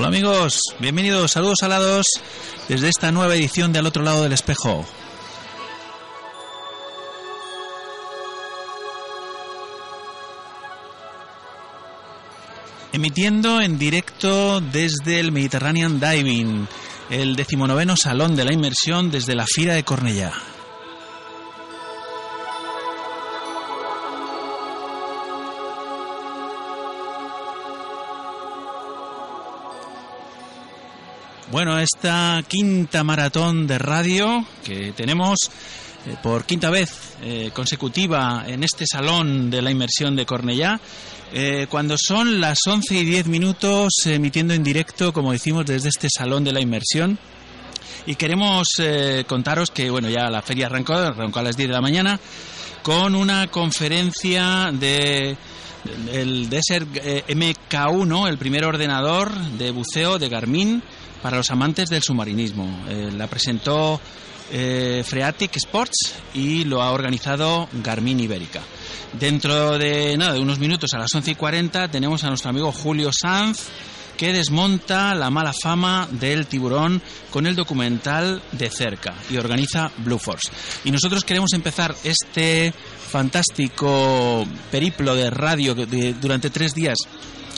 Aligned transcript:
Hola 0.00 0.08
amigos, 0.08 0.60
bienvenidos, 0.78 1.32
saludos 1.32 1.62
alados 1.62 2.06
desde 2.70 2.88
esta 2.88 3.12
nueva 3.12 3.34
edición 3.34 3.70
de 3.70 3.80
Al 3.80 3.86
otro 3.86 4.02
lado 4.02 4.22
del 4.22 4.32
espejo. 4.32 4.86
Emitiendo 12.94 13.60
en 13.60 13.78
directo 13.78 14.62
desde 14.62 15.20
el 15.20 15.32
Mediterranean 15.32 16.00
Diving, 16.00 16.66
el 17.10 17.36
decimonoveno 17.36 17.94
salón 17.94 18.34
de 18.36 18.46
la 18.46 18.54
inmersión 18.54 19.10
desde 19.10 19.34
la 19.34 19.44
Fira 19.46 19.74
de 19.74 19.84
Cornellá. 19.84 20.32
Bueno, 31.62 31.78
esta 31.78 32.42
quinta 32.48 33.04
maratón 33.04 33.66
de 33.66 33.76
radio 33.76 34.46
que 34.64 34.92
tenemos 34.92 35.36
eh, 36.06 36.16
por 36.22 36.46
quinta 36.46 36.70
vez 36.70 37.18
eh, 37.22 37.50
consecutiva 37.52 38.44
en 38.46 38.64
este 38.64 38.86
salón 38.90 39.50
de 39.50 39.60
la 39.60 39.70
inmersión 39.70 40.16
de 40.16 40.24
Cornellá, 40.24 40.80
eh, 41.34 41.66
cuando 41.68 41.96
son 41.98 42.40
las 42.40 42.60
11 42.66 42.94
y 42.94 43.04
10 43.04 43.26
minutos 43.26 43.92
emitiendo 44.06 44.54
en 44.54 44.62
directo, 44.62 45.12
como 45.12 45.32
decimos, 45.32 45.66
desde 45.66 45.90
este 45.90 46.08
salón 46.08 46.44
de 46.44 46.54
la 46.54 46.62
inmersión. 46.62 47.18
Y 48.06 48.14
queremos 48.14 48.68
contaros 49.26 49.70
que, 49.70 49.90
bueno, 49.90 50.08
ya 50.08 50.30
la 50.30 50.40
feria 50.40 50.64
arrancó, 50.64 50.94
arrancó 50.94 51.40
a 51.40 51.42
las 51.42 51.58
10 51.58 51.68
de 51.68 51.74
la 51.74 51.82
mañana, 51.82 52.18
con 52.82 53.14
una 53.14 53.48
conferencia 53.48 54.70
de 54.72 55.36
el 56.10 56.48
Desert 56.48 56.88
MK1, 56.88 58.28
el 58.28 58.38
primer 58.38 58.64
ordenador 58.64 59.34
de 59.34 59.70
buceo 59.72 60.18
de 60.18 60.30
Garmin, 60.30 60.82
para 61.22 61.36
los 61.36 61.50
amantes 61.50 61.88
del 61.88 62.02
submarinismo. 62.02 62.84
Eh, 62.88 63.10
la 63.16 63.26
presentó 63.26 64.00
eh, 64.52 65.04
Freatic 65.06 65.56
Sports 65.56 66.14
y 66.34 66.64
lo 66.64 66.82
ha 66.82 66.92
organizado 66.92 67.68
Garmin 67.72 68.20
Ibérica. 68.20 68.60
Dentro 69.12 69.78
de 69.78 70.16
nada, 70.16 70.34
de 70.34 70.40
unos 70.40 70.58
minutos 70.58 70.92
a 70.94 70.98
las 70.98 71.14
11 71.14 71.32
y 71.32 71.34
40 71.34 71.88
tenemos 71.88 72.24
a 72.24 72.28
nuestro 72.28 72.50
amigo 72.50 72.72
Julio 72.72 73.10
Sanz 73.12 73.68
que 74.16 74.32
desmonta 74.34 75.14
la 75.14 75.30
mala 75.30 75.52
fama 75.62 76.06
del 76.10 76.46
tiburón 76.46 77.00
con 77.30 77.46
el 77.46 77.56
documental 77.56 78.42
de 78.52 78.68
cerca 78.68 79.14
y 79.30 79.38
organiza 79.38 79.90
Blue 79.96 80.18
Force. 80.18 80.50
Y 80.84 80.90
nosotros 80.90 81.24
queremos 81.24 81.54
empezar 81.54 81.94
este 82.04 82.74
fantástico 83.10 84.46
periplo 84.70 85.14
de 85.16 85.30
radio 85.30 85.74
durante 85.74 86.50
tres 86.50 86.74
días 86.74 86.98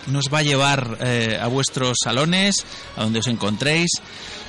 nos 0.06 0.26
va 0.32 0.38
a 0.38 0.42
llevar 0.42 0.98
eh, 1.00 1.38
a 1.40 1.46
vuestros 1.46 1.98
salones, 2.02 2.64
a 2.96 3.04
donde 3.04 3.20
os 3.20 3.26
encontréis. 3.26 3.90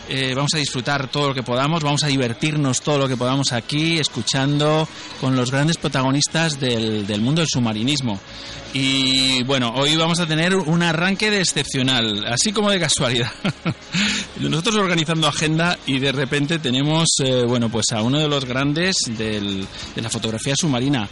Eh, 0.10 0.34
vamos 0.36 0.54
a 0.54 0.58
disfrutar 0.58 1.08
todo 1.08 1.30
lo 1.30 1.34
que 1.34 1.44
podamos, 1.44 1.82
vamos 1.82 2.04
a 2.04 2.08
divertirnos 2.08 2.82
todo 2.82 2.98
lo 2.98 3.08
que 3.08 3.16
podamos 3.16 3.54
aquí, 3.54 4.00
escuchando 4.00 4.88
con 5.22 5.36
los 5.36 5.50
grandes 5.50 5.78
protagonistas 5.78 6.60
del, 6.60 7.08
del 7.08 7.22
mundo 7.22 7.42
del 7.42 7.48
submarinismo. 7.48 8.20
Y 8.74 9.44
bueno, 9.44 9.72
hoy 9.76 9.96
vamos 9.96 10.20
a 10.20 10.26
tener 10.26 10.56
un 10.56 10.82
arranque 10.82 11.30
de 11.30 11.40
excepcional, 11.40 12.26
así 12.26 12.52
como 12.52 12.72
de 12.72 12.80
casualidad. 12.80 13.32
Nosotros 14.40 14.76
organizando 14.76 15.28
agenda 15.28 15.78
y 15.86 16.00
de 16.00 16.12
repente 16.12 16.58
tenemos, 16.58 17.08
eh, 17.24 17.44
bueno, 17.48 17.70
pues 17.70 17.86
a 17.92 18.02
uno 18.02 18.20
de 18.20 18.28
los 18.28 18.46
grandes 18.46 18.96
del, 19.16 19.66
de 19.96 20.02
la 20.02 20.10
fotografía 20.10 20.56
submarina. 20.56 21.08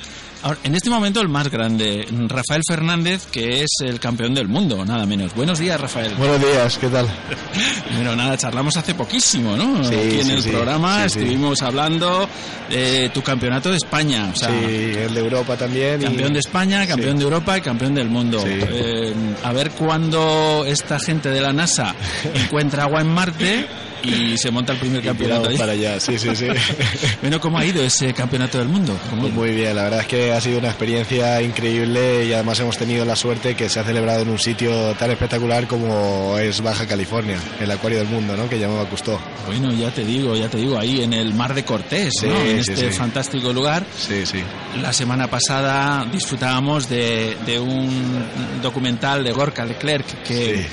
En 0.63 0.75
este 0.75 0.89
momento 0.89 1.21
el 1.21 1.29
más 1.29 1.49
grande, 1.49 2.07
Rafael 2.27 2.61
Fernández, 2.67 3.25
que 3.31 3.61
es 3.63 3.69
el 3.83 3.99
campeón 3.99 4.33
del 4.33 4.47
mundo, 4.47 4.83
nada 4.83 5.05
menos. 5.05 5.33
Buenos 5.35 5.59
días, 5.59 5.79
Rafael. 5.79 6.15
Buenos 6.15 6.39
días, 6.39 6.77
¿qué 6.79 6.87
tal? 6.87 7.07
bueno, 7.95 8.15
nada, 8.15 8.35
charlamos 8.37 8.75
hace 8.75 8.95
poquísimo, 8.95 9.55
¿no? 9.55 9.83
Sí, 9.83 9.93
Aquí 9.95 10.19
en 10.19 10.25
sí, 10.25 10.31
el 10.31 10.41
sí. 10.43 10.49
programa 10.49 11.05
estuvimos 11.05 11.61
hablando 11.61 12.27
de 12.69 13.09
tu 13.13 13.21
campeonato 13.21 13.69
de 13.69 13.77
España. 13.77 14.29
O 14.33 14.35
sea, 14.35 14.49
sí, 14.49 14.65
el 14.65 15.13
de 15.13 15.19
Europa 15.19 15.55
también. 15.57 16.01
y- 16.01 16.05
Campeón 16.05 16.33
de 16.33 16.39
España, 16.39 16.87
campeón 16.87 17.17
de 17.17 17.23
Europa 17.23 17.57
y 17.57 17.61
campeón 17.61 17.93
del 17.93 18.09
mundo. 18.09 18.39
Sí. 18.41 18.49
Eh, 18.51 19.13
a 19.43 19.53
ver 19.53 19.71
cuándo 19.71 20.63
esta 20.65 20.99
gente 20.99 21.29
de 21.29 21.41
la 21.41 21.53
NASA 21.53 21.93
encuentra 22.33 22.83
agua 22.83 23.01
en 23.01 23.07
Marte 23.13 23.67
y 24.03 24.37
se 24.37 24.51
monta 24.51 24.73
el 24.73 24.79
primer 24.79 25.03
y 25.03 25.07
campeonato. 25.07 25.49
para 25.57 25.73
allá, 25.73 25.99
sí, 25.99 26.17
sí, 26.17 26.35
sí. 26.35 26.47
Bueno, 27.21 27.39
¿cómo 27.39 27.57
ha 27.57 27.65
ido 27.65 27.83
ese 27.83 28.13
campeonato 28.13 28.57
del 28.57 28.67
mundo? 28.67 28.97
¿Cómo- 29.09 29.21
Pues 29.23 29.33
muy 29.33 29.51
bien, 29.51 29.75
la 29.75 29.83
verdad 29.83 29.99
es 30.01 30.07
que 30.07 30.31
ha 30.31 30.41
sido 30.41 30.59
una 30.59 30.69
experiencia 30.69 31.41
increíble 31.41 32.25
y 32.25 32.33
además 32.33 32.59
hemos 32.59 32.77
tenido 32.77 33.05
la 33.05 33.15
suerte 33.15 33.55
que 33.55 33.69
se 33.69 33.79
ha 33.79 33.83
celebrado 33.83 34.21
en 34.21 34.29
un 34.29 34.39
sitio 34.39 34.93
tan 34.95 35.11
espectacular 35.11 35.67
como 35.67 36.37
es 36.39 36.61
Baja 36.61 36.85
California, 36.87 37.37
el 37.59 37.69
acuario 37.71 37.99
del 37.99 38.07
mundo, 38.07 38.35
¿no? 38.35 38.49
Que 38.49 38.57
llamaba 38.59 38.87
Cousteau. 38.89 39.19
Bueno, 39.45 39.71
ya 39.73 39.91
te 39.91 40.03
digo, 40.03 40.35
ya 40.35 40.49
te 40.49 40.57
digo, 40.57 40.77
ahí 40.79 41.01
en 41.01 41.13
el 41.13 41.33
Mar 41.33 41.53
de 41.53 41.63
Cortés, 41.63 42.13
Sí, 42.19 42.27
¿no? 42.27 42.39
en 42.39 42.63
sí, 42.63 42.71
este 42.71 42.91
sí. 42.91 42.97
fantástico 42.97 43.53
lugar. 43.53 43.85
Sí, 43.97 44.25
sí. 44.25 44.39
La 44.81 44.93
semana 44.93 45.27
pasada 45.29 46.05
disfrutábamos 46.11 46.89
de, 46.89 47.37
de 47.45 47.59
un 47.59 48.25
documental 48.61 49.23
de 49.23 49.31
Gorka 49.31 49.65
Leclerc 49.65 50.23
que, 50.23 50.55
Sí. 50.57 50.65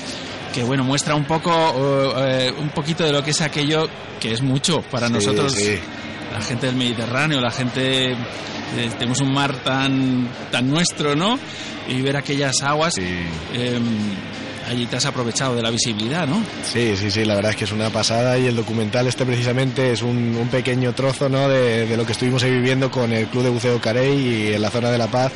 Que 0.53 0.63
bueno 0.63 0.83
muestra 0.83 1.15
un 1.15 1.25
poco 1.25 1.51
eh, 2.17 2.51
un 2.57 2.69
poquito 2.69 3.03
de 3.03 3.11
lo 3.11 3.23
que 3.23 3.31
es 3.31 3.41
aquello 3.41 3.87
que 4.19 4.31
es 4.33 4.41
mucho 4.41 4.81
para 4.81 5.07
Sí, 5.07 5.13
nosotros 5.13 5.53
sí. 5.53 5.77
la 6.33 6.41
gente 6.41 6.65
del 6.67 6.75
Mediterráneo, 6.75 7.39
la 7.41 7.51
gente 7.51 8.11
eh, 8.11 8.15
tenemos 8.97 9.19
un 9.21 9.33
mar 9.33 9.55
tan 9.63 10.27
tan 10.51 10.69
nuestro, 10.69 11.15
¿no? 11.15 11.39
Y 11.87 12.01
ver 12.01 12.17
aquellas 12.17 12.53
aguas 12.61 12.93
Sí. 12.95 13.03
eh, 13.53 13.79
allí 14.69 14.85
te 14.85 14.95
has 14.97 15.05
aprovechado 15.05 15.55
de 15.55 15.61
la 15.61 15.69
visibilidad, 15.71 16.27
¿no? 16.27 16.41
Sí, 16.63 16.95
sí, 16.95 17.09
sí, 17.11 17.25
la 17.25 17.35
verdad 17.35 17.51
es 17.51 17.57
que 17.57 17.63
es 17.65 17.71
una 17.71 17.89
pasada 17.89 18.37
y 18.37 18.45
el 18.47 18.55
documental 18.55 19.07
este 19.07 19.25
precisamente 19.25 19.91
es 19.91 20.01
un, 20.01 20.35
un 20.39 20.47
pequeño 20.49 20.93
trozo 20.93 21.27
¿no? 21.29 21.49
de, 21.49 21.85
de 21.87 21.97
lo 21.97 22.05
que 22.05 22.11
estuvimos 22.13 22.43
ahí 22.43 22.51
viviendo 22.51 22.89
con 22.91 23.11
el 23.11 23.27
Club 23.27 23.43
de 23.43 23.49
Buceo 23.49 23.81
Carey 23.81 24.17
y 24.49 24.53
en 24.53 24.61
la 24.61 24.69
zona 24.69 24.89
de 24.91 24.97
La 24.97 25.07
Paz, 25.07 25.31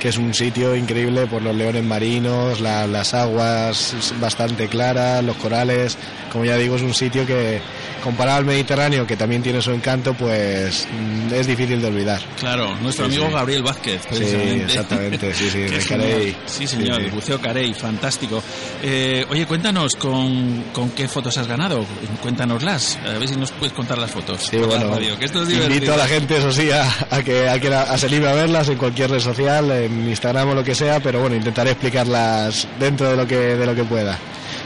que 0.00 0.08
es 0.10 0.18
un 0.18 0.34
sitio 0.34 0.76
increíble 0.76 1.26
por 1.26 1.40
los 1.42 1.54
leones 1.56 1.82
marinos, 1.82 2.60
la- 2.60 2.86
las 2.86 3.14
aguas 3.14 3.94
bastante 4.20 4.68
claras, 4.68 5.24
los 5.24 5.36
corales, 5.36 5.96
como 6.30 6.44
ya 6.44 6.56
digo, 6.56 6.76
es 6.76 6.82
un 6.82 6.92
sitio 6.94 7.24
que 7.26 7.60
comparado 8.02 8.38
al 8.38 8.44
Mediterráneo, 8.44 9.06
que 9.06 9.16
también 9.16 9.42
tiene 9.42 9.62
su 9.62 9.70
encanto, 9.70 10.12
pues 10.12 10.86
mm, 10.92 11.32
es 11.32 11.46
difícil 11.46 11.80
de 11.80 11.86
olvidar. 11.88 12.20
Claro, 12.38 12.76
nuestro 12.82 13.06
Sí, 13.06 13.12
amigo 13.14 13.28
sí. 13.28 13.34
Gabriel 13.34 13.62
Vázquez, 13.62 14.02
Sí, 14.02 14.08
precisamente. 14.10 14.64
exactamente, 14.64 15.32
sí, 15.34 15.48
sí, 15.48 15.58
de 15.62 15.78
Carey. 15.78 16.36
Sí, 16.44 16.66
señor, 16.66 16.98
Sí, 17.00 17.04
sí. 17.08 17.10
buceo 17.14 17.40
Carey, 17.40 17.72
fantástico. 17.72 18.42
Eh, 18.82 19.24
oye, 19.30 19.46
cuéntanos 19.46 19.94
con, 19.96 20.64
con 20.72 20.90
qué 20.90 21.08
fotos 21.08 21.38
has 21.38 21.46
ganado, 21.46 21.84
cuéntanoslas, 22.20 22.98
a 23.06 23.18
ver 23.18 23.28
si 23.28 23.36
nos 23.36 23.50
puedes 23.52 23.72
contar 23.72 23.96
las 23.98 24.10
fotos. 24.10 24.42
Sí, 24.42 24.58
la 24.58 24.66
bueno, 24.66 24.90
radio, 24.90 25.18
que 25.18 25.24
esto 25.24 25.42
es 25.42 25.50
invito 25.50 25.94
a 25.94 25.96
la 25.96 26.06
gente, 26.06 26.36
eso 26.36 26.52
sí, 26.52 26.70
a, 26.70 26.86
a 27.10 27.22
que, 27.22 27.48
a 27.48 27.58
que 27.58 27.70
la- 27.70 27.82
a 27.84 27.96
se 27.96 28.06
anime 28.06 28.28
a 28.28 28.34
verlas 28.34 28.68
en 28.68 28.76
cualquier 28.76 29.10
red 29.10 29.20
social, 29.20 29.70
en 29.70 30.08
Instagram 30.08 30.50
o 30.50 30.54
lo 30.54 30.62
que 30.64 30.74
sea, 30.74 31.00
pero 31.00 31.20
bueno, 31.20 31.34
intentaré 31.36 31.70
explicarlas 31.70 32.68
dentro 32.78 33.08
de 33.08 33.16
lo 33.16 33.26
que, 33.26 33.36
de 33.36 33.64
lo 33.66 33.74
que 33.74 33.84
pueda. 33.84 34.18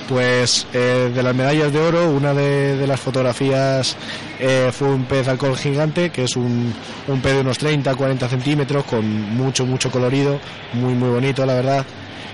Pues 0.09 0.67
eh, 0.73 1.13
de 1.15 1.23
las 1.23 1.35
medallas 1.35 1.71
de 1.71 1.79
oro, 1.81 2.11
una 2.11 2.33
de, 2.33 2.77
de 2.77 2.87
las 2.87 2.99
fotografías 2.99 3.95
eh, 4.41 4.71
fue 4.73 4.89
un 4.89 5.05
pez 5.05 5.29
alcohol 5.29 5.55
gigante, 5.57 6.09
que 6.11 6.25
es 6.25 6.35
un, 6.35 6.73
un 7.09 7.21
pez 7.21 7.35
de 7.35 7.41
unos 7.43 7.59
30, 7.59 7.95
40 7.95 8.29
centímetros, 8.29 8.85
con 8.85 9.07
mucho, 9.37 9.67
mucho 9.67 9.91
colorido, 9.91 10.41
muy, 10.73 10.95
muy 10.95 11.11
bonito, 11.11 11.45
la 11.45 11.55
verdad, 11.55 11.85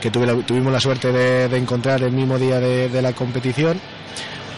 que 0.01 0.11
tuvimos 0.11 0.73
la 0.73 0.81
suerte 0.81 1.13
de, 1.13 1.57
encontrar 1.57 2.03
el 2.03 2.13
mismo 2.13 2.39
día 2.39 2.61
de 2.61 3.03
la 3.03 3.13
competición. 3.13 3.81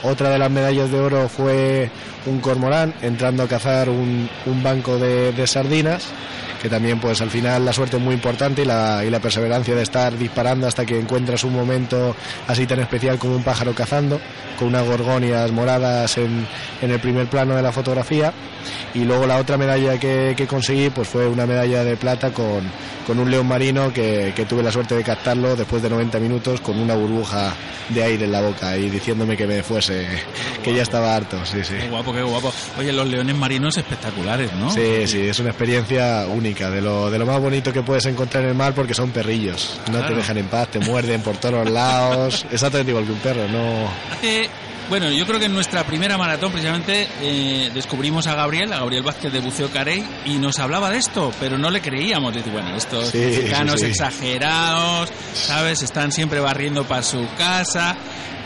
Otra 0.07 0.31
de 0.31 0.39
las 0.39 0.53
medallas 0.53 0.89
de 0.93 1.01
oro 1.01 1.29
fue 1.29 1.91
un 2.27 2.39
cormorán 2.39 2.95
entrando 3.03 3.43
a 3.43 3.49
cazar 3.49 3.89
un, 3.89 4.29
banco 4.63 4.99
de, 4.99 5.45
sardinas, 5.49 6.07
que 6.63 6.69
también 6.69 7.01
pues 7.01 7.21
al 7.21 7.29
final 7.29 7.65
la 7.65 7.73
suerte 7.73 7.97
es 7.97 8.03
muy 8.03 8.15
importante 8.15 8.63
y 8.63 8.65
la, 8.65 9.19
perseverancia 9.21 9.75
de 9.75 9.83
estar 9.83 10.17
disparando 10.17 10.69
hasta 10.69 10.87
que 10.87 10.97
encuentras 10.97 11.43
un 11.43 11.55
momento 11.55 12.15
así 12.47 12.69
tan 12.69 12.79
especial 12.79 13.19
como 13.19 13.35
un 13.35 13.43
pájaro 13.43 13.75
cazando, 13.75 14.21
con 14.57 14.69
unas 14.69 14.87
gorgonias 14.87 15.51
moradas 15.51 16.19
en, 16.19 16.47
el 16.81 17.01
primer 17.01 17.27
plano 17.27 17.57
de 17.57 17.63
la 17.63 17.73
fotografía. 17.73 18.33
Y 18.95 19.01
luego 19.01 19.27
la 19.27 19.39
otra 19.39 19.57
medalla 19.57 19.99
que, 19.99 20.47
conseguí 20.49 20.89
pues 20.91 21.09
fue 21.09 21.27
una 21.27 21.47
medalla 21.47 21.83
de 21.83 21.97
plata 21.97 22.31
con, 22.31 22.71
un 23.09 23.31
león 23.31 23.49
marino 23.49 23.93
que 23.93 24.47
tuve 24.49 24.63
la 24.63 24.71
suerte 24.71 24.95
de 24.95 25.03
captarlo 25.03 25.57
después 25.57 25.83
de 25.83 25.91
90 25.91 26.21
minutos 26.21 26.61
con 26.61 26.79
una 26.79 26.95
burbuja 26.95 27.55
de 27.89 28.03
aire 28.03 28.25
en 28.25 28.33
la 28.33 28.41
boca 28.41 28.77
y 28.77 28.91
diciéndome 28.91 29.37
que 29.37 29.47
me 29.47 29.63
fuese, 29.63 29.96
que 30.63 30.75
ya 30.75 30.83
estaba 30.83 31.15
harto, 31.15 31.45
sí, 31.47 31.59
sí. 31.63 31.75
Qué 31.81 31.89
guapo, 31.89 32.13
qué 32.13 32.23
guapo. 32.23 32.53
Oye, 32.79 32.93
los 32.93 33.07
leones 33.09 33.37
marinos 33.37 33.77
espectaculares, 33.77 34.53
¿no? 34.55 34.71
Sí, 34.71 35.07
sí, 35.07 35.21
es 35.29 35.39
una 35.39 35.51
experiencia 35.51 36.27
única, 36.29 36.71
de 36.71 36.81
lo, 36.83 37.11
de 37.11 37.19
lo 37.19 37.27
más 37.27 37.41
bonito 37.41 37.73
que 37.73 37.83
puedes 37.83 38.07
encontrar 38.07 38.45
en 38.45 38.51
el 38.51 38.55
mar 38.57 38.75
porque 38.75 38.95
son 38.95 39.11
perrillos, 39.11 39.79
no 39.87 39.99
Claro. 39.99 40.09
te 40.09 40.15
dejan 40.17 40.39
en 40.39 40.47
paz, 40.47 40.69
te 40.69 40.79
muerden 40.81 41.23
por 41.23 41.37
todos 41.39 41.69
lados, 41.71 42.45
exactamente 42.53 42.91
igual 42.91 43.05
que 43.07 43.13
un 43.13 43.19
perro, 43.19 43.49
no... 43.49 43.89
Hace, 44.13 44.49
bueno, 44.89 45.11
yo 45.11 45.27
creo 45.27 45.41
que 45.41 45.47
en 45.47 45.55
nuestra 45.55 45.83
primera 45.85 46.17
maratón 46.17 46.53
precisamente 46.53 47.09
eh, 47.21 47.71
descubrimos 47.75 48.27
a 48.29 48.37
Gabriel, 48.37 48.73
a 48.73 48.79
Gabriel 48.79 49.03
Vázquez 49.03 49.33
de 49.33 49.41
Buceo 49.41 49.69
Carey, 49.71 50.05
y 50.27 50.35
nos 50.39 50.61
hablaba 50.61 50.91
de 50.91 50.99
esto, 50.99 51.33
pero 51.41 51.59
no 51.59 51.71
le 51.71 51.81
creíamos. 51.81 52.33
Decir, 52.33 52.53
bueno, 52.53 52.77
estos 52.77 53.09
Sí, 53.09 53.19
mexicanos 53.19 53.81
sí, 53.81 53.87
sí. 53.87 53.91
exagerados, 53.91 55.09
¿sabes? 55.35 55.83
Están 55.83 56.13
siempre 56.13 56.39
barriendo 56.39 56.85
para 56.85 57.03
su 57.03 57.27
casa. 57.37 57.97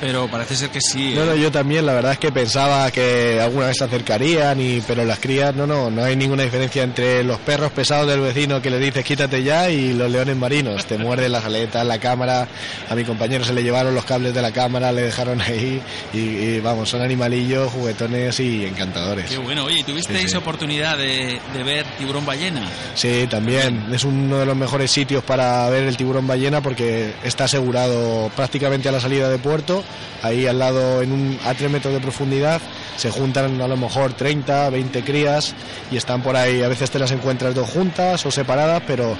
Pero 0.00 0.28
parece 0.28 0.56
ser 0.56 0.70
que 0.70 0.80
sí. 0.80 1.12
No, 1.14 1.24
no, 1.24 1.32
¿eh? 1.32 1.40
yo 1.40 1.50
también, 1.52 1.84
la 1.86 1.92
verdad 1.92 2.12
es 2.12 2.18
que 2.18 2.32
pensaba 2.32 2.90
que 2.90 3.40
alguna 3.40 3.66
vez 3.66 3.76
se 3.78 3.84
acercarían, 3.84 4.60
y, 4.60 4.80
pero 4.86 5.04
las 5.04 5.18
crías, 5.18 5.54
no, 5.54 5.66
no, 5.66 5.90
no 5.90 6.02
hay 6.04 6.16
ninguna 6.16 6.42
diferencia 6.42 6.82
entre 6.82 7.22
los 7.24 7.38
perros 7.40 7.70
pesados 7.72 8.08
del 8.08 8.20
vecino 8.20 8.60
que 8.62 8.70
le 8.70 8.78
dices 8.78 9.04
quítate 9.04 9.42
ya 9.42 9.68
y 9.70 9.92
los 9.92 10.10
leones 10.10 10.36
marinos. 10.36 10.86
Te 10.86 10.98
muerden 10.98 11.32
las 11.32 11.44
aletas, 11.44 11.86
la 11.86 11.98
cámara, 11.98 12.48
a 12.88 12.94
mi 12.94 13.04
compañero 13.04 13.44
se 13.44 13.52
le 13.52 13.62
llevaron 13.62 13.94
los 13.94 14.04
cables 14.04 14.34
de 14.34 14.42
la 14.42 14.52
cámara, 14.52 14.92
le 14.92 15.02
dejaron 15.02 15.40
ahí 15.40 15.80
y, 16.12 16.18
y 16.18 16.60
vamos, 16.60 16.88
son 16.88 17.02
animalillos, 17.02 17.70
juguetones 17.72 18.40
y 18.40 18.64
encantadores. 18.66 19.26
Qué 19.30 19.38
bueno, 19.38 19.64
oye, 19.64 19.80
¿y 19.80 19.82
tuvisteis 19.82 20.20
Sí, 20.22 20.28
sí. 20.28 20.36
oportunidad 20.36 20.96
de, 20.98 21.40
de 21.54 21.62
ver 21.62 21.84
tiburón 21.98 22.24
ballena? 22.26 22.62
Sí, 22.94 23.26
también 23.30 23.86
es 23.92 24.04
uno 24.04 24.38
de 24.38 24.46
los 24.46 24.56
mejores 24.56 24.90
sitios 24.90 25.22
para 25.24 25.68
ver 25.70 25.84
el 25.84 25.96
tiburón 25.96 26.26
ballena 26.26 26.60
porque 26.62 27.12
está 27.24 27.44
asegurado 27.44 28.30
prácticamente 28.36 28.88
a 28.88 28.92
la 28.92 29.00
salida 29.00 29.28
de 29.28 29.38
puerto, 29.38 29.82
ahí 30.22 30.46
al 30.46 30.58
lado 30.58 31.02
en 31.02 31.12
un, 31.12 31.38
a 31.44 31.54
3 31.54 31.70
metros 31.70 31.94
de 31.94 32.00
profundidad, 32.00 32.60
se 32.96 33.10
juntan 33.10 33.60
a 33.60 33.68
lo 33.68 33.76
mejor 33.76 34.12
30, 34.12 34.70
20 34.70 35.02
crías 35.02 35.54
y 35.90 35.96
están 35.96 36.22
por 36.22 36.36
ahí, 36.36 36.62
a 36.62 36.68
veces 36.68 36.90
te 36.90 36.98
las 36.98 37.10
encuentras 37.12 37.54
dos 37.54 37.68
juntas 37.70 38.24
o 38.26 38.30
separadas, 38.30 38.82
pero 38.86 39.16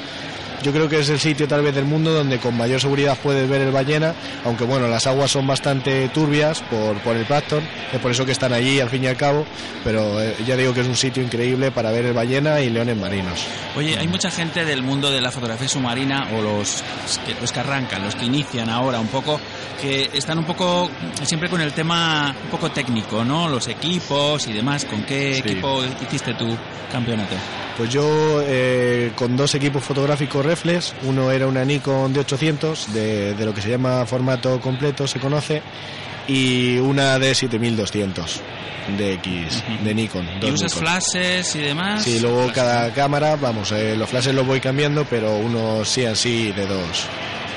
yo 0.63 0.73
creo 0.73 0.89
que 0.89 1.01
es 1.01 1.09
el 1.09 1.19
sitio 1.19 1.47
tal 1.49 1.63
vez 1.63 1.75
del 1.75 1.85
mundo 1.85 2.13
donde 2.13 2.39
con 2.39 2.57
mayor 2.57 2.81
seguridad 2.81 3.17
puedes 3.23 3.49
ver 3.49 3.63
el 3.63 3.71
ballena, 3.73 4.15
aunque 4.45 4.65
bueno, 4.65 4.89
las 4.89 5.07
aguas 5.07 5.31
son 5.31 5.47
bastante 5.47 6.09
turbias 6.11 6.61
por, 6.63 6.97
por 6.99 7.17
el 7.17 7.25
plancton, 7.25 7.63
es 7.93 7.99
por 8.01 8.11
eso 8.11 8.25
que 8.27 8.33
están 8.33 8.53
allí 8.53 8.81
al 8.81 8.89
fin 8.91 9.05
y 9.05 9.07
al 9.07 9.17
cabo, 9.17 9.45
pero 9.85 10.21
eh, 10.23 10.35
ya 10.47 10.57
digo 10.57 10.75
que 10.75 10.81
es 10.81 10.87
un 10.87 10.97
sitio 10.97 11.23
increíble 11.23 11.71
para 11.71 11.91
ver 11.91 12.05
el 12.07 12.13
ballena 12.13 12.61
y 12.61 12.71
leones 12.71 12.97
marinos. 12.97 13.45
Oye, 13.77 13.97
hay 13.99 14.09
mucha 14.09 14.31
gente 14.31 14.65
del 14.65 14.83
mundo 14.83 15.11
de 15.11 15.21
la 15.21 15.31
fotografía 15.31 15.69
submarina 15.69 16.29
o 16.37 16.43
los 16.43 16.83
que, 17.27 17.35
los 17.41 17.53
que 17.53 17.61
arrancan, 17.61 18.03
los 18.03 18.15
que 18.15 18.25
inician 18.27 18.69
ahora 18.69 19.01
un 19.01 19.09
poco, 19.09 19.41
que 19.81 20.11
están 20.13 20.39
un 20.39 20.45
poco 20.45 20.91
siempre 21.23 21.49
con 21.49 21.61
el 21.61 21.73
tema 21.73 22.35
un 22.45 22.51
poco 22.51 22.71
técnico, 22.71 23.25
¿no? 23.25 23.49
Los 23.49 23.69
equipos 23.69 24.47
y 24.47 24.53
demás. 24.53 24.85
¿Con 24.85 25.03
qué 25.05 25.35
Sí. 25.35 25.41
equipo 25.41 25.83
hiciste 26.03 26.35
tu 26.35 26.47
campeonato? 26.91 27.35
Pues 27.77 27.91
yo 27.91 28.43
eh, 28.45 29.13
con 29.15 29.37
dos 29.37 29.55
equipos 29.55 29.83
fotográficos 29.83 30.45
reflex, 30.51 30.93
uno 31.05 31.31
era 31.31 31.47
una 31.47 31.65
Nikon 31.65 32.15
D800 32.15 32.87
de, 32.89 33.35
de 33.35 33.45
lo 33.45 33.55
que 33.55 33.63
se 33.63 33.71
llama 33.71 34.05
formato 34.07 34.61
completo, 34.61 35.07
se 35.07 35.19
conoce, 35.21 35.63
y 36.29 36.79
una 36.79 37.19
D7200 37.19 38.41
de 38.99 39.15
X, 39.15 39.63
de 39.85 39.95
Nikon. 39.95 40.27
¿Y 40.43 40.51
usas 40.51 40.75
Nikon. 40.75 40.79
flashes 40.87 41.55
y 41.55 41.59
demás? 41.61 42.03
Sí, 42.03 42.19
luego 42.21 42.45
Flashes. 42.45 42.55
cada 42.57 42.93
cámara, 42.93 43.37
vamos, 43.37 43.71
eh, 43.73 43.95
los 43.97 44.09
flashes 44.09 44.35
los 44.35 44.47
voy 44.47 44.61
cambiando, 44.61 45.05
pero 45.05 45.37
unos 45.37 45.89
sí 45.89 46.05
así 46.05 46.53
de 46.53 46.67
dos, 46.67 47.07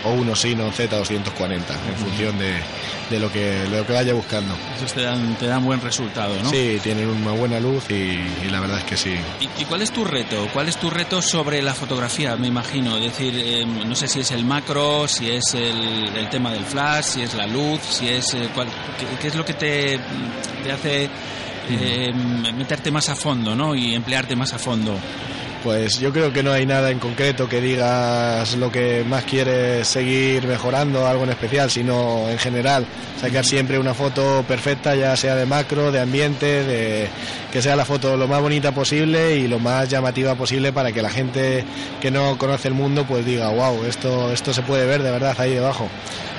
o 0.05 0.11
unos 0.11 0.39
Sinon 0.41 0.71
Z240, 0.71 1.53
en 1.87 1.95
función 1.97 2.37
de, 2.37 2.55
de 3.09 3.19
lo, 3.19 3.31
que, 3.31 3.39
de 3.39 3.77
lo 3.79 3.85
que 3.87 3.93
vaya 3.93 4.13
buscando. 4.13 4.53
Esos 4.75 4.93
te 4.93 5.01
dan, 5.01 5.35
te 5.35 5.47
dan 5.47 5.63
buen 5.63 5.79
resultado, 5.81 6.35
¿no? 6.43 6.49
Sí, 6.49 6.79
tienen 6.83 7.07
una 7.07 7.31
buena 7.31 7.59
luz 7.59 7.85
y, 7.89 7.93
y 7.93 8.49
la 8.51 8.59
verdad 8.59 8.79
es 8.79 8.83
que 8.83 8.97
sí. 8.97 9.15
¿Y, 9.39 9.61
y 9.61 9.65
cuál 9.65 9.81
es 9.81 9.91
tu 9.91 10.03
reto? 10.03 10.47
¿Cuál 10.51 10.67
es 10.69 10.77
tu 10.77 10.89
reto 10.89 11.21
sobre 11.21 11.61
la 11.61 11.73
fotografía, 11.73 12.35
me 12.35 12.47
imagino? 12.47 12.97
Es 12.97 13.03
decir, 13.03 13.33
eh, 13.37 13.65
no 13.65 13.95
sé 13.95 14.07
si 14.07 14.19
es 14.19 14.31
el 14.31 14.43
macro, 14.45 15.07
si 15.07 15.29
es 15.31 15.53
el, 15.53 16.09
el 16.15 16.29
tema 16.29 16.51
del 16.51 16.63
flash, 16.65 17.03
si 17.05 17.21
es 17.21 17.33
la 17.35 17.47
luz, 17.47 17.79
si 17.81 18.09
es... 18.09 18.33
eh, 18.33 18.49
cuál- 18.53 18.67
qué, 18.99 19.05
qué 19.21 19.27
es 19.29 19.35
lo 19.35 19.45
que 19.45 19.53
te, 19.53 19.99
te 20.63 20.71
hace 20.71 21.09
eh, 21.69 22.13
meterte 22.55 22.91
más 22.91 23.07
a 23.09 23.15
fondo, 23.15 23.55
¿no? 23.55 23.73
Y 23.75 23.95
emplearte 23.95 24.35
más 24.35 24.53
a 24.53 24.59
fondo. 24.59 24.97
Pues 25.63 25.97
yo 25.97 26.11
creo 26.11 26.33
que 26.33 26.43
no 26.43 26.51
hay 26.51 26.65
nada 26.65 26.91
en 26.91 26.99
concreto 26.99 27.47
que 27.47 27.61
digas 27.61 28.57
lo 28.57 28.69
que 28.69 29.05
más 29.07 29.23
quieres 29.23 29.87
seguir 29.87 30.45
mejorando, 30.45 31.07
algo 31.07 31.23
en 31.23 31.29
especial, 31.29 31.71
sino 31.71 32.29
en 32.29 32.37
general 32.37 32.85
sacar 33.21 33.45
siempre 33.45 33.79
una 33.79 33.93
foto 33.93 34.43
perfecta, 34.45 34.93
ya 34.93 35.15
sea 35.15 35.35
de 35.35 35.45
macro, 35.45 35.93
de 35.93 36.01
ambiente, 36.01 36.65
de 36.65 37.07
que 37.49 37.61
sea 37.61 37.77
la 37.77 37.85
foto 37.85 38.17
lo 38.17 38.27
más 38.27 38.41
bonita 38.41 38.73
posible 38.73 39.37
y 39.37 39.47
lo 39.47 39.57
más 39.59 39.87
llamativa 39.87 40.35
posible 40.35 40.73
para 40.73 40.91
que 40.91 41.01
la 41.01 41.09
gente 41.09 41.63
que 42.01 42.11
no 42.11 42.37
conoce 42.37 42.67
el 42.67 42.73
mundo 42.73 43.05
pues 43.07 43.25
diga, 43.25 43.47
wow, 43.47 43.85
esto, 43.85 44.33
esto 44.33 44.53
se 44.53 44.63
puede 44.63 44.85
ver 44.85 45.01
de 45.01 45.11
verdad 45.11 45.33
ahí 45.39 45.53
debajo. 45.53 45.87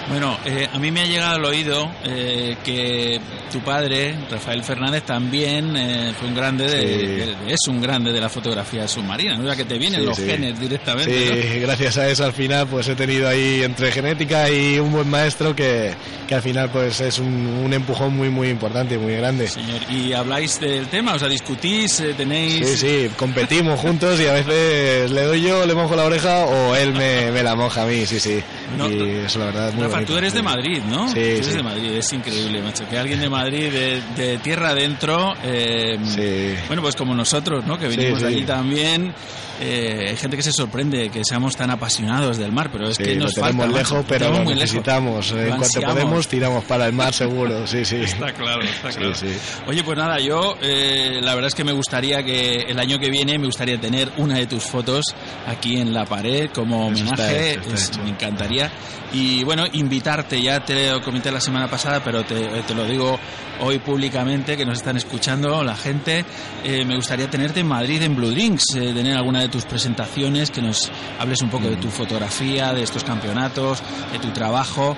Bueno, 0.08 0.38
eh, 0.44 0.68
a 0.70 0.78
mí 0.78 0.90
me 0.90 1.00
ha 1.00 1.06
llegado 1.06 1.36
al 1.36 1.44
oído 1.46 1.90
eh, 2.04 2.56
que 2.62 3.18
tu 3.50 3.60
padre, 3.60 4.14
Rafael 4.30 4.62
Fernández, 4.62 5.02
también 5.04 5.74
eh, 5.76 6.12
fue 6.18 6.28
un 6.28 6.34
grande, 6.34 6.64
de, 6.68 6.80
Sí. 6.82 7.06
de- 7.06 7.34
es 7.52 7.60
un 7.68 7.80
grande 7.80 8.12
de 8.12 8.20
la 8.20 8.28
fotografía 8.28 8.86
submarina, 8.86 9.36
¿no? 9.36 9.46
Ya 9.46 9.56
que 9.56 9.64
te 9.64 9.78
vienen 9.78 10.00
Sí, 10.00 10.06
los 10.06 10.16
sí. 10.18 10.26
genes 10.26 10.60
directamente. 10.60 11.42
Sí, 11.54 11.58
gracias 11.60 11.96
a 11.96 12.08
eso 12.08 12.24
al 12.24 12.34
final 12.34 12.66
pues 12.66 12.86
he 12.88 12.94
tenido 12.94 13.26
ahí 13.28 13.62
entre 13.62 13.90
genética 13.92 14.50
y 14.50 14.78
un 14.78 14.92
buen 14.92 15.08
maestro 15.08 15.56
que, 15.56 15.94
que 16.28 16.34
al 16.34 16.42
final 16.42 16.68
pues 16.70 17.00
es 17.00 17.18
un, 17.18 17.62
un 17.64 17.72
empujón 17.72 18.14
muy 18.14 18.28
muy 18.28 18.48
importante 18.50 18.96
y 18.96 18.98
muy 18.98 19.14
grande. 19.16 19.44
¿no? 19.44 19.50
Señor, 19.52 19.80
¿y 19.90 20.12
habláis 20.12 20.60
del 20.60 20.86
tema? 20.88 21.14
O 21.14 21.18
sea, 21.18 21.28
discutís, 21.28 22.00
eh, 22.00 22.12
tenéis... 22.14 22.68
Sí, 22.68 22.76
sí, 22.76 23.10
competimos 23.16 23.80
juntos 23.80 24.20
y 24.20 24.26
a 24.26 24.32
veces 24.34 25.10
le 25.10 25.22
doy 25.22 25.40
yo, 25.42 25.64
le 25.64 25.74
mojo 25.74 25.96
la 25.96 26.04
oreja 26.04 26.44
o 26.44 26.76
él 26.76 26.92
me, 26.92 27.30
me 27.30 27.42
la 27.42 27.54
moja 27.54 27.82
a 27.82 27.86
mí, 27.86 28.04
sí, 28.04 28.20
sí. 28.20 28.42
No, 28.76 28.90
y 28.90 28.96
no. 28.96 29.04
eso 29.26 29.38
la 29.38 29.46
verdad 29.46 29.68
es 29.68 29.74
muy 29.74 29.84
Rafa, 29.94 30.06
tú 30.06 30.16
eres 30.16 30.34
de 30.34 30.42
Madrid, 30.42 30.82
¿no? 30.88 31.08
Sí, 31.08 31.14
Tú 31.14 31.20
eres 31.20 31.46
sí. 31.46 31.52
de 31.56 31.62
Madrid, 31.62 31.90
es 31.92 32.12
increíble, 32.12 32.62
macho. 32.62 32.88
Que 32.88 32.98
alguien 32.98 33.20
de 33.20 33.28
Madrid, 33.28 33.70
de, 33.72 34.02
de 34.16 34.38
tierra 34.38 34.70
adentro, 34.70 35.32
eh, 35.42 35.98
Sí. 36.04 36.54
bueno, 36.66 36.82
pues 36.82 36.96
como 36.96 37.14
nosotros, 37.14 37.64
¿no? 37.66 37.78
Que 37.78 37.88
venimos 37.88 38.22
allí 38.22 38.42
también. 38.44 39.14
Eh, 39.60 40.06
hay 40.10 40.16
gente 40.16 40.36
que 40.36 40.42
se 40.42 40.52
sorprende 40.52 41.10
que 41.10 41.22
seamos 41.24 41.56
tan 41.56 41.70
apasionados 41.70 42.36
del 42.38 42.52
mar, 42.52 42.70
pero 42.72 42.88
es 42.88 42.96
Sí, 42.96 43.04
que 43.04 43.14
lo 43.14 43.24
nos 43.24 43.34
tenemos 43.34 43.56
falta, 43.56 43.66
macho, 43.66 43.78
lejos, 43.78 43.96
lo 43.98 44.04
pero 44.08 44.18
tenemos 44.26 44.38
lo 44.38 44.44
lejos. 44.54 44.60
necesitamos. 44.62 45.30
Lo 45.32 45.40
en 45.42 45.56
cuanto 45.56 45.80
podemos, 45.80 46.28
tiramos 46.28 46.64
para 46.64 46.86
el 46.86 46.92
mar 46.92 47.12
seguro, 47.14 47.66
sí, 47.66 47.84
sí. 47.84 47.96
Está 48.02 48.32
claro, 48.32 48.62
está 48.62 48.90
Sí, 48.92 48.98
claro. 48.98 49.14
sí. 49.14 49.26
Oye, 49.66 49.82
pues 49.84 49.96
nada, 49.98 50.18
yo 50.18 50.56
eh, 50.62 51.20
la 51.22 51.34
verdad 51.34 51.48
es 51.48 51.54
que 51.54 51.64
me 51.64 51.72
gustaría 51.72 52.22
que 52.22 52.62
el 52.68 52.78
año 52.78 52.98
que 52.98 53.10
viene 53.10 53.38
me 53.38 53.46
gustaría 53.46 53.80
tener 53.80 54.10
una 54.16 54.36
de 54.36 54.46
tus 54.46 54.62
fotos 54.64 55.04
aquí 55.46 55.76
en 55.80 55.92
la 55.92 56.04
pared 56.04 56.50
como 56.54 56.90
está 56.92 57.04
homenaje, 57.04 57.50
hecho, 57.52 57.60
está 57.60 57.74
es- 57.74 57.98
me 57.98 58.10
encantaría. 58.10 58.70
Y 59.12 59.44
bueno, 59.44 59.64
invitarte, 59.72 60.42
ya 60.42 60.64
te 60.64 60.90
lo 60.90 61.00
comenté 61.00 61.30
la 61.30 61.40
semana 61.40 61.68
pasada, 61.68 62.02
pero 62.02 62.24
te, 62.24 62.34
te 62.66 62.74
lo 62.74 62.84
digo 62.84 63.16
hoy 63.60 63.78
públicamente, 63.78 64.56
que 64.56 64.64
nos 64.66 64.78
están 64.78 64.96
escuchando 64.96 65.62
la 65.62 65.76
gente, 65.76 66.24
eh, 66.64 66.84
me 66.84 66.96
gustaría 66.96 67.30
tenerte 67.30 67.60
en 67.60 67.68
Madrid 67.68 68.02
en 68.02 68.16
Blue 68.16 68.30
Drinks, 68.30 68.74
eh, 68.74 68.92
tener 68.92 69.16
alguna 69.16 69.43
de 69.44 69.50
tus 69.50 69.64
presentaciones, 69.64 70.50
que 70.50 70.62
nos 70.62 70.90
hables 71.18 71.42
un 71.42 71.50
poco 71.50 71.68
de 71.68 71.76
tu 71.76 71.88
fotografía, 71.88 72.72
de 72.72 72.82
estos 72.82 73.04
campeonatos, 73.04 73.82
de 74.12 74.18
tu 74.18 74.30
trabajo, 74.30 74.96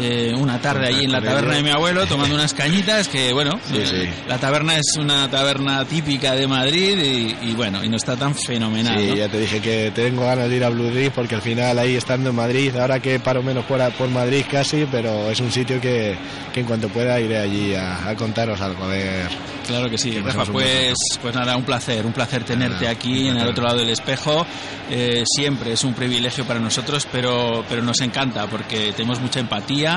eh, 0.00 0.34
una 0.36 0.60
tarde 0.60 0.86
allí 0.86 1.04
en 1.04 1.12
la 1.12 1.20
taberna 1.20 1.54
de 1.56 1.62
mi 1.62 1.70
abuelo 1.70 2.06
tomando 2.06 2.34
unas 2.34 2.54
cañitas, 2.54 3.08
que 3.08 3.32
bueno, 3.32 3.58
Sí, 3.68 3.78
eh, 3.78 3.86
sí. 3.86 4.08
la 4.28 4.38
taberna 4.38 4.76
es 4.76 4.96
una 4.98 5.28
taberna 5.30 5.84
típica 5.84 6.32
de 6.34 6.46
Madrid 6.46 6.98
y, 6.98 7.50
y 7.50 7.54
bueno, 7.54 7.82
y 7.84 7.88
no 7.88 7.96
está 7.96 8.16
tan 8.16 8.34
fenomenal. 8.34 8.98
Sí, 8.98 9.06
¿no? 9.08 9.16
ya 9.16 9.28
te 9.28 9.40
dije 9.40 9.60
que 9.60 9.92
tengo 9.94 10.22
ganas 10.24 10.48
de 10.48 10.56
ir 10.56 10.64
a 10.64 10.68
Blue 10.70 10.90
Dream 10.90 11.12
porque 11.14 11.34
al 11.34 11.42
final 11.42 11.78
ahí 11.78 11.96
estando 11.96 12.30
en 12.30 12.36
Madrid, 12.36 12.74
ahora 12.76 13.00
que 13.00 13.18
paro 13.20 13.42
menos 13.42 13.64
por, 13.64 13.80
por 13.92 14.08
Madrid 14.08 14.44
casi, 14.50 14.86
pero 14.90 15.30
es 15.30 15.40
un 15.40 15.50
sitio 15.52 15.80
que, 15.80 16.16
que 16.52 16.60
en 16.60 16.66
cuanto 16.66 16.88
pueda 16.88 17.18
iré 17.20 17.38
allí 17.38 17.74
a, 17.74 18.08
a 18.08 18.14
contaros 18.14 18.60
algo, 18.60 18.84
a 18.84 18.88
ver. 18.88 19.28
Claro 19.66 19.90
que 19.90 19.98
sí, 19.98 20.12
Que 20.12 20.22
Rafa, 20.22 20.44
pues, 20.50 20.94
pues 21.20 21.34
nada, 21.34 21.54
un 21.56 21.64
placer, 21.64 22.06
un 22.06 22.12
placer 22.12 22.42
tenerte 22.44 22.84
Nada, 22.86 22.90
aquí 22.90 23.28
en 23.28 23.36
el 23.36 23.48
otro 23.48 23.64
lado 23.64 23.78
del 23.78 23.90
espejo. 23.90 24.46
Eh, 24.90 25.24
siempre 25.26 25.72
es 25.74 25.84
un 25.84 25.92
privilegio 25.92 26.46
para 26.46 26.58
nosotros, 26.58 27.06
pero, 27.12 27.62
pero 27.68 27.82
nos 27.82 28.00
encanta 28.00 28.46
porque 28.46 28.94
tenemos 28.96 29.20
mucha 29.20 29.40
empatía, 29.40 29.87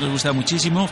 nos 0.00 0.10
gusta 0.10 0.32
muchísimo 0.32 0.88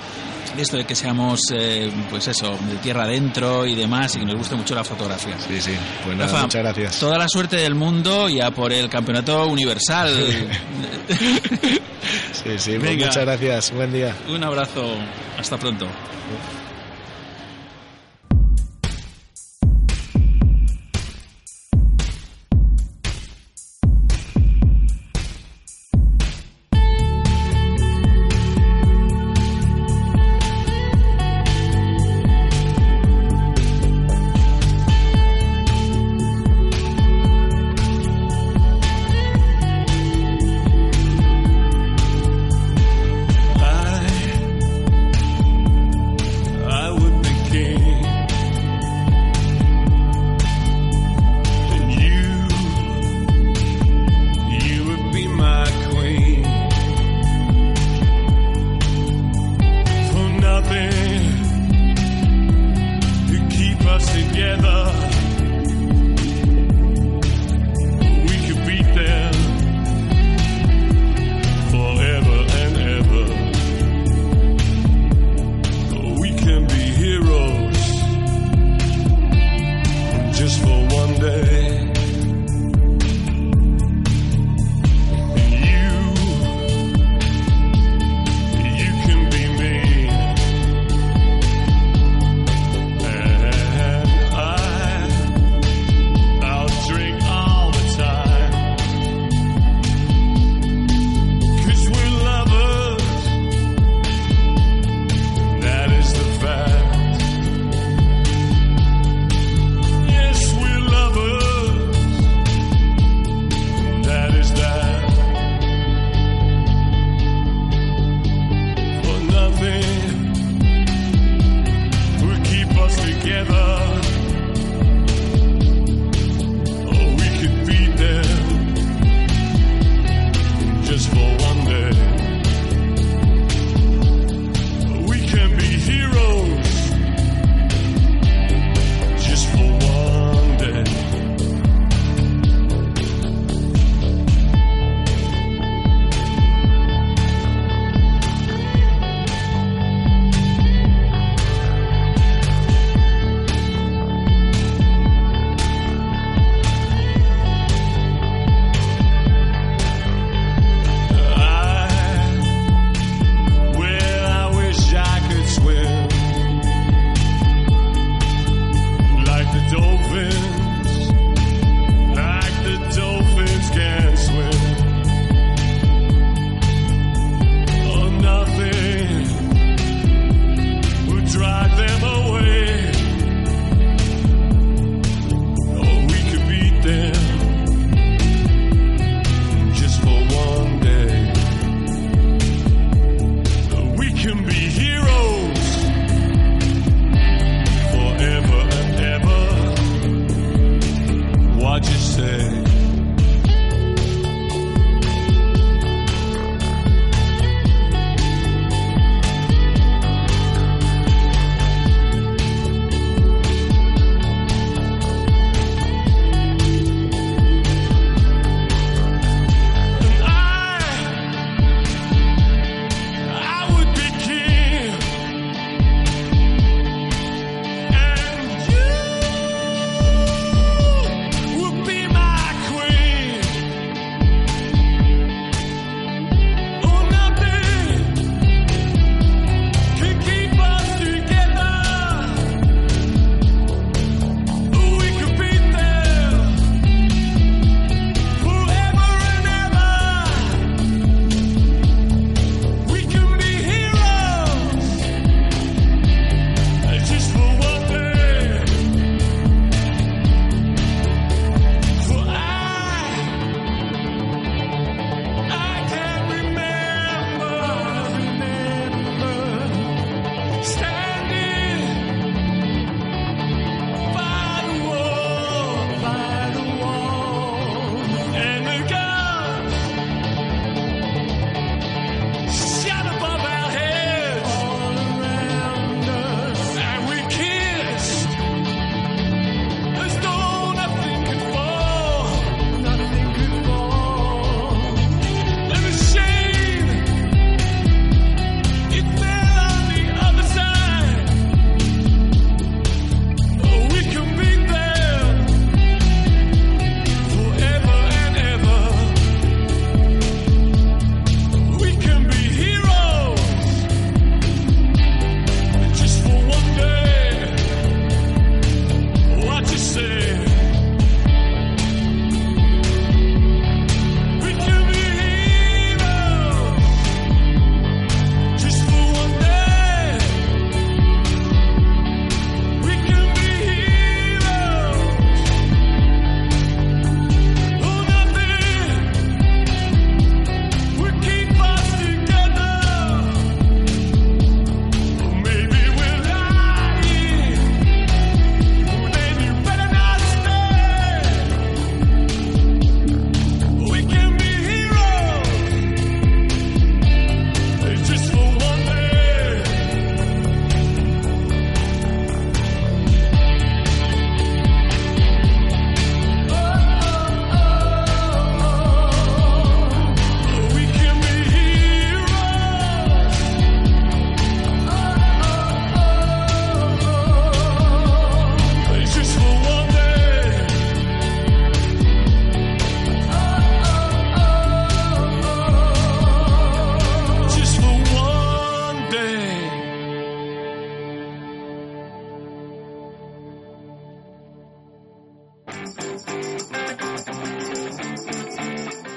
esto 0.59 0.77
de 0.77 0.85
que 0.85 0.95
seamos, 0.95 1.41
eh, 1.55 1.91
pues 2.11 2.29
eso, 2.29 2.51
de 2.69 2.77
tierra 2.77 3.05
adentro 3.05 3.65
y 3.67 3.75
demás 3.75 4.15
y 4.17 4.19
que 4.19 4.27
nos 4.27 4.35
guste 4.35 4.55
mucho 4.55 4.75
la 4.75 4.85
fotografía. 4.85 5.35
Sí, 5.39 5.61
sí, 5.61 5.73
pues 6.05 6.17
nada, 6.17 6.31
Rafa, 6.31 6.43
muchas 6.43 6.63
gracias. 6.63 6.99
Toda 7.01 7.17
la 7.19 7.27
suerte 7.29 7.57
del 7.57 7.75
mundo 7.75 8.29
y 8.29 8.41
a 8.41 8.51
por 8.51 8.73
el 8.73 8.89
campeonato 8.91 9.47
universal. 9.47 10.13
Sí, 12.33 12.51
sí, 12.59 12.71
pues 12.73 12.83
Venga. 12.83 13.07
muchas 13.07 13.25
gracias, 13.25 13.71
buen 13.71 13.93
día. 13.93 14.15
un 14.29 14.43
abrazo, 14.43 14.97
hasta 15.39 15.57
pronto. 15.57 15.87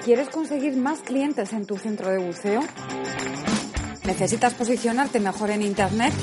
¿Quieres 0.05 0.29
conseguir 0.29 0.77
más 0.77 0.99
clientes 0.99 1.51
en 1.51 1.65
tu 1.65 1.75
centro 1.77 2.09
de 2.11 2.19
buceo? 2.19 2.61
¿Necesitas 4.05 4.53
posicionarte 4.53 5.19
mejor 5.19 5.49
en 5.49 5.63
Internet? 5.63 6.13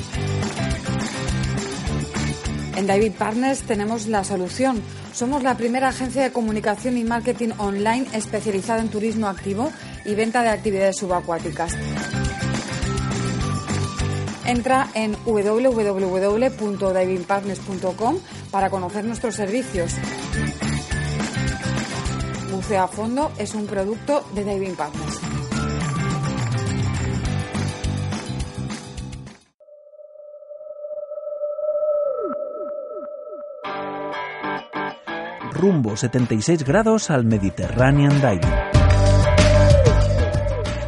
En 2.77 2.87
David 2.87 3.11
Partners 3.19 3.63
tenemos 3.63 4.07
la 4.07 4.23
solución. 4.23 4.81
Somos 5.11 5.43
la 5.43 5.57
primera 5.57 5.89
agencia 5.89 6.23
de 6.23 6.31
comunicación 6.31 6.97
y 6.97 7.03
marketing 7.03 7.49
online 7.57 8.07
especializada 8.13 8.79
en 8.79 8.87
turismo 8.87 9.27
activo 9.27 9.69
y 10.05 10.15
venta 10.15 10.43
de 10.43 10.49
actividades 10.49 10.95
subacuáticas. 10.95 11.73
Entra 14.45 14.87
en 14.93 15.17
www.divingpartners.com 15.25 18.15
para 18.49 18.69
conocer 18.69 19.03
nuestros 19.03 19.35
servicios. 19.35 19.93
Buceo 22.63 22.81
a 22.81 22.87
fondo 22.87 23.29
es 23.37 23.55
un 23.55 23.67
producto 23.67 24.23
de 24.33 24.45
Diving 24.45 24.75
Partners. 24.77 25.19
rumbo 35.51 35.97
76 35.97 36.63
grados 36.63 37.09
al 37.09 37.25
Mediterranean 37.25 38.15
Diving. 38.21 38.39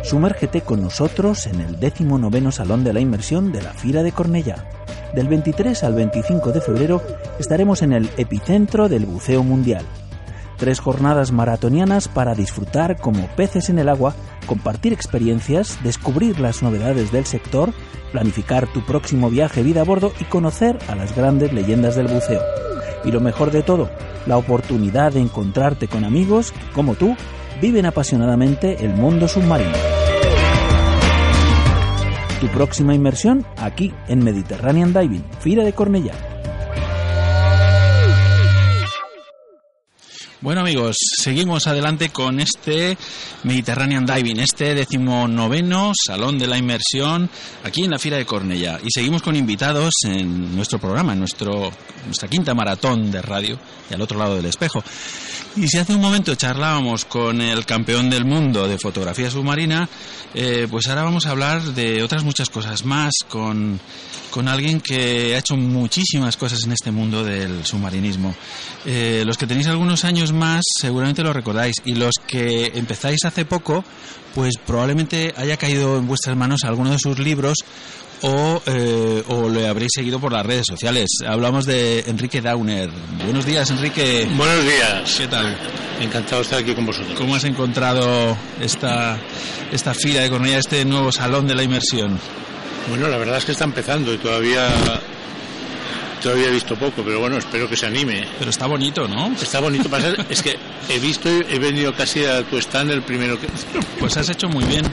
Sumérgete 0.03 0.61
con 0.61 0.81
nosotros 0.81 1.45
en 1.47 1.59
el 1.59 1.77
19 1.79 2.51
Salón 2.53 2.85
de 2.85 2.93
la 2.93 3.01
Inmersión 3.01 3.51
de 3.51 3.61
la 3.61 3.73
Fira 3.73 4.01
de 4.01 4.13
Cornellá. 4.13 4.69
Del 5.13 5.27
23 5.27 5.83
al 5.83 5.93
25 5.93 6.51
de 6.53 6.61
febrero 6.61 7.01
estaremos 7.37 7.81
en 7.81 7.91
el 7.93 8.09
epicentro 8.17 8.87
del 8.87 9.05
buceo 9.05 9.43
mundial. 9.43 9.85
Tres 10.57 10.79
jornadas 10.79 11.31
maratonianas 11.31 12.07
para 12.07 12.33
disfrutar 12.33 12.97
como 12.97 13.27
peces 13.35 13.69
en 13.69 13.79
el 13.79 13.89
agua, 13.89 14.15
compartir 14.47 14.93
experiencias, 14.93 15.77
descubrir 15.83 16.39
las 16.39 16.63
novedades 16.63 17.11
del 17.11 17.25
sector, 17.25 17.73
planificar 18.11 18.67
tu 18.67 18.85
próximo 18.85 19.29
viaje 19.29 19.63
vida 19.63 19.81
a 19.81 19.83
bordo 19.83 20.13
y 20.19 20.23
conocer 20.25 20.77
a 20.87 20.95
las 20.95 21.15
grandes 21.15 21.51
leyendas 21.51 21.95
del 21.95 22.07
buceo. 22.07 22.41
Y 23.03 23.11
lo 23.11 23.19
mejor 23.19 23.51
de 23.51 23.63
todo, 23.63 23.89
la 24.25 24.37
oportunidad 24.37 25.11
de 25.11 25.19
encontrarte 25.19 25.87
con 25.87 26.05
amigos 26.05 26.51
que, 26.51 26.71
como 26.73 26.95
tú, 26.95 27.15
viven 27.61 27.85
apasionadamente 27.85 28.85
el 28.85 28.93
mundo 28.93 29.27
submarino. 29.27 29.75
Tu 32.39 32.47
próxima 32.47 32.93
inmersión 32.93 33.45
aquí 33.57 33.93
en 34.07 34.23
Mediterranean 34.23 34.93
Diving, 34.93 35.23
Fira 35.39 35.63
de 35.63 35.73
Cornellá. 35.73 36.34
Bueno 40.41 40.61
amigos, 40.61 40.97
seguimos 40.99 41.65
adelante 41.65 42.09
con 42.09 42.41
este 42.41 42.97
Mediterranean 43.43 44.05
Diving, 44.05 44.41
este 44.41 44.75
decimonoveno 44.75 45.93
Salón 45.95 46.37
de 46.37 46.45
la 46.45 46.57
Inmersión 46.57 47.29
aquí 47.63 47.85
en 47.85 47.91
la 47.91 47.99
Fira 47.99 48.17
de 48.17 48.25
Cornella. 48.25 48.77
Y 48.83 48.91
seguimos 48.91 49.21
con 49.21 49.37
invitados 49.37 49.93
en 50.03 50.53
nuestro 50.53 50.77
programa, 50.77 51.13
en 51.13 51.19
nuestro, 51.19 51.71
nuestra 52.05 52.27
quinta 52.27 52.53
maratón 52.53 53.11
de 53.11 53.21
radio 53.21 53.57
y 53.89 53.93
al 53.93 54.01
otro 54.01 54.19
lado 54.19 54.35
del 54.35 54.45
espejo. 54.45 54.83
Y 55.57 55.69
si 55.69 55.77
hace 55.77 55.95
un 55.95 56.01
momento 56.01 56.35
charlábamos 56.35 57.05
con 57.05 57.39
el 57.39 57.65
campeón 57.65 58.09
del 58.09 58.25
mundo 58.25 58.67
de 58.67 58.77
fotografía 58.77 59.31
submarina, 59.31 59.87
eh, 60.33 60.67
pues 60.69 60.87
ahora 60.87 61.03
vamos 61.03 61.25
a 61.25 61.31
hablar 61.31 61.61
de 61.61 62.03
otras 62.03 62.25
muchas 62.25 62.49
cosas 62.49 62.83
más 62.83 63.13
con, 63.29 63.79
con 64.31 64.49
alguien 64.49 64.81
que 64.81 65.33
ha 65.33 65.37
hecho 65.37 65.55
muchísimas 65.55 66.35
cosas 66.35 66.61
en 66.65 66.73
este 66.73 66.91
mundo 66.91 67.23
del 67.23 67.63
submarinismo. 67.65 68.35
Eh, 68.85 69.23
los 69.25 69.37
que 69.37 69.47
tenéis 69.47 69.67
algunos 69.67 70.03
años 70.03 70.33
más 70.33 70.61
seguramente 70.77 71.23
lo 71.23 71.31
recordáis 71.31 71.77
y 71.85 71.95
los 71.95 72.15
que 72.27 72.73
empezáis 72.75 73.23
hace 73.23 73.45
poco, 73.45 73.85
pues 74.33 74.55
probablemente 74.57 75.33
haya 75.37 75.55
caído 75.55 75.97
en 75.97 76.05
vuestras 76.05 76.35
manos 76.35 76.65
alguno 76.65 76.91
de 76.91 76.99
sus 76.99 77.17
libros 77.17 77.59
o, 78.21 78.61
eh, 78.65 79.23
o 79.27 79.49
le 79.49 79.67
habréis 79.67 79.91
seguido 79.93 80.19
por 80.19 80.31
las 80.31 80.45
redes 80.45 80.65
sociales. 80.67 81.09
Hablamos 81.27 81.65
de 81.65 82.01
Enrique 82.07 82.41
Dauner. 82.41 82.89
Buenos 83.23 83.45
días, 83.45 83.69
Enrique. 83.71 84.27
Buenos 84.35 84.63
días. 84.63 85.15
¿Qué 85.17 85.27
tal? 85.27 85.57
Encantado 86.01 86.37
de 86.37 86.41
estar 86.43 86.59
aquí 86.59 86.73
con 86.73 86.85
vosotros. 86.85 87.17
¿Cómo 87.17 87.35
has 87.35 87.43
encontrado 87.43 88.37
esta, 88.59 89.17
esta 89.71 89.93
fila 89.93 90.21
de 90.21 90.29
Cornellá, 90.29 90.59
este 90.59 90.83
nuevo 90.85 91.11
salón 91.11 91.47
de 91.47 91.55
la 91.55 91.63
inmersión? 91.63 92.19
Bueno, 92.89 93.07
la 93.07 93.17
verdad 93.17 93.37
es 93.37 93.45
que 93.45 93.51
está 93.53 93.63
empezando 93.63 94.13
y 94.13 94.17
todavía 94.17 94.67
todavía 96.21 96.47
he 96.47 96.51
visto 96.51 96.75
poco, 96.75 97.03
pero 97.03 97.19
bueno, 97.19 97.37
espero 97.37 97.69
que 97.69 97.77
se 97.77 97.85
anime. 97.85 98.25
Pero 98.39 98.49
está 98.49 98.65
bonito, 98.65 99.07
¿no? 99.07 99.31
Está 99.33 99.59
bonito 99.59 99.89
para 99.89 100.03
ser. 100.03 100.25
Es 100.29 100.41
que 100.41 100.57
he 100.89 100.99
visto 100.99 101.29
y 101.29 101.43
he 101.49 101.59
venido 101.59 101.93
casi 101.93 102.25
a 102.25 102.43
tu 102.43 102.57
stand 102.57 102.91
el 102.91 103.03
primero 103.03 103.39
que. 103.39 103.47
Pues 103.99 104.17
has 104.17 104.29
hecho 104.29 104.47
muy 104.49 104.63
bien. 104.65 104.85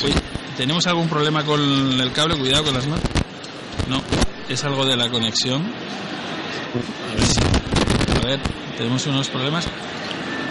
Sí. 0.00 0.12
¿Tenemos 0.58 0.88
algún 0.88 1.08
problema 1.08 1.44
con 1.44 1.60
el 1.60 2.12
cable? 2.12 2.36
Cuidado 2.36 2.64
con 2.64 2.74
las 2.74 2.84
manos. 2.88 3.04
No, 3.88 4.02
es 4.48 4.64
algo 4.64 4.84
de 4.84 4.96
la 4.96 5.08
conexión. 5.08 5.62
A 5.62 7.14
ver 7.14 7.24
si. 7.24 7.40
A 8.16 8.26
ver, 8.26 8.40
tenemos 8.76 9.06
unos 9.06 9.28
problemas. 9.28 9.68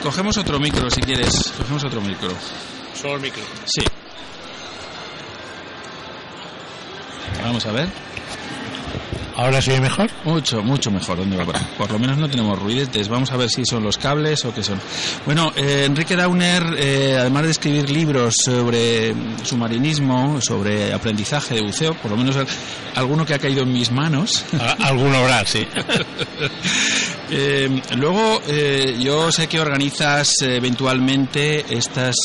Cogemos 0.01 0.37
otro 0.37 0.61
micro 0.61 0.89
si 0.89 1.01
quieres. 1.01 1.51
Cogemos 1.57 1.83
otro 1.83 1.99
micro. 1.99 2.29
Solo 2.93 3.15
el 3.15 3.21
micro. 3.21 3.43
Sí. 3.65 3.83
Vamos 7.43 7.65
a 7.65 7.71
ver. 7.73 7.89
¿Ahora 9.37 9.61
se 9.61 9.69
oye 9.69 9.81
mejor? 9.81 10.09
Mucho, 10.25 10.63
mucho 10.63 10.89
mejor. 10.89 11.19
¿Dónde 11.19 11.37
va 11.37 11.45
por, 11.77 11.91
lo 11.91 11.99
menos 11.99 12.17
no 12.17 12.27
tenemos 12.27 12.57
ruidetes. 12.57 13.07
Vamos 13.07 13.31
a 13.31 13.37
ver 13.37 13.51
si 13.51 13.63
son 13.65 13.83
los 13.83 13.99
cables 13.99 14.43
o 14.45 14.53
qué 14.53 14.63
son. 14.63 14.81
Bueno, 15.27 15.53
eh, 15.55 15.83
Enrique 15.85 16.15
Dauner, 16.15 16.63
eh, 16.75 17.17
además 17.19 17.43
de 17.43 17.51
escribir 17.51 17.87
libros 17.91 18.35
sobre 18.43 19.13
submarinismo, 19.43 20.41
sobre 20.41 20.91
aprendizaje 20.91 21.53
de 21.53 21.61
buceo, 21.61 21.93
por 21.93 22.09
lo 22.09 22.17
menos 22.17 22.35
alguno 22.95 23.27
que 23.27 23.35
ha 23.35 23.39
caído 23.39 23.61
en 23.61 23.71
mis 23.71 23.91
manos. 23.91 24.43
Alguno 24.79 25.17
habrá, 25.17 25.45
sí. 25.45 25.67
eh, 27.29 27.79
luego, 27.95 28.41
yo 28.99 29.31
sé 29.31 29.45
que 29.45 29.59
organizas 29.59 30.33
eventualmente 30.41 31.63
estas 31.69 32.15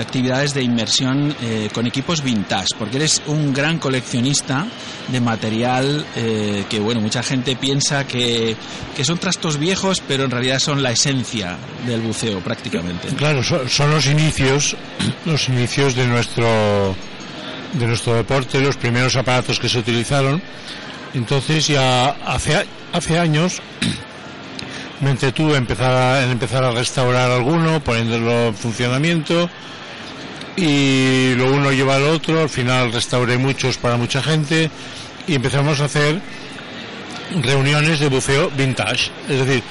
actividades 0.00 0.54
de 0.54 0.62
inmersión 0.62 1.36
con 1.74 1.86
equipos 1.86 2.22
vintage, 2.22 2.68
porque 2.78 2.96
eres 2.96 3.20
un 3.26 3.52
gran 3.52 3.78
coleccionista 3.78 4.66
de 5.08 5.20
material 5.20 6.05
eh, 6.14 6.64
que 6.70 6.78
bueno 6.78 7.00
mucha 7.00 7.22
gente 7.22 7.56
piensa 7.56 8.06
que, 8.06 8.56
que, 8.96 9.04
son 9.04 9.18
trastos 9.18 9.58
viejos 9.58 10.02
pero 10.06 10.24
en 10.24 10.30
realidad 10.30 10.58
son 10.58 10.82
la 10.82 10.90
esencia 10.90 11.58
del 11.86 12.00
buceo 12.00 12.40
prácticamente. 12.40 13.08
Claro 13.08 13.42
son, 13.42 13.90
los 13.90 14.06
inicios 14.06 14.76
los 15.24 15.48
inicios 15.48 15.94
de 15.94 16.06
nuestro 16.06 16.96
de 17.74 17.86
nuestro 17.86 18.14
deporte 18.14 18.60
los 18.60 18.76
primeros 18.76 19.16
aparatos 19.16 19.60
que 19.60 19.68
se 19.68 19.78
utilizaron. 19.78 20.40
Entonces 21.12 21.66
ya 21.66 22.10
hace 22.24 22.66
hace 22.92 23.18
años 23.18 23.60
me 25.00 25.10
entretuve 25.10 25.56
empezar 25.56 25.92
a, 25.92 26.24
en 26.24 26.30
empezar 26.30 26.64
a 26.64 26.70
restaurar 26.70 27.30
alguno 27.30 27.80
poniéndolo 27.84 28.48
en 28.48 28.54
funcionamiento 28.54 29.50
y 30.56 31.34
lo 31.34 31.52
uno 31.52 31.70
lleva 31.70 31.96
al 31.96 32.04
otro. 32.04 32.40
Al 32.40 32.48
final 32.48 32.92
restauré 32.92 33.36
muchos 33.36 33.76
para 33.76 33.96
mucha 33.96 34.22
gente 34.22 34.70
y 35.26 35.34
empezamos 35.34 35.80
a 35.80 35.84
hacer 35.86 36.20
reuniones 37.42 37.98
de 38.00 38.08
buceo 38.08 38.50
vintage, 38.50 39.10
es 39.28 39.44
decir, 39.44 39.62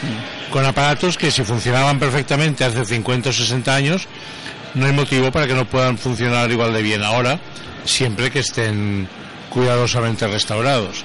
con 0.52 0.66
aparatos 0.66 1.18
que 1.18 1.32
si 1.32 1.44
funcionaban 1.44 2.00
perfectamente 2.00 2.64
hace 2.64 2.86
50 2.86 3.30
o 3.30 3.34
60 3.34 3.76
años, 3.76 4.08
no 4.74 4.86
hay 4.86 4.92
motivo 4.94 5.32
para 5.32 5.48
que 5.48 5.54
no 5.54 5.66
puedan 5.66 5.98
funcionar 5.98 6.52
igual 6.52 6.74
de 6.74 6.82
bien 6.82 7.04
ahora, 7.04 7.40
siempre 7.86 8.30
que 8.30 8.40
estén 8.40 9.08
cuidadosamente 9.50 10.28
restaurados. 10.28 11.04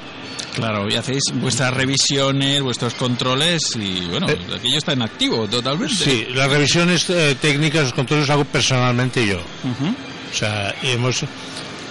Claro, 0.55 0.89
y 0.91 0.97
hacéis 0.97 1.23
vuestras 1.35 1.73
revisiones, 1.73 2.61
vuestros 2.61 2.95
controles 2.95 3.77
y 3.77 4.07
bueno, 4.07 4.29
eh, 4.29 4.39
aquello 4.57 4.79
está 4.79 4.93
en 4.93 5.03
activo 5.03 5.47
totalmente. 5.47 5.95
Sí, 5.95 6.27
las 6.35 6.51
revisiones 6.51 7.09
eh, 7.09 7.37
técnicas, 7.41 7.85
los 7.85 7.93
controles 7.93 8.27
los 8.27 8.31
hago 8.35 8.45
personalmente 8.45 9.25
yo. 9.25 9.39
Uh 9.39 9.69
-huh. 9.69 9.95
O 10.33 10.37
sea, 10.37 10.75
hemos 10.83 11.25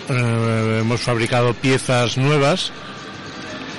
eh, 0.10 0.80
hemos 0.82 1.02
fabricado 1.02 1.54
piezas 1.54 2.18
nuevas, 2.18 2.72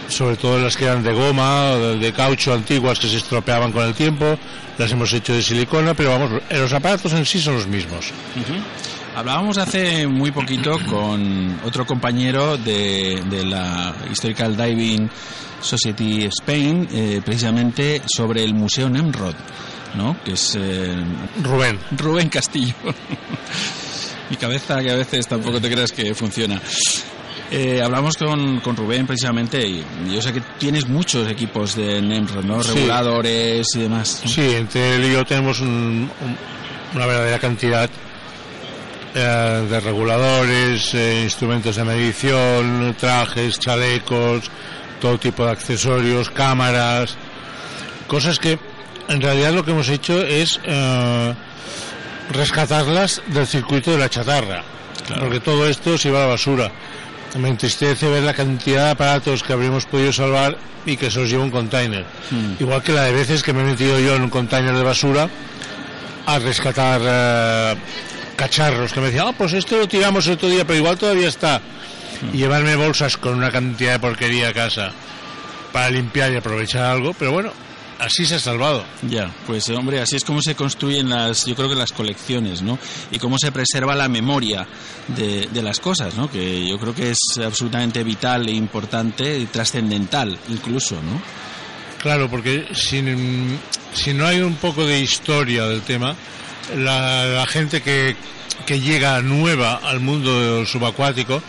sobre 0.09 0.37
todo 0.37 0.59
las 0.59 0.77
que 0.77 0.85
eran 0.85 1.03
de 1.03 1.13
goma, 1.13 1.75
de, 1.75 2.13
caucho 2.13 2.53
antiguas 2.53 2.99
que 2.99 3.09
se 3.09 3.19
estropeaban 3.19 3.73
con 3.73 3.85
el 3.85 3.95
tiempo, 3.95 4.39
las 4.79 4.91
hemos 4.93 5.13
hecho 5.13 5.33
de 5.33 5.43
silicona, 5.43 5.95
pero 5.95 6.11
vamos, 6.11 6.43
los 6.51 6.73
aparatos 6.73 7.13
en 7.13 7.25
sí 7.25 7.41
son 7.41 7.55
los 7.55 7.67
mismos. 7.67 8.11
Uh 8.37 8.41
-huh. 8.41 8.63
Hablábamos 9.17 9.59
hace 9.59 10.07
muy 10.07 10.31
poquito 10.31 10.79
con 10.89 11.61
otro 11.65 11.85
compañero 11.85 12.57
de, 12.57 13.23
de 13.29 13.45
la 13.45 13.95
Historical 14.11 14.57
Diving 14.57 15.11
Society 15.61 16.25
Spain, 16.27 16.89
eh, 16.93 17.21
precisamente 17.25 18.03
sobre 18.07 18.45
el 18.45 18.55
Museo 18.55 18.89
Nemrod, 18.89 19.35
¿no? 19.95 20.17
Que 20.25 20.33
es 20.33 20.57
eh, 20.59 20.97
Rubén. 21.43 21.79
Rubén 21.97 22.29
Castillo. 22.29 22.75
Mi 24.31 24.37
cabeza 24.37 24.81
que 24.81 24.91
a 24.91 24.95
veces 24.95 25.27
tampoco 25.27 25.61
te 25.61 25.71
creas 25.71 25.93
que 25.93 26.15
funciona. 26.15 26.61
Eh, 27.51 27.83
hablamos 27.83 28.17
con, 28.17 28.61
con, 28.61 28.77
Rubén 28.77 29.09
precisamente 29.09 29.67
y 29.67 29.85
yo 30.09 30.23
sé 30.23 30.33
que 30.33 30.41
tienes 30.57 30.89
muchos 30.89 31.29
equipos 31.29 31.75
de 31.75 32.01
Nemrod, 32.01 32.45
¿no? 32.45 32.63
Reguladores 32.63 33.67
y 33.75 33.81
demás. 33.81 34.21
¿no? 34.23 34.31
Sí, 34.31 34.55
entre 34.55 34.95
él 34.95 35.07
y 35.07 35.13
yo 35.13 35.25
tenemos 35.25 35.59
un, 35.61 36.09
un 36.21 36.37
una 36.95 37.07
verdadera 37.07 37.39
cantidad 37.39 37.89
eh, 39.15 39.67
de 39.69 39.81
reguladores, 39.81 40.95
eh, 40.95 41.23
instrumentos 41.25 41.77
de 41.77 41.85
medición, 41.85 42.95
trajes, 42.99 43.59
chalecos, 43.59 44.51
todo 45.01 45.19
tipo 45.19 45.45
de 45.45 45.53
accesorios, 45.53 46.31
cámaras, 46.31 47.17
cosas 48.07 48.39
que 48.39 48.59
en 49.09 49.21
realidad 49.21 49.53
lo 49.53 49.65
que 49.65 49.73
hemos 49.73 49.89
hecho 49.89 50.21
es 50.21 50.61
eh, 50.65 51.35
rescatarlas 52.31 53.23
del 53.27 53.47
circuito 53.47 53.93
de 53.93 53.99
la 53.99 54.09
chatarra, 54.09 54.63
porque 55.19 55.41
todo 55.41 55.69
esto 55.69 55.99
se 55.99 56.09
iba 56.09 56.19
a 56.19 56.23
la 56.23 56.29
basura. 56.29 56.71
Me 57.39 57.49
entristece 57.49 58.09
ver 58.09 58.23
la 58.23 58.35
cantidad 58.35 58.87
de 58.87 58.91
aparatos 58.91 59.43
que 59.43 59.53
habríamos 59.53 59.87
podido 59.87 60.13
salvar 60.13 60.57
y 60.85 60.97
que 60.97 61.11
se 61.11 61.21
los 61.21 61.31
lleva 61.31 61.45
un 61.45 61.51
container. 61.51 62.05
Hmm. 62.31 62.55
Igual 62.59 62.83
que 62.83 62.93
la 62.93 63.05
de 63.05 63.13
veces 63.13 63.43
que 63.43 63.53
me 63.53 63.61
he 63.61 63.65
metido 63.65 63.99
yo 64.01 64.17
en 64.17 64.23
un 64.23 64.31
container 64.31 64.75
de 64.75 64.83
basura 64.83 65.29
a 66.27 66.39
rescatar 66.39 67.01
eh, 67.05 67.75
cacharros 68.37 68.93
que 68.93 69.01
me 69.01 69.07
decían, 69.07 69.27
ah, 69.29 69.35
pues 69.37 69.53
esto 69.53 69.77
lo 69.77 69.87
tiramos 69.87 70.27
otro 70.29 70.49
día, 70.49 70.65
pero 70.65 70.79
igual 70.79 70.99
todavía 70.99 71.29
está. 71.29 71.61
Y 72.33 72.39
llevarme 72.39 72.77
bolsas 72.77 73.17
con 73.17 73.35
una 73.35 73.51
cantidad 73.51 73.93
de 73.93 73.99
porquería 73.99 74.49
a 74.49 74.53
casa 74.53 74.93
para 75.73 75.91
limpiar 75.91 76.33
y 76.33 76.37
aprovechar 76.37 76.85
algo, 76.85 77.15
pero 77.15 77.33
bueno, 77.33 77.53
así 78.01 78.27
se 78.27 78.37
ha 78.37 78.41
salvado. 78.41 78.85
Ya, 79.03 79.35
pues 79.47 79.69
hombre, 79.71 80.01
así 80.01 80.17
es 80.17 80.25
como 80.25 80.43
se 80.43 80.55
construyen 80.55 81.09
las, 81.11 81.47
yo 81.47 81.55
creo 81.55 81.69
que 81.69 81.75
las 81.75 81.93
colecciones, 81.93 82.63
¿no? 82.63 82.79
Y 83.11 83.19
cómo 83.19 83.37
se 83.39 83.53
preserva 83.53 83.95
la 83.95 84.09
memoria 84.09 84.67
de, 85.09 85.47
de 85.47 85.63
las 85.63 85.81
cosas, 85.81 86.15
¿no? 86.17 86.31
Que 86.31 86.69
yo 86.69 86.79
creo 86.79 86.95
que 86.95 87.11
es 87.11 87.19
absolutamente 87.45 88.03
vital 88.03 88.49
e 88.49 88.53
importante 88.53 89.39
y 89.39 89.47
trascendental, 89.47 90.39
incluso, 90.49 90.97
¿no? 90.97 91.21
Claro, 92.01 92.31
porque 92.31 92.69
si, 92.73 93.03
si 93.93 94.15
no 94.15 94.27
hay 94.27 94.41
un 94.41 94.55
poco 94.55 94.87
de 94.87 95.01
historia 95.01 95.67
del 95.67 95.83
tema, 95.83 96.17
la, 96.77 97.27
la 97.27 97.47
gente 97.47 97.83
que, 97.83 98.17
que 98.67 98.81
llega 98.81 99.21
nueva 99.21 99.81
al 99.83 100.01
mundo 100.01 100.65
subacuático 100.65 101.43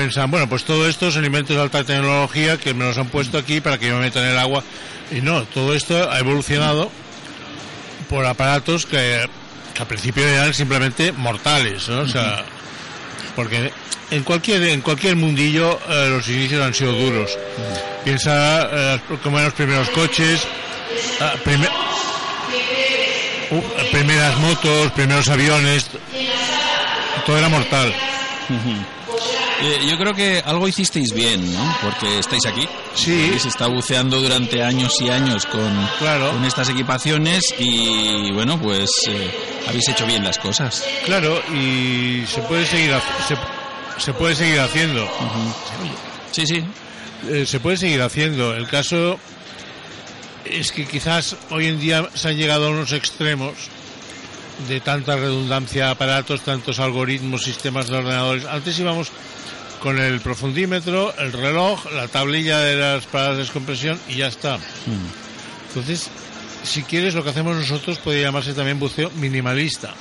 pensan, 0.00 0.30
bueno, 0.30 0.48
pues 0.48 0.64
todo 0.64 0.88
esto 0.88 1.10
son 1.10 1.26
inventos 1.26 1.54
de 1.54 1.60
alta 1.60 1.84
tecnología 1.84 2.56
que 2.56 2.72
me 2.72 2.86
los 2.86 2.96
han 2.96 3.08
puesto 3.08 3.36
aquí 3.36 3.60
para 3.60 3.76
que 3.76 3.88
yo 3.88 3.96
me 3.96 4.00
meta 4.00 4.20
en 4.20 4.30
el 4.30 4.38
agua. 4.38 4.64
Y 5.10 5.20
no, 5.20 5.42
todo 5.44 5.74
esto 5.74 6.10
ha 6.10 6.18
evolucionado 6.18 6.90
por 8.08 8.24
aparatos 8.24 8.86
que, 8.86 9.28
que 9.74 9.82
al 9.82 9.86
principio 9.86 10.26
eran 10.26 10.54
simplemente 10.54 11.12
mortales, 11.12 11.86
¿no? 11.90 12.00
O 12.00 12.08
sea, 12.08 12.42
porque 13.36 13.70
en 14.10 14.22
cualquier 14.24 14.62
en 14.62 14.80
cualquier 14.80 15.16
mundillo 15.16 15.78
eh, 15.86 16.08
los 16.08 16.26
inicios 16.28 16.64
han 16.64 16.72
sido 16.72 16.92
duros. 16.92 17.36
Piensa 18.02 18.70
eh, 18.72 19.00
como 19.22 19.38
en 19.38 19.44
los 19.44 19.52
primeros 19.52 19.90
coches, 19.90 20.46
uh, 21.20 21.38
primeras 23.90 24.38
motos, 24.38 24.92
primeros 24.92 25.28
aviones, 25.28 25.90
todo 27.26 27.36
era 27.36 27.50
mortal. 27.50 27.92
Eh, 29.62 29.86
yo 29.88 29.98
creo 29.98 30.14
que 30.14 30.42
algo 30.44 30.66
hicisteis 30.66 31.12
bien, 31.12 31.52
¿no? 31.52 31.76
Porque 31.82 32.18
estáis 32.18 32.46
aquí. 32.46 32.66
Sí. 32.94 33.38
Se 33.38 33.48
está 33.48 33.66
buceando 33.66 34.20
durante 34.20 34.62
años 34.62 34.98
y 35.00 35.10
años 35.10 35.44
con, 35.46 35.86
Claro. 35.98 36.30
con 36.32 36.44
estas 36.44 36.68
equipaciones 36.70 37.54
y, 37.58 38.32
bueno, 38.32 38.58
pues 38.60 38.90
eh, 39.08 39.30
habéis 39.68 39.88
hecho 39.88 40.06
bien 40.06 40.24
las 40.24 40.38
cosas. 40.38 40.82
Claro, 41.04 41.40
y 41.54 42.24
se 42.26 42.40
puede 42.42 42.64
seguir 42.66 42.92
se, 43.28 43.36
se 44.02 44.12
puede 44.14 44.34
seguir 44.34 44.60
haciendo. 44.60 45.06
Sí, 46.32 46.46
sí. 46.46 46.64
Eh, 47.28 47.44
se 47.44 47.60
puede 47.60 47.76
seguir 47.76 48.00
haciendo. 48.00 48.54
El 48.56 48.66
caso 48.66 49.18
es 50.46 50.72
que 50.72 50.86
quizás 50.86 51.36
hoy 51.50 51.66
en 51.66 51.78
día 51.78 52.08
se 52.14 52.28
han 52.28 52.36
llegado 52.36 52.68
a 52.68 52.70
unos 52.70 52.92
extremos 52.92 53.52
de 54.68 54.80
tanta 54.80 55.16
redundancia 55.16 55.86
de 55.86 55.90
aparatos, 55.92 56.40
tantos 56.42 56.78
algoritmos, 56.80 57.42
sistemas 57.44 57.88
de 57.88 57.96
ordenadores. 57.98 58.44
Antes 58.46 58.78
íbamos 58.78 59.08
con 59.80 59.98
el 59.98 60.20
profundímetro, 60.20 61.14
el 61.18 61.32
reloj, 61.32 61.90
la 61.92 62.08
tablilla 62.08 62.58
de 62.60 62.76
las 62.76 63.06
paradas 63.06 63.36
de 63.36 63.42
descompresión 63.44 63.98
y 64.08 64.16
ya 64.16 64.28
está. 64.28 64.58
Entonces, 65.68 66.10
si 66.62 66.82
quieres, 66.82 67.14
lo 67.14 67.24
que 67.24 67.30
hacemos 67.30 67.56
nosotros 67.56 67.98
puede 67.98 68.20
llamarse 68.20 68.52
también 68.54 68.78
buceo 68.78 69.10
minimalista. 69.16 69.94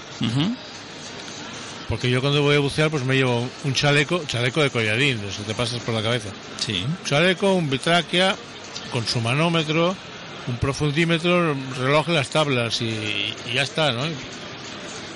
Porque 1.88 2.10
yo 2.10 2.22
cuando 2.22 2.44
voy 2.44 2.56
a 2.56 2.60
bucear, 2.60 2.92
pues 2.92 3.04
me 3.04 3.16
llevo 3.16 3.50
un 3.64 3.74
chaleco, 3.74 4.24
chaleco 4.28 4.62
de 4.62 4.70
collarín, 4.70 5.20
eso 5.28 5.42
te 5.44 5.56
pasas 5.56 5.82
por 5.82 5.96
la 5.96 6.04
cabeza. 6.04 6.30
Sí. 6.64 6.86
Un 6.86 7.04
chaleco, 7.04 7.54
un 7.54 7.70
bitráquea, 7.70 8.36
con 8.92 9.08
su 9.08 9.22
manómetro, 9.22 9.96
un 10.48 10.58
profundímetro, 10.58 11.54
un 11.54 11.76
reloj 11.76 12.10
las 12.10 12.30
tablas 12.30 12.82
y, 12.82 13.34
y 13.50 13.54
ya 13.54 13.64
está, 13.64 13.92
¿no? 13.92 14.04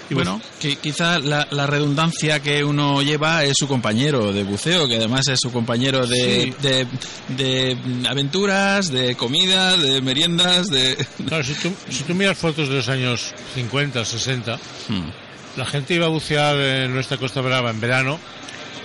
Y 0.09 0.15
bueno, 0.15 0.41
que 0.59 0.75
quizá 0.75 1.17
la, 1.19 1.47
la 1.51 1.65
redundancia 1.65 2.41
que 2.41 2.63
uno 2.63 3.01
lleva 3.01 3.43
es 3.45 3.55
su 3.57 3.67
compañero 3.67 4.33
de 4.33 4.43
buceo, 4.43 4.87
que 4.87 4.97
además 4.97 5.27
es 5.29 5.39
su 5.39 5.51
compañero 5.51 6.05
de, 6.05 6.53
Sí. 6.53 6.53
de, 6.61 6.87
de 7.29 7.77
aventuras, 8.09 8.89
de 8.91 9.15
comida, 9.15 9.77
de 9.77 10.01
meriendas, 10.01 10.67
de... 10.67 10.95
Claro, 11.27 11.43
si 11.43 11.53
tú, 11.55 11.71
si 11.89 12.03
tú 12.03 12.13
miras 12.15 12.37
fotos 12.37 12.67
de 12.69 12.75
los 12.75 12.89
años 12.89 13.33
50, 13.55 14.03
60, 14.05 14.59
Hmm. 14.89 15.09
la 15.57 15.65
gente 15.65 15.93
iba 15.93 16.05
a 16.07 16.09
bucear 16.09 16.57
en 16.57 16.93
nuestra 16.93 17.17
Costa 17.17 17.39
Brava 17.41 17.69
en 17.71 17.79
verano 17.79 18.19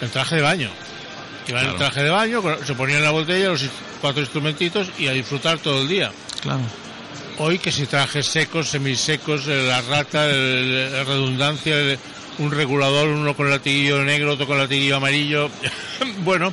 en 0.00 0.08
traje 0.10 0.36
de 0.36 0.42
baño. 0.42 0.70
Iban 1.48 1.64
en 1.64 1.70
Claro. 1.72 1.78
traje 1.78 2.02
de 2.04 2.10
baño, 2.10 2.42
se 2.64 2.74
ponían 2.74 3.02
la 3.02 3.10
botella, 3.10 3.48
los 3.48 3.64
cuatro 4.00 4.20
instrumentitos 4.22 4.88
y 4.98 5.08
a 5.08 5.12
disfrutar 5.12 5.58
todo 5.58 5.82
el 5.82 5.88
día. 5.88 6.12
Claro. 6.40 6.60
Hoy 7.40 7.58
que 7.58 7.70
si 7.70 7.86
trajes 7.86 8.26
secos, 8.26 8.68
semisecos, 8.68 9.46
eh, 9.46 9.62
la 9.66 9.80
rata, 9.82 10.28
el- 10.28 10.92
la 10.92 11.04
redundancia, 11.04 11.76
un 12.38 12.50
regulador, 12.50 13.08
uno 13.08 13.34
con 13.36 13.48
latiguillo 13.48 14.02
negro, 14.04 14.32
otro 14.32 14.46
con 14.46 14.58
latiguillo 14.58 14.96
amarillo. 14.96 15.48
bueno, 16.24 16.52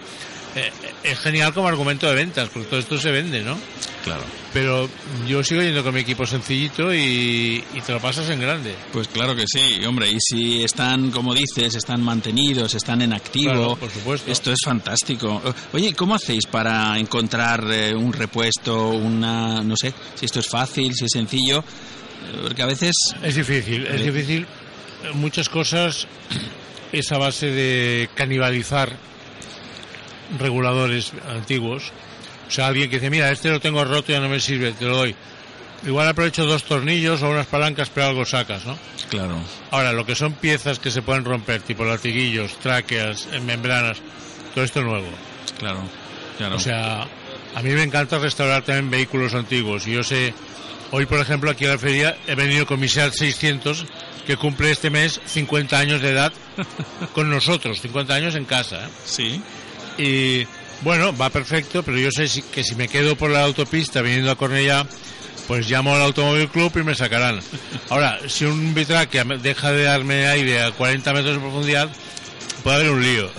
es 1.03 1.19
genial 1.19 1.53
como 1.53 1.67
argumento 1.67 2.07
de 2.07 2.15
ventas, 2.15 2.49
porque 2.49 2.67
todo 2.69 2.79
esto 2.79 2.97
se 2.97 3.11
vende, 3.11 3.41
¿no? 3.41 3.57
Claro. 4.03 4.23
Pero 4.53 4.87
yo 5.27 5.43
sigo 5.43 5.61
yendo 5.61 5.83
con 5.83 5.93
mi 5.93 6.01
equipo 6.01 6.25
sencillito 6.25 6.93
y, 6.93 7.63
y 7.73 7.81
te 7.85 7.91
lo 7.91 7.99
pasas 7.99 8.29
en 8.29 8.39
grande. 8.39 8.73
Pues 8.93 9.07
claro 9.07 9.35
que 9.35 9.45
sí, 9.47 9.83
hombre, 9.85 10.09
y 10.11 10.17
si 10.19 10.63
están, 10.63 11.11
como 11.11 11.33
dices, 11.33 11.75
están 11.75 12.01
mantenidos, 12.01 12.73
están 12.75 13.01
en 13.01 13.13
activo, 13.13 13.51
Claro, 13.51 13.75
por 13.75 13.89
supuesto. 13.91 14.31
esto 14.31 14.51
es 14.51 14.59
fantástico. 14.63 15.41
Oye, 15.73 15.93
¿cómo 15.93 16.15
hacéis 16.15 16.45
para 16.45 16.97
encontrar 16.99 17.65
eh, 17.71 17.93
un 17.95 18.13
repuesto, 18.13 18.89
una, 18.89 19.61
no 19.63 19.75
sé, 19.75 19.93
si 20.13 20.25
esto 20.25 20.39
es 20.39 20.47
fácil, 20.47 20.93
si 20.93 21.05
es 21.05 21.11
sencillo? 21.11 21.59
Eh, 21.59 22.39
Porque 22.43 22.61
a 22.61 22.67
veces, 22.67 22.95
Es 23.21 23.35
difícil, 23.35 23.85
es 23.87 24.01
Sí. 24.01 24.09
difícil. 24.11 24.47
Muchas 25.15 25.49
cosas 25.49 26.07
es 26.91 27.11
a 27.11 27.17
base 27.17 27.47
de 27.47 28.09
canibalizar 28.15 28.95
reguladores 30.37 31.11
antiguos. 31.29 31.91
O 32.47 32.51
sea, 32.51 32.67
alguien 32.67 32.89
que 32.89 32.97
dice, 32.97 33.09
mira, 33.09 33.31
este 33.31 33.49
lo 33.49 33.59
tengo 33.59 33.83
roto, 33.83 34.11
ya 34.11 34.19
no 34.19 34.29
me 34.29 34.39
sirve, 34.39 34.71
te 34.73 34.85
lo 34.85 34.97
doy. 34.97 35.15
Igual 35.85 36.07
aprovecho 36.07 36.45
dos 36.45 36.63
tornillos 36.63 37.21
o 37.21 37.29
unas 37.29 37.47
palancas, 37.47 37.89
pero 37.93 38.07
algo 38.07 38.25
sacas, 38.25 38.65
¿no? 38.65 38.77
claro, 39.09 39.37
Ahora, 39.71 39.91
lo 39.93 40.05
que 40.05 40.15
son 40.15 40.33
piezas 40.33 40.79
que 40.79 40.89
se 40.89 41.01
pueden 41.01 41.25
romper, 41.25 41.61
tipo 41.61 41.85
latiguillos, 41.85 42.57
tráqueas, 42.57 43.27
membranas, 43.43 43.97
todo 44.53 44.63
esto 44.63 44.81
nuevo. 44.81 45.07
claro, 45.59 45.79
claro. 46.37 46.55
O 46.55 46.59
sea, 46.59 47.07
a 47.55 47.61
mí 47.61 47.69
me 47.71 47.83
encanta 47.83 48.17
restaurar 48.17 48.63
también 48.63 48.89
vehículos 48.89 49.33
antiguos. 49.33 49.85
Y 49.87 49.93
yo 49.93 50.03
sé, 50.03 50.33
hoy 50.91 51.05
por 51.05 51.19
ejemplo 51.19 51.51
aquí 51.51 51.65
a 51.65 51.69
la 51.69 51.77
feria 51.77 52.17
he 52.27 52.35
venido 52.35 52.65
con 52.65 52.79
mi 52.79 52.87
Seat 52.87 53.13
600 53.13 53.85
que 54.25 54.37
cumple 54.37 54.71
este 54.71 54.89
mes 54.89 55.21
50 55.25 55.77
años 55.77 56.01
de 56.01 56.09
edad 56.09 56.33
con 57.13 57.29
nosotros, 57.29 57.81
50 57.81 58.13
años 58.13 58.35
en 58.35 58.45
casa. 58.45 58.85
¿eh? 58.85 58.89
sí, 59.05 59.41
Y 59.97 60.45
bueno, 60.81 61.15
va 61.15 61.29
perfecto, 61.29 61.83
pero 61.83 61.97
yo 61.97 62.09
sé 62.11 62.27
si- 62.27 62.41
que 62.41 62.63
si 62.63 62.75
me 62.75 62.87
quedo 62.87 63.15
por 63.15 63.29
la 63.29 63.43
autopista 63.43 64.01
viniendo 64.01 64.31
a 64.31 64.35
Cornellá, 64.35 64.85
pues 65.47 65.69
llamo 65.69 65.95
al 65.95 66.01
Automóvil 66.01 66.49
Club 66.49 66.71
y 66.77 66.83
me 66.83 66.95
sacarán. 66.95 67.39
Ahora, 67.89 68.19
si 68.27 68.45
un 68.45 68.73
bitraque 68.73 69.23
deja 69.41 69.71
de 69.71 69.83
darme 69.83 70.27
aire 70.27 70.61
a 70.63 70.71
40 70.71 71.13
metros 71.13 71.35
de 71.35 71.39
profundidad, 71.41 71.89
puede 72.63 72.77
haber 72.77 72.89
un 72.91 73.01
lío. 73.03 73.29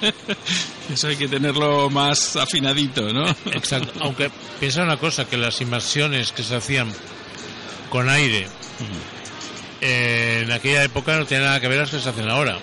eso 0.92 1.08
hay 1.08 1.16
que 1.16 1.28
tenerlo 1.28 1.88
más 1.90 2.36
afinadito, 2.36 3.12
¿no? 3.12 3.28
Exacto. 3.52 3.92
Aunque 4.00 4.30
piensa 4.58 4.82
una 4.82 4.96
cosa, 4.96 5.26
que 5.26 5.36
las 5.36 5.60
inmersiones 5.60 6.32
que 6.32 6.42
se 6.42 6.56
hacían 6.56 6.90
con 7.90 8.08
aire 8.08 8.46
eh, 9.80 10.40
en 10.44 10.52
aquella 10.52 10.84
época 10.84 11.16
no 11.16 11.26
tienen 11.26 11.46
nada 11.46 11.60
que 11.60 11.68
ver 11.68 11.78
las 11.78 11.90
que 11.90 12.00
se 12.00 12.08
hacen 12.08 12.28
ahora. 12.28 12.58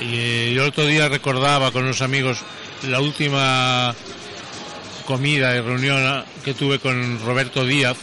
Y 0.00 0.16
eh, 0.16 0.52
yo 0.54 0.62
el 0.62 0.68
otro 0.68 0.86
día 0.86 1.08
recordaba 1.08 1.70
con 1.70 1.84
unos 1.84 2.00
amigos 2.00 2.38
la 2.88 3.00
última 3.00 3.94
comida 5.06 5.54
y 5.56 5.60
reunión 5.60 6.02
ah, 6.06 6.24
que 6.44 6.54
tuve 6.54 6.78
con 6.78 7.20
Roberto 7.24 7.64
Díaz. 7.64 7.98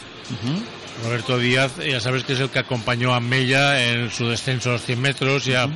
Roberto 1.03 1.37
Díaz, 1.37 1.77
ya 1.77 1.99
sabes 1.99 2.23
que 2.23 2.33
es 2.33 2.39
el 2.39 2.49
que 2.49 2.59
acompañó 2.59 3.13
a 3.13 3.19
Mella 3.19 3.91
en 3.91 4.11
su 4.11 4.27
descenso 4.27 4.69
a 4.69 4.73
los 4.73 4.83
100 4.83 5.01
metros, 5.01 5.45
ya 5.45 5.69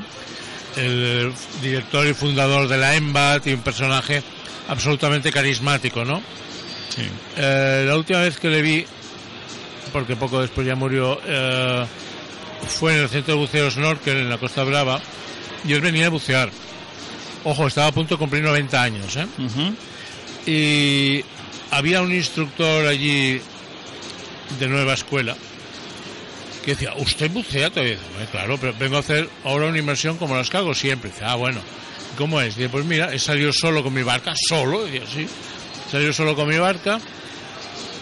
el 0.75 1.31
director 1.61 2.07
y 2.07 2.13
fundador 2.13 2.67
de 2.67 2.77
la 2.77 2.95
EMBAT 2.95 3.47
y 3.47 3.53
un 3.53 3.61
personaje 3.61 4.23
absolutamente 4.67 5.31
carismático, 5.31 6.05
¿no? 6.05 6.21
Sí. 6.89 7.03
Eh, 7.37 7.85
la 7.87 7.95
última 7.95 8.19
vez 8.19 8.37
que 8.37 8.49
le 8.49 8.61
vi, 8.61 8.85
porque 9.93 10.15
poco 10.15 10.41
después 10.41 10.65
ya 10.67 10.75
murió, 10.75 11.19
eh, 11.25 11.85
fue 12.67 12.93
en 12.93 13.03
el 13.03 13.09
centro 13.09 13.35
de 13.35 13.39
buceo 13.39 13.71
Snorkel 13.71 14.17
en 14.17 14.29
la 14.29 14.37
Costa 14.37 14.63
Brava 14.63 15.01
y 15.67 15.73
él 15.73 15.81
venía 15.81 16.07
a 16.07 16.09
bucear. 16.09 16.49
Ojo, 17.43 17.67
estaba 17.67 17.87
a 17.87 17.91
punto 17.91 18.15
de 18.15 18.19
cumplir 18.19 18.43
90 18.43 18.81
años, 18.81 19.15
¿eh? 19.15 19.25
Y 20.45 21.23
había 21.71 22.01
un 22.01 22.13
instructor 22.13 22.85
allí 22.87 23.41
de 24.59 24.67
nueva 24.67 24.93
escuela 24.93 25.35
que 26.65 26.71
decía, 26.71 26.93
¿usted 26.97 27.31
bucea 27.31 27.69
todavía? 27.71 27.97
"Hombre, 28.11 28.27
claro, 28.31 28.57
pero 28.59 28.73
vengo 28.77 28.97
a 28.97 28.99
hacer 28.99 29.27
ahora 29.43 29.67
una 29.67 29.79
inmersión 29.79 30.17
como 30.17 30.35
las 30.35 30.49
que 30.49 30.57
hago 30.57 30.73
siempre. 30.75 31.09
Dice, 31.09 31.25
ah, 31.25 31.35
bueno, 31.35 31.59
¿cómo 32.17 32.39
es? 32.41 32.55
Dice, 32.55 32.69
pues 32.69 32.85
mira, 32.85 33.11
he 33.13 33.17
salido 33.19 33.51
solo 33.51 33.81
con 33.83 33.93
mi 33.93 34.03
barca, 34.03 34.33
solo, 34.47 34.83
decía, 34.85 35.01
sí, 35.11 35.27
he 35.87 35.91
salido 35.91 36.13
solo 36.13 36.35
con 36.35 36.47
mi 36.47 36.57
barca, 36.57 36.99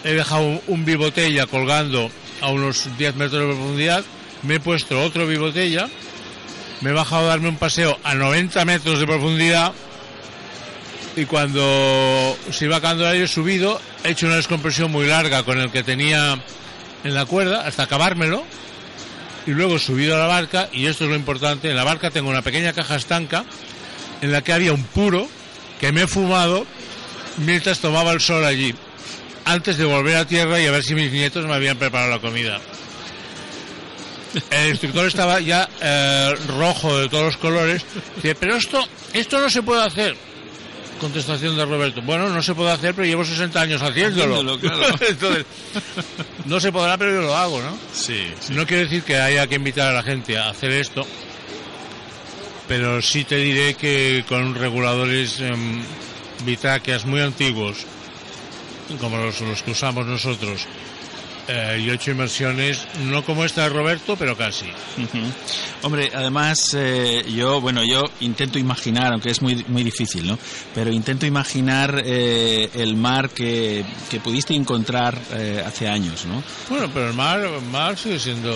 he 0.04 0.12
dejado 0.12 0.42
un, 0.42 0.60
un 0.66 0.84
bibotella 0.84 1.46
colgando 1.46 2.10
a 2.42 2.50
unos 2.50 2.88
10 2.98 3.14
metros 3.16 3.40
de 3.40 3.54
profundidad, 3.54 4.04
me 4.42 4.56
he 4.56 4.60
puesto 4.60 5.00
otro 5.02 5.26
bibotella, 5.26 5.88
me 6.80 6.90
he 6.90 6.92
bajado 6.92 7.26
a 7.26 7.28
darme 7.28 7.48
un 7.48 7.56
paseo 7.56 7.98
a 8.04 8.14
90 8.14 8.64
metros 8.64 8.98
de 8.98 9.06
profundidad 9.06 9.72
y 11.16 11.24
cuando 11.26 12.36
se 12.50 12.64
iba 12.64 12.76
acabando 12.76 13.04
el 13.04 13.14
aire 13.14 13.28
subido, 13.28 13.80
he 14.04 14.10
hecho 14.10 14.26
una 14.26 14.36
descompresión 14.36 14.90
muy 14.90 15.06
larga 15.06 15.42
con 15.42 15.58
el 15.58 15.70
que 15.70 15.82
tenía 15.82 16.38
en 17.04 17.14
la 17.14 17.26
cuerda 17.26 17.66
hasta 17.66 17.82
acabármelo 17.84 18.44
y 19.46 19.50
luego 19.50 19.76
he 19.76 19.78
subido 19.78 20.16
a 20.16 20.18
la 20.18 20.26
barca 20.26 20.68
y 20.72 20.86
esto 20.86 21.04
es 21.04 21.10
lo 21.10 21.16
importante, 21.16 21.70
en 21.70 21.76
la 21.76 21.84
barca 21.84 22.10
tengo 22.10 22.30
una 22.30 22.42
pequeña 22.42 22.72
caja 22.72 22.96
estanca 22.96 23.44
en 24.20 24.32
la 24.32 24.42
que 24.42 24.52
había 24.52 24.72
un 24.72 24.84
puro 24.84 25.28
que 25.80 25.92
me 25.92 26.02
he 26.02 26.06
fumado 26.06 26.66
mientras 27.38 27.80
tomaba 27.80 28.12
el 28.12 28.20
sol 28.20 28.44
allí 28.44 28.74
antes 29.44 29.78
de 29.78 29.84
volver 29.84 30.16
a 30.16 30.26
tierra 30.26 30.60
y 30.60 30.66
a 30.66 30.70
ver 30.70 30.84
si 30.84 30.94
mis 30.94 31.10
nietos 31.10 31.46
me 31.46 31.54
habían 31.54 31.78
preparado 31.78 32.10
la 32.10 32.20
comida. 32.20 32.60
El 34.50 34.68
instructor 34.70 35.06
estaba 35.06 35.40
ya 35.40 35.68
eh, 35.80 36.34
rojo 36.48 36.98
de 36.98 37.08
todos 37.08 37.24
los 37.24 37.36
colores. 37.36 37.84
Dice, 38.16 38.34
pero 38.34 38.56
esto, 38.56 38.86
esto 39.12 39.40
no 39.40 39.50
se 39.50 39.62
puede 39.62 39.82
hacer. 39.82 40.16
Contestación 41.00 41.56
de 41.56 41.64
Roberto. 41.64 42.02
Bueno, 42.02 42.28
no 42.28 42.42
se 42.42 42.54
puede 42.54 42.72
hacer, 42.72 42.94
pero 42.94 43.06
llevo 43.06 43.24
60 43.24 43.60
años 43.60 43.82
haciéndolo. 43.82 44.34
Haciéndolo, 44.34 44.60
claro. 44.60 44.94
Entonces, 45.08 45.46
no 46.44 46.60
se 46.60 46.70
podrá, 46.70 46.98
pero 46.98 47.14
yo 47.14 47.22
lo 47.22 47.34
hago, 47.34 47.60
¿no? 47.62 47.76
Sí, 47.92 48.30
No 48.50 48.66
quiere 48.66 48.84
decir 48.84 49.02
que 49.02 49.16
haya 49.16 49.46
que 49.46 49.54
invitar 49.54 49.88
a 49.88 49.92
la 49.92 50.02
gente 50.02 50.36
a 50.36 50.50
hacer 50.50 50.70
esto, 50.72 51.06
pero 52.68 53.00
sí 53.00 53.24
te 53.24 53.36
diré 53.36 53.74
que 53.74 54.24
con 54.28 54.54
reguladores 54.54 55.40
em, 55.40 55.82
bitáqueas 56.44 57.06
muy 57.06 57.20
antiguos, 57.20 57.78
como 59.00 59.16
los, 59.16 59.40
los 59.40 59.62
que 59.62 59.70
usamos 59.70 60.06
nosotros, 60.06 60.66
eh, 61.50 61.82
yo 61.84 61.92
he 61.92 61.94
hecho 61.96 62.10
inmersiones, 62.12 62.86
no 63.06 63.24
como 63.24 63.44
esta 63.44 63.62
de 63.64 63.70
Roberto, 63.70 64.16
pero 64.16 64.36
casi. 64.36 64.66
Hombre, 65.82 66.10
además 66.14 66.74
eh, 66.78 67.24
yo, 67.34 67.60
bueno, 67.60 67.82
yo 67.84 68.04
intento 68.20 68.58
imaginar, 68.58 69.12
aunque 69.12 69.30
es 69.30 69.42
muy 69.42 69.64
muy 69.68 69.82
difícil, 69.82 70.26
¿no? 70.26 70.38
Pero 70.74 70.92
intento 70.92 71.26
imaginar 71.26 72.02
eh, 72.04 72.70
el 72.74 72.96
mar 72.96 73.30
que, 73.30 73.84
que 74.10 74.20
pudiste 74.20 74.54
encontrar 74.54 75.18
eh, 75.32 75.62
hace 75.66 75.88
años, 75.88 76.26
¿no? 76.26 76.42
Bueno, 76.68 76.90
pero 76.92 77.08
el 77.08 77.14
mar, 77.14 77.40
el 77.40 77.62
mar 77.70 77.96
sigue 77.96 78.18
siendo... 78.18 78.52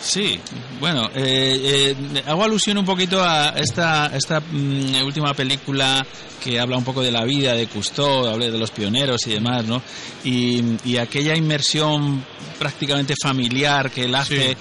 Sí, 0.00 0.38
bueno, 0.80 1.10
eh, 1.14 1.94
eh, 2.14 2.22
hago 2.26 2.44
alusión 2.44 2.78
un 2.78 2.84
poquito 2.84 3.22
a 3.22 3.50
esta, 3.56 4.06
esta 4.14 4.40
mm, 4.40 5.02
última 5.04 5.34
película 5.34 6.06
que 6.42 6.60
habla 6.60 6.76
un 6.76 6.84
poco 6.84 7.02
de 7.02 7.10
la 7.10 7.24
vida 7.24 7.54
de 7.54 7.66
Cousteau, 7.66 8.26
hablé 8.26 8.50
de 8.50 8.58
los 8.58 8.70
pioneros 8.70 9.26
y 9.26 9.32
demás, 9.32 9.64
¿no? 9.64 9.82
Y, 10.24 10.62
y 10.84 10.96
aquella 10.98 11.34
inmersión 11.34 12.24
prácticamente 12.58 13.14
familiar 13.20 13.90
que 13.90 14.04
él 14.04 14.14
hace 14.14 14.50
Sí. 14.50 14.56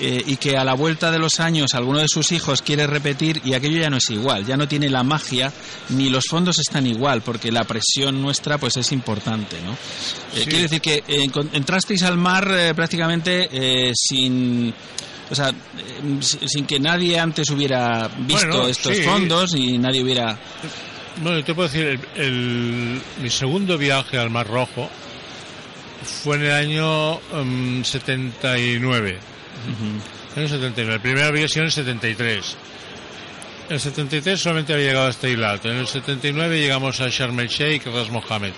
Eh, 0.00 0.22
y 0.26 0.36
que 0.36 0.56
a 0.56 0.64
la 0.64 0.74
vuelta 0.74 1.10
de 1.10 1.18
los 1.18 1.38
años 1.40 1.74
alguno 1.74 1.98
de 1.98 2.08
sus 2.08 2.32
hijos 2.32 2.62
quiere 2.62 2.86
repetir 2.86 3.40
y 3.44 3.54
aquello 3.54 3.80
ya 3.80 3.90
no 3.90 3.98
es 3.98 4.10
igual, 4.10 4.44
ya 4.46 4.56
no 4.56 4.66
tiene 4.66 4.88
la 4.88 5.02
magia 5.02 5.52
ni 5.90 6.08
los 6.10 6.24
fondos 6.28 6.58
están 6.58 6.86
igual 6.86 7.22
porque 7.22 7.52
la 7.52 7.64
presión 7.64 8.20
nuestra 8.22 8.58
pues 8.58 8.76
es 8.76 8.90
importante, 8.92 9.56
¿no? 9.64 9.72
Eh. 9.72 10.44
Quiere 10.44 10.62
decir 10.62 10.80
que 10.80 11.04
eh, 11.06 11.28
entrasteis 11.52 12.02
al 12.02 12.16
mar 12.16 12.48
eh, 12.50 12.72
prácticamente 12.74 13.92
sin 13.94 14.72
o 15.30 15.34
sea, 15.34 15.50
sin 16.20 16.66
que 16.66 16.78
nadie 16.78 17.18
antes 17.18 17.48
hubiera 17.50 18.08
visto 18.18 18.48
Bueno, 18.48 18.68
estos 18.68 18.96
sí. 18.96 19.02
fondos 19.02 19.54
y 19.54 19.78
nadie 19.78 20.02
hubiera 20.02 20.38
Bueno, 21.22 21.42
te 21.44 21.54
puedo 21.54 21.68
decir, 21.68 21.86
el, 22.16 22.22
el- 22.22 23.02
mi 23.22 23.30
segundo 23.30 23.78
viaje 23.78 24.18
al 24.18 24.28
Mar 24.30 24.46
Rojo 24.46 24.90
fue 26.24 26.36
en 26.36 26.42
el 26.42 26.52
año 26.52 27.14
em, 27.32 27.84
79. 27.84 29.18
Año 30.36 30.48
79. 30.48 30.94
El 30.94 31.00
primero 31.00 31.26
había 31.26 31.48
sido 31.48 31.62
en 31.62 31.66
el 31.66 31.72
73. 31.72 32.56
En 33.68 33.74
el 33.74 33.80
73 33.80 34.40
solamente 34.40 34.72
había 34.72 34.86
llegado 34.88 35.08
hasta 35.08 35.26
Eilat. 35.28 35.64
En 35.66 35.76
el 35.76 35.86
79 35.86 36.58
llegamos 36.58 37.00
a 37.00 37.08
Sharm 37.08 37.38
el 37.40 37.48
Sheikh, 37.48 37.86
Ras 37.86 38.10
Mohammed. 38.10 38.52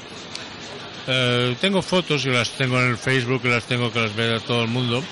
Eh, 1.06 1.56
tengo 1.60 1.82
fotos 1.82 2.24
que 2.24 2.30
las 2.30 2.50
tengo 2.50 2.80
en 2.80 2.90
el 2.90 2.96
Facebook, 2.96 3.42
que 3.42 3.48
las 3.48 3.64
tengo 3.64 3.92
que 3.92 4.00
las 4.00 4.14
vea 4.14 4.40
todo 4.40 4.62
el 4.62 4.68
mundo. 4.68 5.02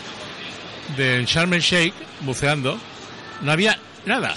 De 0.97 1.17
en 1.17 1.27
Sharm 1.27 1.53
el 1.55 1.61
Sheikh, 1.61 1.95
buceando, 2.21 2.79
no 3.43 3.53
había 3.53 3.79
nada. 4.07 4.35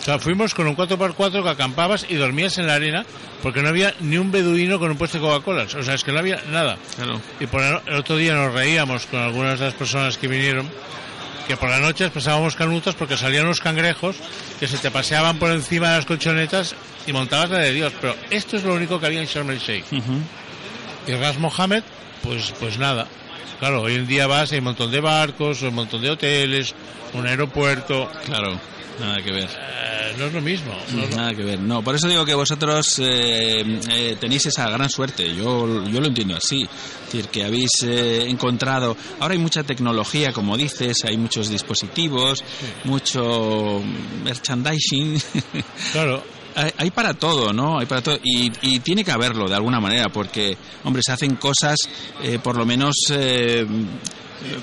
O 0.00 0.02
sea, 0.02 0.18
fuimos 0.18 0.54
con 0.54 0.66
un 0.66 0.76
4x4 0.76 1.42
que 1.42 1.48
acampabas 1.48 2.06
y 2.08 2.14
dormías 2.14 2.56
en 2.56 2.66
la 2.66 2.74
arena 2.74 3.04
porque 3.42 3.60
no 3.60 3.68
había 3.68 3.94
ni 4.00 4.16
un 4.16 4.32
beduino 4.32 4.78
con 4.78 4.90
un 4.90 4.96
puesto 4.96 5.18
de 5.18 5.24
Coca-Cola. 5.24 5.66
O 5.78 5.82
sea, 5.82 5.94
es 5.94 6.04
que 6.04 6.12
no 6.12 6.18
había 6.18 6.42
nada. 6.50 6.78
claro 6.96 7.20
Y 7.38 7.46
por 7.46 7.60
la 7.60 7.82
el 7.86 7.96
otro 7.96 8.16
día 8.16 8.34
nos 8.34 8.52
reíamos 8.54 9.06
con 9.06 9.20
algunas 9.20 9.58
de 9.58 9.66
las 9.66 9.74
personas 9.74 10.16
que 10.16 10.26
vinieron, 10.26 10.68
que 11.46 11.56
por 11.56 11.68
las 11.68 11.80
noches 11.80 12.10
pasábamos 12.10 12.56
canutas 12.56 12.94
porque 12.94 13.18
salían 13.18 13.44
unos 13.44 13.60
cangrejos 13.60 14.16
que 14.58 14.66
se 14.68 14.78
te 14.78 14.90
paseaban 14.90 15.38
por 15.38 15.50
encima 15.50 15.90
de 15.90 15.96
las 15.96 16.06
colchonetas 16.06 16.74
y 17.06 17.12
montabas 17.12 17.50
la 17.50 17.58
de 17.58 17.72
Dios. 17.74 17.92
Pero 18.00 18.16
esto 18.30 18.56
es 18.56 18.64
lo 18.64 18.74
único 18.74 18.98
que 18.98 19.06
había 19.06 19.20
en 19.20 19.26
Sharm 19.26 19.50
el 19.50 19.58
Sheikh. 19.58 19.84
Y 21.06 21.12
Ras 21.12 21.38
Mohammed, 21.38 21.82
pues, 22.22 22.54
pues 22.58 22.78
nada. 22.78 23.06
Claro, 23.58 23.82
hoy 23.82 23.96
en 23.96 24.06
día 24.06 24.26
vas, 24.26 24.52
hay 24.52 24.58
un 24.58 24.64
montón 24.64 24.90
de 24.90 25.00
barcos, 25.00 25.60
un 25.60 25.74
montón 25.74 26.00
de 26.00 26.08
hoteles, 26.08 26.74
un 27.12 27.26
aeropuerto. 27.26 28.10
claro 28.24 28.58
nada 29.00 29.16
que 29.22 29.32
ver 29.32 29.48
Eh, 29.50 30.14
no 30.18 30.26
es 30.26 30.32
lo 30.32 30.40
mismo. 30.42 30.72
no 30.94 31.02
es 31.04 31.10
lo- 31.10 31.16
Nada 31.16 31.34
que 31.34 31.42
ver. 31.44 31.58
No, 31.60 31.82
por 31.82 31.94
eso 31.94 32.06
digo 32.08 32.24
que 32.24 32.34
vosotros 32.34 32.98
eh, 32.98 33.80
eh, 33.90 34.16
tenéis 34.20 34.46
esa 34.46 34.68
gran 34.70 34.88
suerte. 34.90 35.34
Yo, 35.34 35.84
yo 35.86 36.00
lo 36.00 36.06
entiendo 36.06 36.36
así. 36.36 36.62
Es 36.62 37.12
decir, 37.12 37.28
que 37.30 37.44
habéis 37.44 37.70
eh, 37.82 38.26
encontrado. 38.28 38.96
Ahora 39.18 39.32
hay 39.34 39.40
mucha 39.40 39.62
tecnología, 39.64 40.32
como 40.32 40.56
dices, 40.56 40.98
hay 41.04 41.16
muchos 41.16 41.48
dispositivos, 41.48 42.44
mucho 42.84 43.82
merchandising. 44.24 45.20
Claro, 45.92 46.22
hay, 46.54 46.70
hay 46.76 46.90
para 46.90 47.14
todo, 47.14 47.52
¿no? 47.52 47.78
Hay 47.78 47.86
para 47.86 48.02
todo. 48.02 48.18
Y, 48.22 48.50
y 48.62 48.80
tiene 48.80 49.04
que 49.04 49.12
haberlo 49.12 49.48
de 49.48 49.54
alguna 49.54 49.80
manera, 49.80 50.08
porque, 50.08 50.56
hombre, 50.84 51.02
se 51.04 51.12
hacen 51.12 51.36
cosas, 51.36 51.76
eh, 52.22 52.38
por 52.42 52.56
lo 52.56 52.64
menos. 52.66 52.94
eh, 53.10 53.66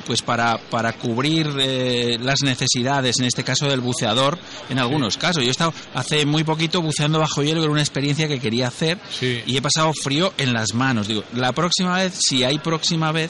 pues 0.08 0.24
para, 0.24 0.58
para 0.58 0.94
cubrir 0.94 1.48
eh, 1.60 2.18
las 2.20 2.42
necesidades, 2.42 3.20
en 3.20 3.26
este 3.26 3.44
caso 3.44 3.68
del 3.68 3.80
buceador, 3.80 4.40
en 4.70 4.80
algunos 4.80 5.18
casos. 5.18 5.44
Yo 5.44 5.50
he 5.50 5.52
estado 5.52 5.72
hace 5.94 6.26
muy 6.26 6.44
poquito 6.44 6.82
buceando 6.82 7.20
bajo 7.20 7.44
hielo, 7.44 7.60
que 7.60 7.66
era 7.66 7.72
una 7.72 7.82
experiencia 7.82 8.28
que 8.28 8.40
quería 8.40 8.70
hacer, 8.70 8.98
Sí. 9.12 9.44
y 9.46 9.56
he 9.56 9.62
pasado 9.62 9.92
frío 9.94 10.34
en 10.40 10.52
las 10.52 10.74
manos. 10.74 11.08
Digo, 11.08 11.24
la 11.36 11.52
próxima 11.52 11.96
vez, 11.98 12.16
si 12.28 12.44
hay 12.44 12.58
próxima 12.58 13.12
vez, 13.12 13.30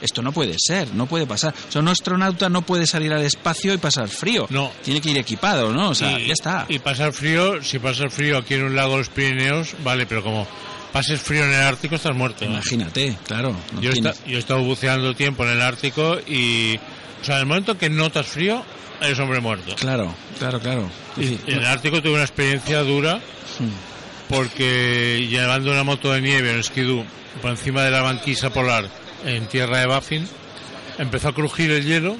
esto 0.00 0.22
no 0.22 0.32
puede 0.32 0.56
ser, 0.58 0.94
no 0.94 1.06
puede 1.06 1.26
pasar. 1.26 1.54
O 1.68 1.72
sea, 1.72 1.80
un 1.80 1.88
astronauta 1.88 2.48
no 2.48 2.62
puede 2.62 2.86
salir 2.86 3.12
al 3.12 3.22
espacio 3.22 3.74
y 3.74 3.78
pasar 3.78 4.08
frío. 4.08 4.46
No. 4.50 4.70
Tiene 4.82 5.00
que 5.00 5.10
ir 5.10 5.18
equipado, 5.18 5.72
¿no? 5.72 5.90
O 5.90 5.94
sea, 5.94 6.18
y, 6.18 6.26
ya 6.26 6.32
está. 6.32 6.66
Y 6.68 6.78
pasar 6.78 7.12
frío, 7.12 7.62
si 7.62 7.78
pasas 7.78 8.12
frío 8.12 8.38
aquí 8.38 8.54
en 8.54 8.64
un 8.64 8.76
lago 8.76 8.92
de 8.92 8.98
los 8.98 9.08
Pirineos, 9.08 9.74
vale, 9.82 10.06
pero 10.06 10.22
como 10.22 10.46
pases 10.92 11.20
frío 11.20 11.44
en 11.44 11.50
el 11.50 11.62
Ártico 11.62 11.94
estás 11.94 12.14
muerto. 12.14 12.44
Imagínate, 12.44 13.16
claro. 13.26 13.56
no 13.72 13.80
Yo, 13.80 13.90
he 13.92 14.30
yo 14.30 14.38
estado 14.38 14.62
buceando 14.62 15.14
tiempo 15.14 15.44
en 15.44 15.50
el 15.50 15.62
Ártico 15.62 16.18
y, 16.26 16.76
o 17.20 17.24
sea, 17.24 17.36
en 17.36 17.42
el 17.42 17.46
momento 17.46 17.78
que 17.78 17.88
notas 17.88 18.26
frío, 18.26 18.64
eres 19.00 19.18
hombre 19.18 19.40
muerto. 19.40 19.74
Claro, 19.76 20.14
claro, 20.38 20.60
claro. 20.60 20.90
En 21.16 21.58
el 21.58 21.66
Ártico 21.66 22.02
tuve 22.02 22.14
una 22.14 22.24
experiencia 22.24 22.82
dura 22.82 23.20
porque 24.28 25.26
llevando 25.28 25.72
una 25.72 25.84
moto 25.84 26.12
de 26.12 26.20
nieve 26.20 26.52
en 26.52 26.62
skidoo 26.62 27.04
por 27.42 27.50
encima 27.50 27.82
de 27.82 27.90
la 27.90 28.02
banquisa 28.02 28.50
polar 28.50 28.88
en 29.24 29.46
tierra 29.46 29.78
de 29.80 29.86
Baffin, 29.86 30.28
empezó 30.98 31.28
a 31.28 31.34
crujir 31.34 31.70
el 31.70 31.84
hielo 31.84 32.16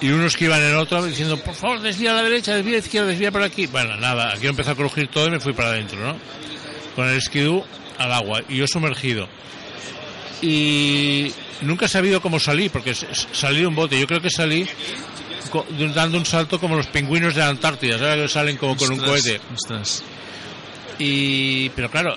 y 0.00 0.10
unos 0.10 0.36
que 0.36 0.46
iban 0.46 0.62
en 0.62 0.76
otra 0.76 1.02
diciendo, 1.02 1.36
por 1.38 1.54
favor, 1.54 1.80
desvía 1.80 2.12
a 2.12 2.14
la 2.14 2.22
derecha, 2.22 2.54
desvía 2.54 2.72
a 2.72 2.80
la 2.80 2.84
izquierda, 2.84 3.08
desvía 3.08 3.30
por 3.30 3.42
aquí. 3.42 3.66
Bueno, 3.66 3.96
nada, 3.96 4.32
aquí 4.32 4.46
empezó 4.46 4.70
a 4.70 4.74
crujir 4.76 5.08
todo 5.08 5.26
y 5.26 5.30
me 5.30 5.40
fui 5.40 5.52
para 5.52 5.70
adentro, 5.70 5.98
¿no? 6.00 6.16
Con 6.96 7.08
el 7.08 7.20
skidoo 7.20 7.64
al 7.98 8.12
agua 8.12 8.42
y 8.48 8.56
yo 8.56 8.66
sumergido. 8.66 9.28
Y 10.42 11.32
nunca 11.60 11.84
he 11.86 11.88
sabido 11.88 12.22
cómo 12.22 12.40
salí, 12.40 12.68
porque 12.70 12.94
salí 12.94 13.60
de 13.60 13.66
un 13.66 13.74
bote. 13.74 14.00
Yo 14.00 14.06
creo 14.06 14.22
que 14.22 14.30
salí 14.30 14.66
dando 15.94 16.16
un 16.16 16.24
salto 16.24 16.58
como 16.58 16.76
los 16.76 16.86
pingüinos 16.86 17.34
de 17.34 17.40
la 17.40 17.48
Antártida, 17.48 17.98
¿sabes? 17.98 18.22
Que 18.22 18.28
salen 18.28 18.56
como 18.56 18.76
con 18.76 18.92
un 18.92 19.00
ostras, 19.00 19.22
cohete. 19.22 19.40
ostras. 19.54 20.02
Y, 20.98 21.68
pero 21.70 21.90
claro, 21.90 22.16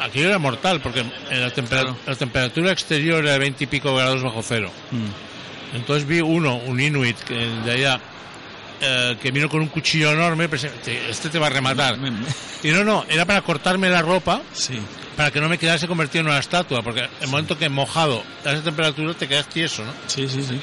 aquello 0.00 0.28
era 0.28 0.38
mortal 0.38 0.80
porque 0.80 1.00
en 1.00 1.40
la, 1.40 1.50
Claro. 1.50 1.96
la 2.06 2.14
temperatura 2.16 2.72
exterior 2.72 3.22
era 3.24 3.32
de 3.34 3.38
20 3.38 3.64
y 3.64 3.66
pico 3.66 3.94
grados 3.94 4.22
bajo 4.22 4.42
cero. 4.42 4.70
Mm, 4.90 5.76
Entonces 5.76 6.06
vi 6.06 6.20
uno, 6.20 6.56
un 6.56 6.80
inuit 6.80 7.16
que 7.18 7.34
de 7.34 7.70
allá, 7.72 8.00
eh, 8.80 9.16
que 9.22 9.30
vino 9.30 9.48
con 9.48 9.60
un 9.60 9.68
cuchillo 9.68 10.10
enorme, 10.12 10.48
pensé, 10.48 10.68
"Te- 10.70 11.08
este 11.10 11.28
te 11.28 11.38
va 11.38 11.46
a 11.46 11.50
rematar. 11.50 11.96
Me- 11.98 12.10
me- 12.10 12.26
Y 12.62 12.70
no, 12.72 12.82
no, 12.84 13.04
era 13.08 13.24
para 13.24 13.40
cortarme 13.42 13.88
la 13.88 14.02
ropa 14.02 14.42
Sí. 14.52 14.78
para 15.16 15.30
que 15.30 15.40
no 15.40 15.48
me 15.48 15.58
quedase 15.58 15.86
convertido 15.86 16.22
en 16.22 16.26
una 16.28 16.38
estatua, 16.38 16.82
porque 16.82 17.08
el 17.20 17.28
momento 17.28 17.56
que 17.56 17.68
mojado 17.68 18.22
a 18.44 18.52
esa 18.52 18.62
temperatura 18.62 19.14
te 19.14 19.28
quedas 19.28 19.48
tieso, 19.48 19.84
¿no? 19.84 19.92
Sí, 20.08 20.26
sí, 20.28 20.42
sí. 20.42 20.60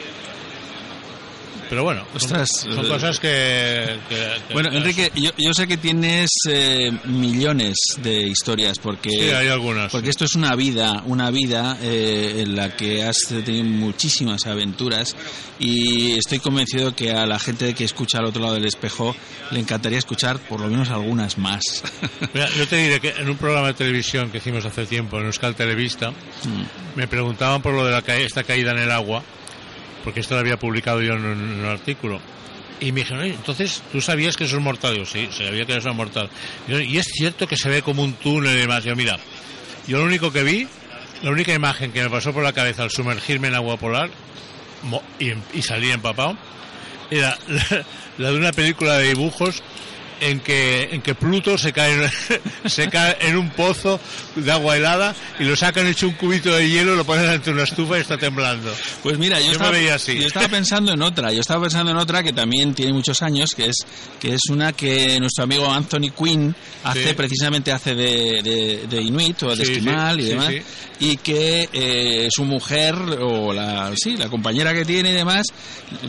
Pero 1.70 1.84
bueno, 1.84 2.06
Ostras, 2.16 2.50
son 2.62 2.86
eh, 2.86 2.90
cosas 2.90 3.20
que... 3.20 3.98
que- 4.10 4.16
que- 4.16 4.38
Bueno, 4.54 4.70
Enrique, 4.72 5.12
yo, 5.16 5.32
yo 5.38 5.54
sé 5.54 5.68
que 5.68 5.78
tienes 5.78 6.30
eh, 6.50 6.92
millones 7.06 7.76
de 8.02 8.22
historias 8.28 8.80
porque 8.80 9.10
Sí, 9.10 9.30
hay 9.32 9.48
algunas. 9.50 9.92
porque 9.92 10.10
esto 10.10 10.26
es 10.26 10.36
una 10.36 10.56
vida, 10.56 11.04
una 11.06 11.30
vida 11.32 11.78
eh, 11.82 12.42
en 12.44 12.56
la 12.56 12.76
que 12.76 13.04
has 13.04 13.18
tenido 13.46 13.64
muchísimas 13.66 14.46
aventuras 14.48 15.16
y 15.60 16.14
estoy 16.14 16.40
convencido 16.40 16.96
que 16.96 17.12
a 17.12 17.26
la 17.26 17.40
gente 17.40 17.74
que 17.74 17.84
escucha 17.84 18.20
al 18.20 18.26
otro 18.26 18.42
lado 18.42 18.54
del 18.56 18.66
espejo 18.66 19.16
le 19.52 19.60
encantaría 19.60 19.98
escuchar 19.98 20.40
por 20.40 20.60
lo 20.60 20.68
menos 20.68 20.90
algunas 20.90 21.38
más. 21.38 21.62
Mira, 22.34 22.48
yo 22.58 22.68
te 22.68 22.78
diré 22.78 23.00
que 23.00 23.10
en 23.10 23.30
un 23.30 23.38
programa 23.38 23.68
de 23.68 23.74
televisión 23.74 24.30
que 24.32 24.38
hicimos 24.38 24.66
hace 24.66 24.86
tiempo 24.86 25.20
en 25.20 25.26
Euskal 25.26 25.56
Televista, 25.56 26.12
Mm, 26.12 26.98
me 26.98 27.08
preguntaban 27.08 27.62
por 27.62 27.74
lo 27.74 27.84
de 27.86 27.92
la 27.92 28.02
ca- 28.04 28.16
esta 28.16 28.44
caída 28.44 28.72
en 28.72 28.78
el 28.80 28.92
agua, 28.92 29.24
porque 30.08 30.22
esto 30.22 30.36
lo 30.36 30.39
había 30.39 30.56
publicado 30.56 31.02
yo 31.02 31.15
en 31.15 31.26
un, 31.26 31.32
en 31.34 31.60
un 31.60 31.65
artículo. 31.65 32.22
Y 32.80 32.93
me 32.93 33.02
dijeron, 33.02 33.24
"Oye, 33.24 33.34
entonces, 33.34 33.84
¿tú 33.91 34.00
sabías 34.00 34.38
que 34.38 34.46
eso 34.46 34.56
es 34.56 34.63
mortal? 34.63 34.93
Digo, 34.93 35.06
sí, 35.06 35.28
sabía 35.38 35.65
que 35.65 35.76
eso 35.76 35.89
es 35.89 35.96
mortal. 35.98 36.30
Y, 36.65 36.72
yo, 36.72 36.80
"¿Y 36.80 36.98
es 36.98 37.08
cierto 37.12 37.46
que 37.46 37.58
se 37.58 37.67
ve 37.67 37.82
como 37.82 38.04
un 38.04 38.13
túnel 38.13 38.56
y 38.56 38.60
demás. 38.62 38.86
Yo, 38.86 38.96
mira, 38.96 39.20
yo 39.86 39.98
lo 39.98 40.06
único 40.06 40.32
que 40.32 40.43
vi, 40.43 40.65
la 41.24 41.32
única 41.32 41.54
imagen 41.54 41.91
que 41.91 42.02
me 42.02 42.10
pasó 42.10 42.32
por 42.32 42.41
la 42.41 42.54
cabeza 42.54 42.84
al 42.84 42.89
sumergirme 42.89 43.50
en 43.50 43.56
agua 43.56 43.76
polar 43.76 44.10
y, 45.20 45.34
y 45.54 45.62
salí 45.62 45.91
empapado, 45.91 46.38
era 47.12 47.38
la, 47.50 47.86
la 48.17 48.32
de 48.32 48.38
una 48.38 48.54
película 48.54 49.00
de 49.00 49.10
dibujos 49.10 49.62
en 50.22 50.40
que 50.40 50.90
en 50.92 51.02
que 51.02 51.16
Pluto 51.16 51.58
se 51.58 51.72
cae 51.74 52.10
se 52.66 52.90
cae 52.90 53.18
en 53.22 53.38
un 53.38 53.50
pozo 53.52 54.00
de 54.36 54.52
agua 54.52 54.78
helada 54.78 55.16
y 55.40 55.44
lo 55.44 55.56
sacan 55.56 55.88
hecho 55.88 56.08
un 56.08 56.14
cubito 56.14 56.56
de 56.56 56.70
hielo 56.70 56.96
lo 56.96 57.06
ponen 57.06 57.28
ante 57.30 57.52
una 57.52 57.64
estufa 57.64 57.98
y 57.98 58.02
está 58.02 58.18
temblando 58.18 58.74
Pues 59.04 59.18
mira, 59.18 59.38
yo, 59.40 59.46
Yo 59.46 59.50
me 59.52 59.54
estaba, 59.54 59.72
veía 59.72 59.96
así. 59.96 60.20
yo 60.20 60.28
estaba 60.28 60.48
pensando 60.48 60.94
en 60.94 61.02
otra, 61.02 61.32
yo 61.32 61.42
estaba 61.42 61.62
pensando 61.64 61.92
en 61.92 61.98
otra 61.98 62.24
que 62.24 62.34
también 62.34 62.74
tiene 62.74 62.94
muchos 62.94 63.22
años, 63.22 63.52
que 63.56 63.68
es 63.68 63.76
que 64.20 64.34
es 64.34 64.42
una 64.50 64.74
que 64.74 65.20
nuestro 65.20 65.44
amigo 65.44 65.72
Anthony 65.72 66.12
Quinn 66.18 66.56
hace 66.84 67.08
Sí. 67.10 67.14
precisamente 67.14 67.72
hace 67.72 67.94
de, 67.96 68.42
de, 68.42 68.88
de 68.90 69.02
Inuit 69.02 69.44
o 69.44 69.56
de 69.56 69.66
Sí, 69.66 69.72
esquimal 69.74 70.16
sí, 70.16 70.22
y 70.22 70.30
demás, 70.30 70.54
y 71.00 71.18
que 71.18 71.70
eh, 71.74 72.28
su 72.32 72.44
mujer 72.44 72.96
o 73.22 73.54
la 73.54 73.92
sí 73.96 74.18
la 74.18 74.30
compañera 74.30 74.74
que 74.74 74.84
tiene 74.86 75.12
y 75.12 75.14
demás, 75.14 75.46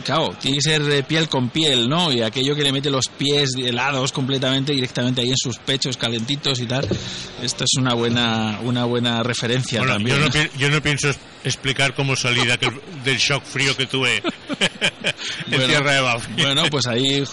claro, 0.03 0.35
tiene 0.41 0.57
que 0.57 0.63
ser 0.63 1.03
piel 1.05 1.29
con 1.29 1.49
piel, 1.49 1.87
¿no? 1.87 2.11
Y 2.11 2.21
aquello 2.21 2.55
que 2.55 2.63
le 2.63 2.71
mete 2.71 2.89
los 2.89 3.07
pies 3.07 3.51
helados 3.57 3.98
completamente 4.11 4.73
directamente 4.73 5.21
ahí 5.21 5.29
en 5.29 5.37
sus 5.37 5.57
pechos 5.57 5.97
calentitos 5.97 6.59
y 6.59 6.65
tal, 6.65 6.87
esto 7.41 7.63
es 7.63 7.71
una 7.77 7.93
buena 7.93 8.59
una 8.63 8.85
buena 8.85 9.21
referencia 9.23 9.79
Bueno, 9.79 9.93
también. 9.93 10.17
yo, 10.17 10.27
no, 10.29 10.49
yo 10.57 10.69
no 10.69 10.81
pienso 10.81 11.09
explicar 11.43 11.93
cómo 11.95 12.15
salí 12.15 12.45
de 12.45 12.53
aquel- 12.53 12.81
del 13.03 13.17
shock 13.17 13.43
frío 13.43 13.75
que 13.77 13.85
tuve 13.85 14.17
en 14.17 14.23
Bueno, 15.51 15.65
Tierra 15.67 15.91
de 15.93 16.01
Bafia. 16.01 16.35
Bueno, 16.37 16.63
pues 16.69 16.87
ahí 16.87 17.23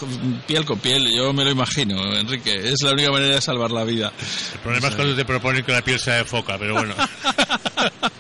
piel 0.47 0.65
con 0.65 0.79
piel, 0.79 1.11
yo 1.15 1.33
me 1.33 1.45
lo 1.45 1.51
imagino, 1.51 2.15
Enrique. 2.17 2.69
Es 2.73 2.83
la 2.83 2.93
única 2.93 3.11
manera 3.11 3.35
de 3.37 3.41
salvar 3.41 3.71
la 3.71 3.85
vida. 3.85 4.13
el 4.55 4.59
problema 4.61 4.89
es 4.89 4.95
cuando 4.95 5.15
te 5.17 5.25
proponen 5.25 5.65
que 5.65 5.73
la 5.73 5.83
piel 5.83 5.99
sea 5.99 6.15
de 6.17 6.25
foca 6.25 6.57
pero 6.59 6.75
bueno 6.75 6.95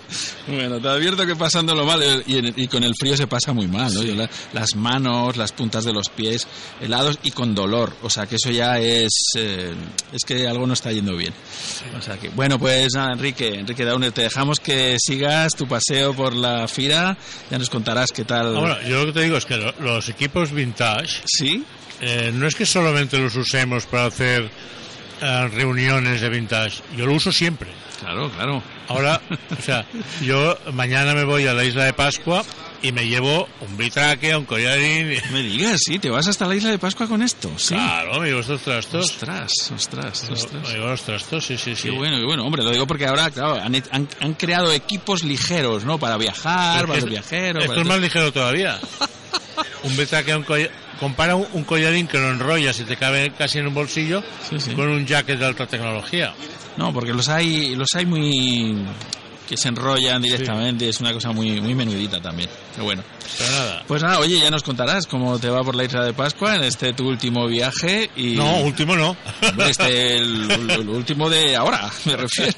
Bueno, 0.47 0.81
te 0.81 0.88
advierto 0.88 1.27
que 1.27 1.35
pasándolo 1.37 1.85
mal 1.85 2.03
y, 2.27 2.38
en- 2.38 2.53
y 2.57 2.69
con 2.69 2.85
el 2.85 2.95
frío 2.95 3.16
se 3.16 3.27
pasa 3.27 3.53
muy 3.53 3.66
mal, 3.66 3.92
¿no? 3.92 4.03
La- 4.03 4.31
las 4.53 4.75
manos, 4.77 5.37
las 5.37 5.53
puntas 5.53 5.85
de 5.85 5.92
los 5.92 6.09
pies 6.09 6.47
helados 6.81 7.19
y 7.23 7.31
con 7.33 7.55
dolor. 7.55 7.92
O 8.03 8.11
sea 8.11 8.27
que 8.27 8.37
eso 8.37 8.51
ya 8.51 8.79
es 8.79 9.11
eh, 9.37 9.75
es 10.12 10.25
que 10.25 10.47
algo 10.47 10.66
no 10.66 10.75
está 10.75 10.92
yendo 10.92 11.16
bien. 11.16 11.33
O 11.99 12.03
sea 12.03 12.16
que 12.19 12.29
bueno, 12.31 12.59
pues 12.59 12.92
nada, 12.95 13.12
Enrique, 13.12 13.49
Enrique 13.59 13.85
Downer, 13.85 14.12
te 14.12 14.23
dejamos 14.23 14.61
que 14.61 14.97
sigas 15.01 15.55
tu 15.55 15.66
paseo 15.66 16.14
por 16.14 16.35
la 16.35 16.69
fira. 16.69 17.16
Ya 17.51 17.59
nos 17.59 17.71
contarás 17.71 18.12
qué 18.12 18.25
tal. 18.25 18.57
Ah, 18.57 18.61
bueno, 18.61 18.77
yo 18.88 19.01
lo 19.01 19.07
que 19.07 19.12
te 19.12 19.23
digo 19.25 19.37
es 19.37 19.45
que 19.45 19.57
lo- 19.57 19.75
los 19.81 20.09
equipos 20.09 20.53
vintage 20.53 21.23
¿Sí? 21.27 21.64
Eh, 22.01 22.31
no 22.35 22.47
es 22.47 22.55
que 22.55 22.66
solamente 22.66 23.19
los 23.19 23.35
usemos 23.37 23.87
para 23.87 24.07
hacer 24.07 24.51
eh, 25.23 25.49
reuniones 25.49 26.21
de 26.21 26.29
vintage, 26.29 26.83
yo 26.97 27.07
lo 27.07 27.14
uso 27.14 27.33
siempre. 27.33 27.71
Claro, 28.00 28.30
claro. 28.30 28.62
Ahora, 28.88 29.20
o 29.59 29.62
sea, 29.62 29.85
yo 30.22 30.56
mañana 30.72 31.14
me 31.14 31.24
voy 31.24 31.46
a 31.46 31.54
la 31.54 31.64
isla 31.64 31.85
de 31.85 31.92
Pascua 31.92 32.44
y 32.82 32.92
me 32.92 33.09
llevo 33.09 33.48
un 33.62 33.76
bitraque, 33.76 34.37
un 34.37 34.44
collarín. 34.44 35.12
y- 35.12 35.32
Me 35.32 35.42
digas, 35.42 35.80
sí, 35.85 35.98
te 35.98 36.11
vas 36.11 36.28
hasta 36.28 36.46
la 36.46 36.54
isla 36.54 36.70
de 36.70 36.78
Pascua 36.78 37.09
con 37.09 37.22
esto. 37.22 37.50
Sí. 37.56 37.74
Claro, 37.74 38.20
me 38.20 38.28
llevo 38.28 38.40
estos 38.40 38.61
trastos. 38.62 39.04
Ostras, 39.06 39.52
ostras, 39.74 40.28
ostras. 40.30 40.62
Me 40.68 40.74
llevo 40.74 40.88
los 40.88 41.02
trastos, 41.02 41.44
sí, 41.46 41.56
sí, 41.56 41.74
sí. 41.74 41.85
Qué 41.85 41.90
bueno, 41.90 42.16
qué 42.18 42.24
bueno. 42.24 42.44
Hombre, 42.44 42.62
lo 42.62 42.70
digo 42.70 42.87
porque 42.87 43.06
ahora, 43.06 43.30
claro, 43.30 43.54
han, 43.54 43.74
han- 43.90 44.09
han 44.20 44.35
creado 44.35 44.70
equipos 44.72 45.24
ligeros, 45.24 45.85
¿no? 45.85 45.98
Para 45.98 46.16
viajar, 46.18 46.76
Pero 46.76 46.87
para 46.88 46.98
es 46.98 47.04
los 47.04 47.11
viajeros. 47.11 47.62
Esto 47.64 47.68
para 47.74 47.80
es 47.80 47.87
todo. 47.88 47.94
más 47.94 48.02
ligero 48.02 48.32
todavía. 48.32 48.78
Un 49.82 49.96
bitraque, 49.96 50.35
un 50.35 50.42
collarín. 50.42 50.70
Compara 51.00 51.35
un, 51.37 51.46
un 51.52 51.64
collarín 51.64 52.06
que 52.06 52.18
lo 52.18 52.30
enrollas 52.30 52.78
y 52.80 52.85
te 52.85 52.96
cabe 52.96 53.30
casi 53.37 53.59
en 53.59 53.66
un 53.66 53.74
bolsillo 53.74 54.22
Sí, 54.48 54.59
sí. 54.61 54.70
con 54.72 54.88
un 54.88 55.06
jacket 55.06 55.38
de 55.38 55.44
alta 55.46 55.66
tecnología. 55.66 56.35
No, 56.76 56.92
porque 56.92 57.12
los 57.12 57.28
hay, 57.28 57.74
los 57.74 57.88
hay 57.94 58.06
muy 58.06 58.76
que 59.48 59.56
se 59.56 59.68
enrollan 59.68 60.20
directamente, 60.20 60.88
es 60.88 60.98
una 61.00 61.12
cosa 61.12 61.30
muy, 61.30 61.61
muy 61.61 61.72
menudita 61.74 62.20
también. 62.20 62.50
Pero 62.72 62.85
bueno. 62.85 63.04
Pero 63.38 63.50
nada. 63.52 63.85
Pues 63.87 64.02
nada, 64.02 64.18
oye, 64.18 64.40
ya 64.40 64.50
nos 64.50 64.64
contarás 64.64 65.06
cómo 65.06 65.38
te 65.38 65.48
va 65.48 65.62
por 65.62 65.76
la 65.76 65.85
isla 65.85 66.04
de 66.04 66.12
Pascua 66.12 66.56
en 66.56 66.64
este 66.64 66.92
tu 66.94 67.06
último 67.09 67.46
viaje 67.46 68.11
y 68.16 68.35
No, 68.35 68.56
último 68.62 68.96
no. 68.96 69.16
Este 69.68 70.16
el, 70.18 70.50
el 70.70 70.88
último 70.88 71.30
de 71.30 71.54
ahora, 71.54 71.88
me 72.06 72.16
refiero. 72.16 72.52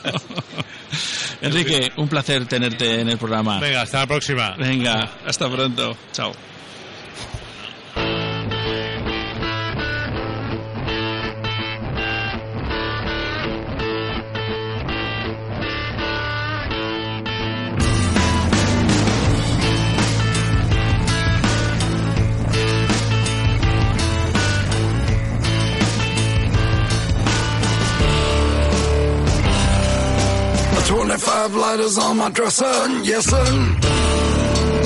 Enrique, 1.43 1.93
un 1.99 2.09
placer 2.09 2.47
tenerte 2.47 3.01
en 3.03 3.09
el 3.11 3.19
programa. 3.19 3.61
Venga, 3.61 3.83
hasta 3.83 3.99
la 4.01 4.07
próxima. 4.07 4.55
Venga, 4.57 5.11
hasta 5.27 5.49
pronto. 5.51 5.95
Chao. 6.13 6.33
Twenty-five 31.49 31.71
lighters 31.71 31.97
on 31.97 32.17
my 32.19 32.29
dresser, 32.29 32.89
yes 33.05 33.25
sir. 33.25 33.45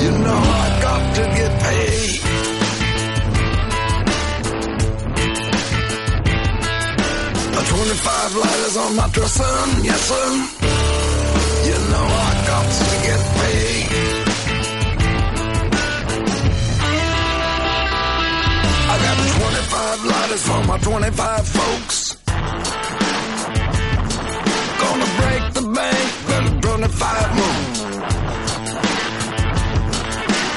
You 0.03 0.11
know 0.23 0.39
I 0.63 0.79
got 0.81 1.15
to 1.15 1.21
get 1.21 1.61
paid. 1.61 2.21
Twenty-five 7.67 8.35
lighters 8.35 8.77
on 8.77 8.95
my 8.95 9.07
dresser, 9.09 9.43
yes 9.83 10.01
sir. 10.07 10.29
You 11.67 11.77
know 11.91 12.05
I 12.27 12.31
got 12.47 12.65
to 12.79 12.85
get 13.07 13.21
paid. 13.39 13.87
I 18.87 18.95
got 19.03 19.15
twenty-five 19.35 19.99
lighters 20.05 20.43
for 20.47 20.63
my 20.71 20.77
twenty-five 20.77 21.45
folks. 21.45 22.15
Gonna 24.83 25.09
break 25.19 25.43
the 25.53 25.61
bank, 25.73 26.02
gonna 26.73 26.87
25 26.87 27.35
more. 27.35 27.59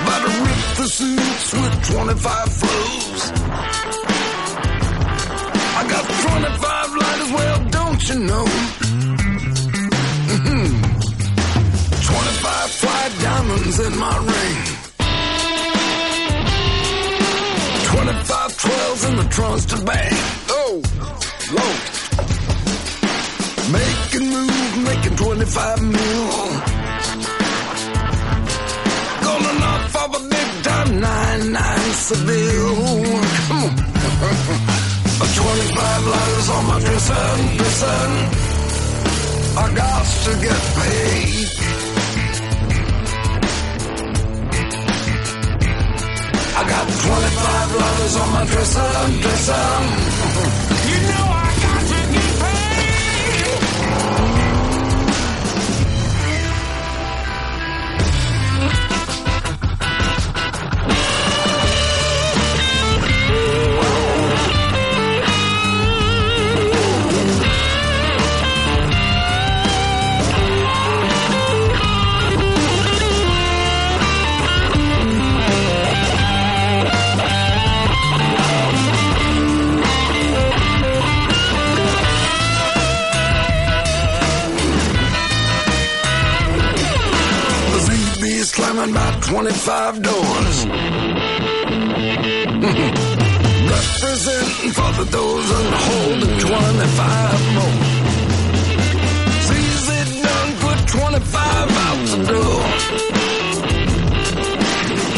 About 0.02 0.20
to 0.24 0.32
rip 0.44 0.62
the 0.80 0.88
suits 0.88 1.52
with 1.52 1.74
25 1.92 2.52
flows. 2.58 3.22
I 5.76 5.82
got 5.92 6.04
25 6.06 6.96
lighters, 7.02 7.32
well, 7.32 7.58
don't 7.70 8.08
you 8.08 8.18
know? 8.30 8.46
Mm 10.32 10.40
-hmm. 10.44 10.66
25 12.10 12.70
fly 12.80 13.02
diamonds 13.26 13.78
in 13.86 13.92
my 14.04 14.16
ring. 14.32 14.60
25 17.92 18.50
12s 18.64 19.02
in 19.08 19.16
the 19.16 19.26
Trunston 19.34 19.84
bag. 19.84 20.12
Oh, 20.48 20.80
whoa. 21.52 21.95
Making 24.16 24.32
moves, 24.32 24.76
making 24.78 25.16
25 25.16 25.82
mil. 25.82 26.28
Gonna 29.20 29.52
knock 29.60 29.82
for 29.92 30.08
the 30.08 30.20
big 30.30 30.50
time 30.64 31.00
99 31.00 31.92
Seville. 31.92 33.04
Come 33.48 33.64
on. 33.64 33.76
25 35.36 36.06
lighters 36.06 36.48
on 36.48 36.66
my 36.66 36.80
dresser, 36.80 37.26
dresser. 37.58 38.00
I 39.58 39.74
got 39.76 40.06
to 40.24 40.32
get 40.46 40.60
paid. 40.76 41.48
I 46.56 46.62
got 46.72 46.84
25 46.88 47.74
letters 47.80 48.16
on 48.16 48.28
my 48.32 48.44
dresser, 48.46 48.92
dresser. 49.20 49.66
You 50.86 50.98
know 51.02 51.15
slamming 88.86 88.90
about 88.90 89.22
25 89.22 90.02
doors. 90.02 90.66
Representing 93.66 94.70
for 94.72 94.92
the 94.92 95.04
dozen 95.10 95.72
holding 95.72 96.38
25 96.38 97.54
more. 97.54 97.78
Sees 99.46 99.88
it 99.88 100.08
done, 100.22 100.52
put 100.60 100.78
25 100.88 101.70
out 101.70 101.98
the 102.08 102.16
door. 102.32 102.62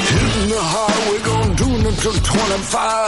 Hitting 0.09 0.49
the 0.49 0.61
highway, 0.61 1.21
gonna 1.25 1.55
do 1.55 1.69
until 1.89 2.13
25 2.13 3.08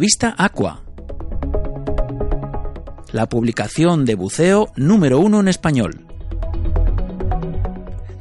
Revista 0.00 0.34
Aqua. 0.38 0.82
La 3.12 3.28
publicación 3.28 4.06
de 4.06 4.14
buceo 4.14 4.72
número 4.74 5.20
uno 5.20 5.40
en 5.40 5.48
español. 5.48 6.06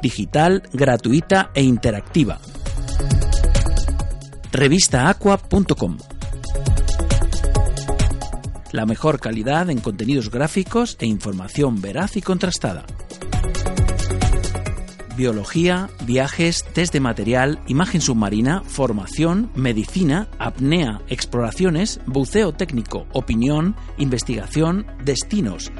Digital, 0.01 0.63
gratuita 0.73 1.51
e 1.53 1.63
interactiva. 1.63 2.41
Revistaaqua.com. 4.51 5.97
La 8.73 8.85
mejor 8.85 9.21
calidad 9.21 9.69
en 9.69 9.79
contenidos 9.79 10.29
gráficos 10.29 10.97
e 10.99 11.05
información 11.05 11.79
veraz 11.79 12.17
y 12.17 12.21
contrastada. 12.21 12.83
Biología, 15.19 15.89
viajes, 16.05 16.63
test 16.63 16.93
de 16.93 17.01
material, 17.01 17.59
imagen 17.67 17.99
submarina, 17.99 18.63
formación, 18.63 19.51
medicina, 19.53 20.29
apnea, 20.39 21.01
exploraciones, 21.09 21.99
buceo 22.05 22.53
técnico, 22.53 23.05
opinión, 23.11 23.75
investigación, 23.97 24.87
destinos. 25.03 25.73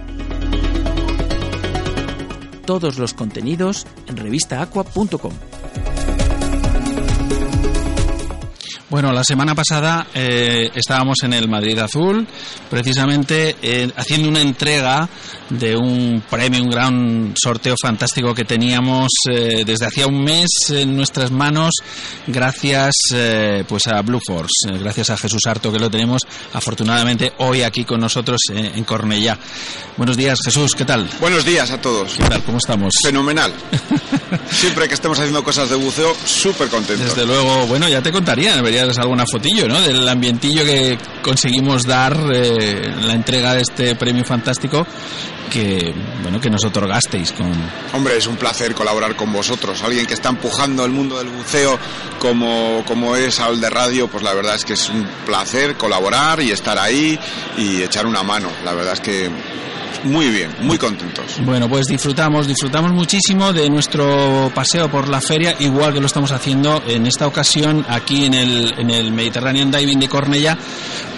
Todos 2.66 3.00
los 3.00 3.14
contenidos 3.14 3.88
en 4.08 4.18
revistaaqua.com. 4.18 5.32
Bueno, 8.90 9.12
la 9.12 9.24
semana 9.24 9.54
pasada 9.54 10.08
eh, 10.16 10.72
estábamos 10.74 11.18
en 11.22 11.34
el 11.34 11.48
Madrid 11.48 11.78
Azul, 11.78 12.26
precisamente 12.72 13.56
eh, 13.62 13.92
haciendo 13.96 14.30
una 14.30 14.42
entrega 14.42 15.08
de 15.52 15.76
un 15.76 16.24
premio, 16.28 16.64
un 16.64 16.72
gran 16.72 17.34
sorteo 17.40 17.76
fantástico 17.80 18.34
que 18.34 18.46
teníamos 18.46 19.10
eh, 19.32 19.64
desde 19.64 19.86
hacía 19.86 20.08
un 20.08 20.24
mes 20.24 20.48
en 20.72 20.96
nuestras 20.96 21.30
manos, 21.30 21.76
gracias 22.26 22.96
eh, 23.14 23.64
pues 23.68 23.86
a 23.86 24.02
Blue 24.02 24.22
Force, 24.26 24.72
gracias 24.80 25.12
a 25.12 25.18
Jesús 25.18 25.46
Harto 25.46 25.72
que 25.72 25.78
lo 25.78 25.92
tenemos 25.92 26.24
afortunadamente 26.54 27.34
hoy 27.38 27.62
aquí 27.62 27.86
con 27.86 28.02
nosotros 28.02 28.40
en 28.52 28.84
Cornellá. 28.86 29.38
Buenos 29.98 30.16
días, 30.16 30.40
Jesús, 30.44 30.76
¿qué 30.76 30.86
tal? 30.86 31.10
Buenos 31.20 31.44
días 31.44 31.70
a 31.72 31.82
todos. 31.82 32.14
¿Qué 32.14 32.24
tal? 32.24 32.42
¿Cómo 32.44 32.58
estamos? 32.58 32.94
Fenomenal. 33.04 33.54
Siempre 34.50 34.88
que 34.88 34.94
estemos 34.94 35.20
haciendo 35.20 35.44
cosas 35.44 35.70
de 35.70 35.76
buceo, 35.76 36.16
súper 36.24 36.70
contentos. 36.70 37.08
Desde 37.08 37.26
luego, 37.28 37.68
bueno, 37.68 37.90
ya 37.90 38.02
te 38.02 38.10
contaría, 38.10 38.56
alguna 38.98 39.26
fotillo, 39.32 39.68
¿no? 39.68 39.82
Del 39.82 40.08
ambientillo 40.08 40.64
que 40.64 40.98
conseguimos 41.22 41.84
dar 41.84 42.18
eh, 42.34 42.94
la 43.02 43.14
entrega 43.14 43.54
de 43.54 43.62
este 43.62 43.96
premio 43.96 44.24
fantástico 44.24 44.86
que, 45.50 45.94
bueno, 46.22 46.40
que 46.40 46.50
nos 46.50 46.64
otorgasteis 46.64 47.32
con... 47.32 47.52
Hombre, 47.94 48.18
es 48.18 48.28
un 48.28 48.38
placer 48.38 48.74
colaborar 48.74 49.16
con 49.16 49.34
vosotros. 49.34 49.82
Alguien 49.84 50.06
que 50.06 50.14
está 50.14 50.30
empujando 50.30 50.86
el 50.86 50.92
mundo 50.92 51.18
del 51.18 51.30
buceo 51.30 51.78
como, 52.20 52.84
como 52.86 53.16
es 53.16 53.40
Al 53.40 53.60
de 53.60 53.70
Radio, 53.70 54.08
pues 54.08 54.24
la 54.24 54.34
verdad 54.34 54.56
es 54.56 54.64
que 54.64 54.74
es 54.74 54.90
un 54.90 55.08
placer 55.26 55.76
colaborar 55.76 56.42
y 56.42 56.52
estar 56.52 56.78
ahí 56.78 57.20
y 57.58 57.82
echar 57.82 58.06
una 58.06 58.24
mano. 58.24 58.50
La 58.64 58.74
verdad 58.74 58.94
es 58.94 59.00
que 59.00 59.30
muy 60.04 60.30
bien, 60.30 60.50
muy 60.62 60.78
contentos. 60.78 61.38
Bueno, 61.44 61.68
pues 61.70 61.88
disfrutamos, 61.88 62.48
disfrutamos 62.48 62.92
muchísimo 62.92 63.52
de 63.54 63.70
nuestro 63.70 64.52
paseo 64.54 64.90
por 64.90 65.10
la 65.10 65.22
feria, 65.22 65.56
igual 65.60 65.94
que 65.94 66.00
lo 66.00 66.08
estamos 66.08 66.32
haciendo 66.32 66.82
en 66.88 67.06
esta 67.06 67.28
ocasión 67.28 67.86
aquí 67.88 68.26
en 68.26 68.34
el, 68.34 68.74
en 68.78 68.90
el 68.90 69.12
Mediterranean 69.12 69.72
Diving 69.72 70.00
de 70.00 70.10
Cornella, 70.10 70.58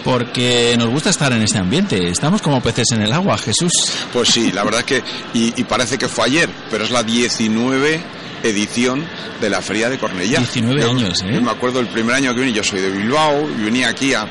porque 0.04 0.76
nos 0.78 0.90
gusta 0.90 1.10
estar 1.10 1.32
en 1.34 1.44
este 1.44 1.58
ambiente. 1.58 2.08
Estamos 2.10 2.42
como 2.42 2.62
peces 2.62 2.92
en 2.92 3.02
el 3.02 3.12
agua, 3.12 3.38
Jesús. 3.38 3.72
Pues 4.12 4.30
sí, 4.30 4.52
la 4.52 4.64
verdad 4.64 4.82
es 4.82 4.86
que, 4.86 5.04
y, 5.34 5.60
y 5.60 5.64
parece 5.64 5.98
que 5.98 6.08
fue 6.08 6.26
ayer, 6.26 6.50
pero 6.70 6.84
es 6.84 6.92
la 6.92 7.04
19 7.04 8.22
edición 8.44 9.06
de 9.39 9.50
la 9.50 9.62
Feria 9.62 9.89
de 9.89 9.98
Cornellá. 9.98 10.39
19 10.39 10.82
Yo- 10.82 10.89
años, 10.89 11.22
¿eh? 11.24 11.32
Yo 11.34 11.42
me 11.42 11.52
acuerdo 11.52 11.80
el 11.80 11.88
primer 11.88 12.16
año 12.16 12.34
que 12.34 12.42
vine, 12.42 12.54
yo 12.54 12.64
soy 12.64 12.82
de 12.82 12.89
Bilbao, 12.89 13.50
y 13.50 13.64
venía 13.64 13.89
aquí 13.89 14.14
a, 14.14 14.28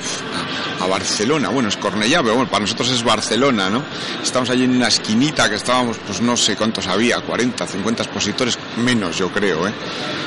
a, 0.80 0.86
Barcelona, 0.86 1.48
bueno, 1.50 1.68
es 1.68 1.76
Cornellá, 1.76 2.22
pero 2.22 2.34
bueno, 2.34 2.50
para 2.50 2.62
nosotros 2.62 2.90
es 2.90 3.02
Barcelona, 3.02 3.68
¿no? 3.70 3.82
Estamos 4.22 4.50
allí 4.50 4.64
en 4.64 4.74
una 4.76 4.88
esquinita 4.88 5.48
que 5.48 5.56
estábamos, 5.56 5.98
pues 6.06 6.20
no 6.20 6.36
sé 6.36 6.56
cuántos 6.56 6.86
había, 6.86 7.20
40, 7.20 7.66
50 7.66 8.02
expositores, 8.02 8.58
menos 8.78 9.16
yo 9.18 9.30
creo, 9.30 9.66
¿eh? 9.68 9.72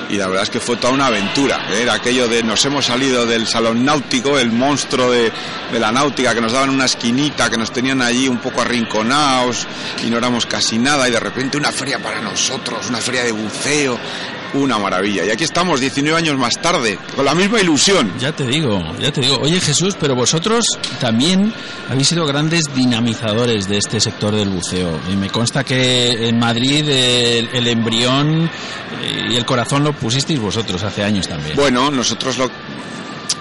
Y 0.09 0.17
la 0.17 0.27
verdad 0.27 0.43
es 0.43 0.49
que 0.49 0.59
fue 0.59 0.75
toda 0.77 0.93
una 0.93 1.07
aventura, 1.07 1.67
¿eh? 1.71 1.81
era 1.81 1.93
aquello 1.93 2.27
de 2.27 2.43
nos 2.43 2.63
hemos 2.65 2.85
salido 2.85 3.25
del 3.25 3.47
salón 3.47 3.83
náutico, 3.85 4.37
el 4.37 4.51
monstruo 4.51 5.09
de, 5.09 5.31
de 5.71 5.79
la 5.79 5.91
náutica 5.91 6.35
que 6.35 6.41
nos 6.41 6.51
daban 6.51 6.69
una 6.69 6.85
esquinita, 6.85 7.49
que 7.49 7.57
nos 7.57 7.71
tenían 7.71 8.01
allí 8.01 8.27
un 8.27 8.37
poco 8.37 8.61
arrinconados 8.61 9.65
y 10.05 10.09
no 10.09 10.17
éramos 10.17 10.45
casi 10.45 10.77
nada 10.77 11.07
y 11.07 11.11
de 11.11 11.19
repente 11.19 11.57
una 11.57 11.71
feria 11.71 11.99
para 11.99 12.21
nosotros, 12.21 12.89
una 12.89 12.99
feria 12.99 13.23
de 13.23 13.31
buceo, 13.31 13.72
una 14.53 14.77
maravilla. 14.77 15.25
Y 15.25 15.31
aquí 15.31 15.43
estamos 15.43 15.79
19 15.79 16.17
años 16.17 16.37
más 16.37 16.59
tarde, 16.61 16.97
con 17.15 17.25
la 17.25 17.33
misma 17.33 17.59
ilusión. 17.59 18.13
Ya 18.19 18.31
te 18.31 18.45
digo, 18.45 18.81
ya 18.99 19.11
te 19.11 19.21
digo. 19.21 19.39
Oye 19.41 19.59
Jesús, 19.59 19.95
pero 19.99 20.15
vosotros 20.15 20.63
también 20.99 21.53
habéis 21.89 22.09
sido 22.09 22.25
grandes 22.25 22.63
dinamizadores 22.75 23.67
de 23.67 23.77
este 23.77 23.99
sector 23.99 24.35
del 24.35 24.49
buceo. 24.49 24.99
Y 25.11 25.15
me 25.15 25.29
consta 25.29 25.63
que 25.63 26.27
en 26.27 26.39
Madrid 26.39 26.87
el, 26.87 27.49
el 27.53 27.67
embrión 27.67 28.49
y 29.29 29.35
el 29.35 29.45
corazón 29.45 29.83
lo 29.83 29.93
pusisteis 29.93 30.39
vosotros 30.39 30.83
hace 30.83 31.03
años 31.03 31.27
también. 31.27 31.55
Bueno, 31.55 31.89
nosotros 31.89 32.37
lo 32.37 32.49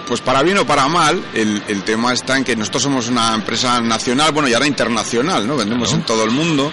pues 0.07 0.21
para 0.21 0.43
bien 0.43 0.57
o 0.57 0.65
para 0.65 0.87
mal, 0.87 1.23
el, 1.33 1.63
el 1.67 1.83
tema 1.83 2.13
está 2.13 2.37
en 2.37 2.43
que 2.43 2.55
nosotros 2.55 2.83
somos 2.83 3.07
una 3.07 3.33
empresa 3.33 3.79
nacional, 3.81 4.31
bueno, 4.31 4.49
y 4.49 4.53
ahora 4.53 4.67
internacional, 4.67 5.47
¿no? 5.47 5.55
Vendemos 5.55 5.93
en 5.93 6.01
todo 6.03 6.23
el 6.23 6.31
mundo. 6.31 6.71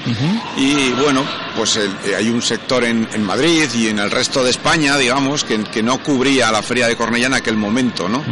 Y 0.56 0.90
bueno, 0.92 1.24
pues 1.56 1.76
el- 1.76 1.90
eh, 2.04 2.16
hay 2.16 2.28
un 2.28 2.42
sector 2.42 2.84
en, 2.84 3.08
en 3.12 3.22
Madrid 3.24 3.68
y 3.74 3.88
en 3.88 3.98
el 4.00 4.10
resto 4.10 4.42
de 4.42 4.50
España, 4.50 4.96
digamos, 4.98 5.44
que, 5.44 5.62
que 5.64 5.82
no 5.82 6.02
cubría 6.02 6.50
la 6.50 6.62
feria 6.62 6.88
de 6.88 6.96
Cornellá 6.96 7.26
en 7.28 7.34
aquel 7.34 7.56
momento, 7.56 8.08
¿no? 8.08 8.24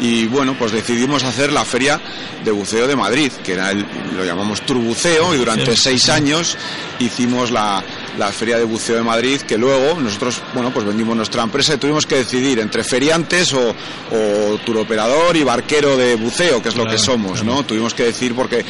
Y 0.00 0.26
bueno, 0.26 0.56
pues 0.58 0.72
decidimos 0.72 1.24
hacer 1.24 1.52
la 1.52 1.64
feria 1.64 2.00
de 2.44 2.50
buceo 2.50 2.86
de 2.86 2.96
Madrid, 2.96 3.32
que 3.44 3.52
era 3.52 3.70
el, 3.70 3.84
lo 4.16 4.24
llamamos 4.24 4.62
Turbuceo, 4.62 5.34
y 5.34 5.38
durante 5.38 5.76
seis 5.76 6.08
años 6.08 6.56
hicimos 6.98 7.50
la, 7.50 7.82
la 8.16 8.32
feria 8.32 8.58
de 8.58 8.64
buceo 8.64 8.96
de 8.96 9.02
Madrid, 9.02 9.40
que 9.42 9.58
luego 9.58 10.00
nosotros, 10.00 10.40
bueno, 10.54 10.72
pues 10.72 10.86
vendimos 10.86 11.16
nuestra 11.16 11.42
empresa 11.42 11.74
y 11.74 11.78
tuvimos 11.78 12.06
que 12.06 12.16
decidir 12.16 12.58
entre 12.60 12.82
feriantes 12.84 13.52
o, 13.52 13.70
o 13.70 14.58
turoperador 14.64 15.36
y 15.36 15.44
barquero 15.44 15.96
de 15.96 16.16
buceo, 16.16 16.62
que 16.62 16.68
es 16.70 16.76
lo 16.76 16.86
que 16.86 16.98
somos, 16.98 17.44
¿no? 17.44 17.64
Tuvimos 17.64 17.94
que 17.94 18.04
decir 18.04 18.34
porque 18.34 18.64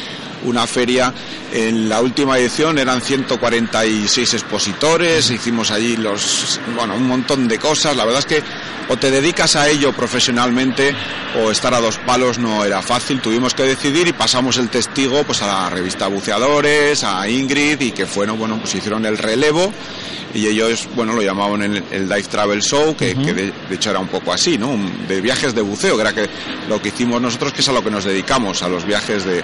una 0.45 0.65
feria 0.67 1.13
en 1.53 1.89
la 1.89 2.01
última 2.01 2.37
edición 2.37 2.77
eran 2.77 3.01
146 3.01 4.33
expositores, 4.33 5.29
hicimos 5.31 5.71
allí 5.71 5.97
los, 5.97 6.59
bueno, 6.75 6.95
un 6.95 7.07
montón 7.07 7.47
de 7.47 7.57
cosas. 7.57 7.95
La 7.95 8.05
verdad 8.05 8.19
es 8.19 8.25
que 8.25 8.43
o 8.91 8.97
te 8.97 9.11
dedicas 9.11 9.55
a 9.55 9.69
ello 9.69 9.93
profesionalmente 9.93 10.95
o 11.43 11.51
estar 11.51 11.73
a 11.73 11.79
dos 11.81 11.97
palos 11.99 12.39
no 12.39 12.63
era 12.65 12.81
fácil. 12.81 13.21
Tuvimos 13.21 13.53
que 13.53 13.63
decidir 13.63 14.07
y 14.07 14.13
pasamos 14.13 14.57
el 14.57 14.69
testigo 14.69 15.23
pues 15.23 15.41
a 15.41 15.47
la 15.47 15.69
revista 15.69 16.07
Buceadores, 16.07 17.03
a 17.03 17.27
Ingrid 17.29 17.79
y 17.81 17.91
que 17.91 18.05
fueron, 18.05 18.37
bueno, 18.39 18.57
pues 18.59 18.73
hicieron 18.75 19.05
el 19.05 19.17
relevo 19.17 19.71
y 20.33 20.45
ellos, 20.47 20.87
bueno, 20.95 21.13
lo 21.13 21.23
llamaban 21.23 21.63
el, 21.63 21.83
el 21.89 22.03
Dive 22.07 22.23
Travel 22.23 22.61
Show, 22.61 22.95
que, 22.95 23.15
que 23.15 23.33
de, 23.33 23.51
de 23.67 23.75
hecho 23.75 23.89
era 23.89 23.97
un 23.99 24.07
poco 24.09 24.31
así, 24.31 24.59
¿no? 24.59 24.69
Un- 24.69 25.07
De 25.07 25.21
viajes 25.21 25.55
de 25.55 25.61
buceo, 25.61 25.95
que 25.95 26.01
era 26.01 26.13
que 26.13 26.29
lo 26.67 26.79
que 26.79 26.89
hicimos 26.89 27.19
nosotros, 27.19 27.51
que 27.51 27.61
es 27.61 27.67
a 27.69 27.71
lo 27.71 27.83
que 27.83 27.89
nos 27.89 28.03
dedicamos, 28.03 28.61
a 28.61 28.69
los 28.69 28.85
viajes 28.85 29.25
de, 29.25 29.43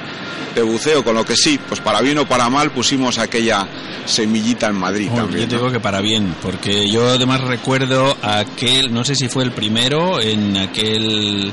de 0.54 0.62
buceo, 0.62 0.85
con 1.04 1.16
lo 1.16 1.26
que 1.26 1.36
sí, 1.36 1.60
pues 1.68 1.80
para 1.82 2.02
bien 2.02 2.18
o 2.20 2.28
para 2.28 2.50
mal 2.50 2.72
pusimos 2.72 3.18
aquella 3.18 3.68
semillita 4.06 4.68
en 4.68 4.76
Madrid 4.76 5.08
Bueno, 5.10 5.26
también. 5.26 5.44
yo 5.44 5.48
te 5.50 5.56
¿no? 5.56 5.62
digo 5.62 5.72
que 5.74 5.80
para 5.80 6.02
bien, 6.02 6.36
porque 6.42 6.90
yo 6.90 7.08
además 7.10 7.42
recuerdo 7.42 8.16
aquel, 8.22 8.94
no 8.94 9.04
sé 9.04 9.16
si 9.16 9.28
fue 9.30 9.44
el 9.44 9.52
primero, 9.52 10.22
en 10.22 10.56
aquel, 10.58 11.52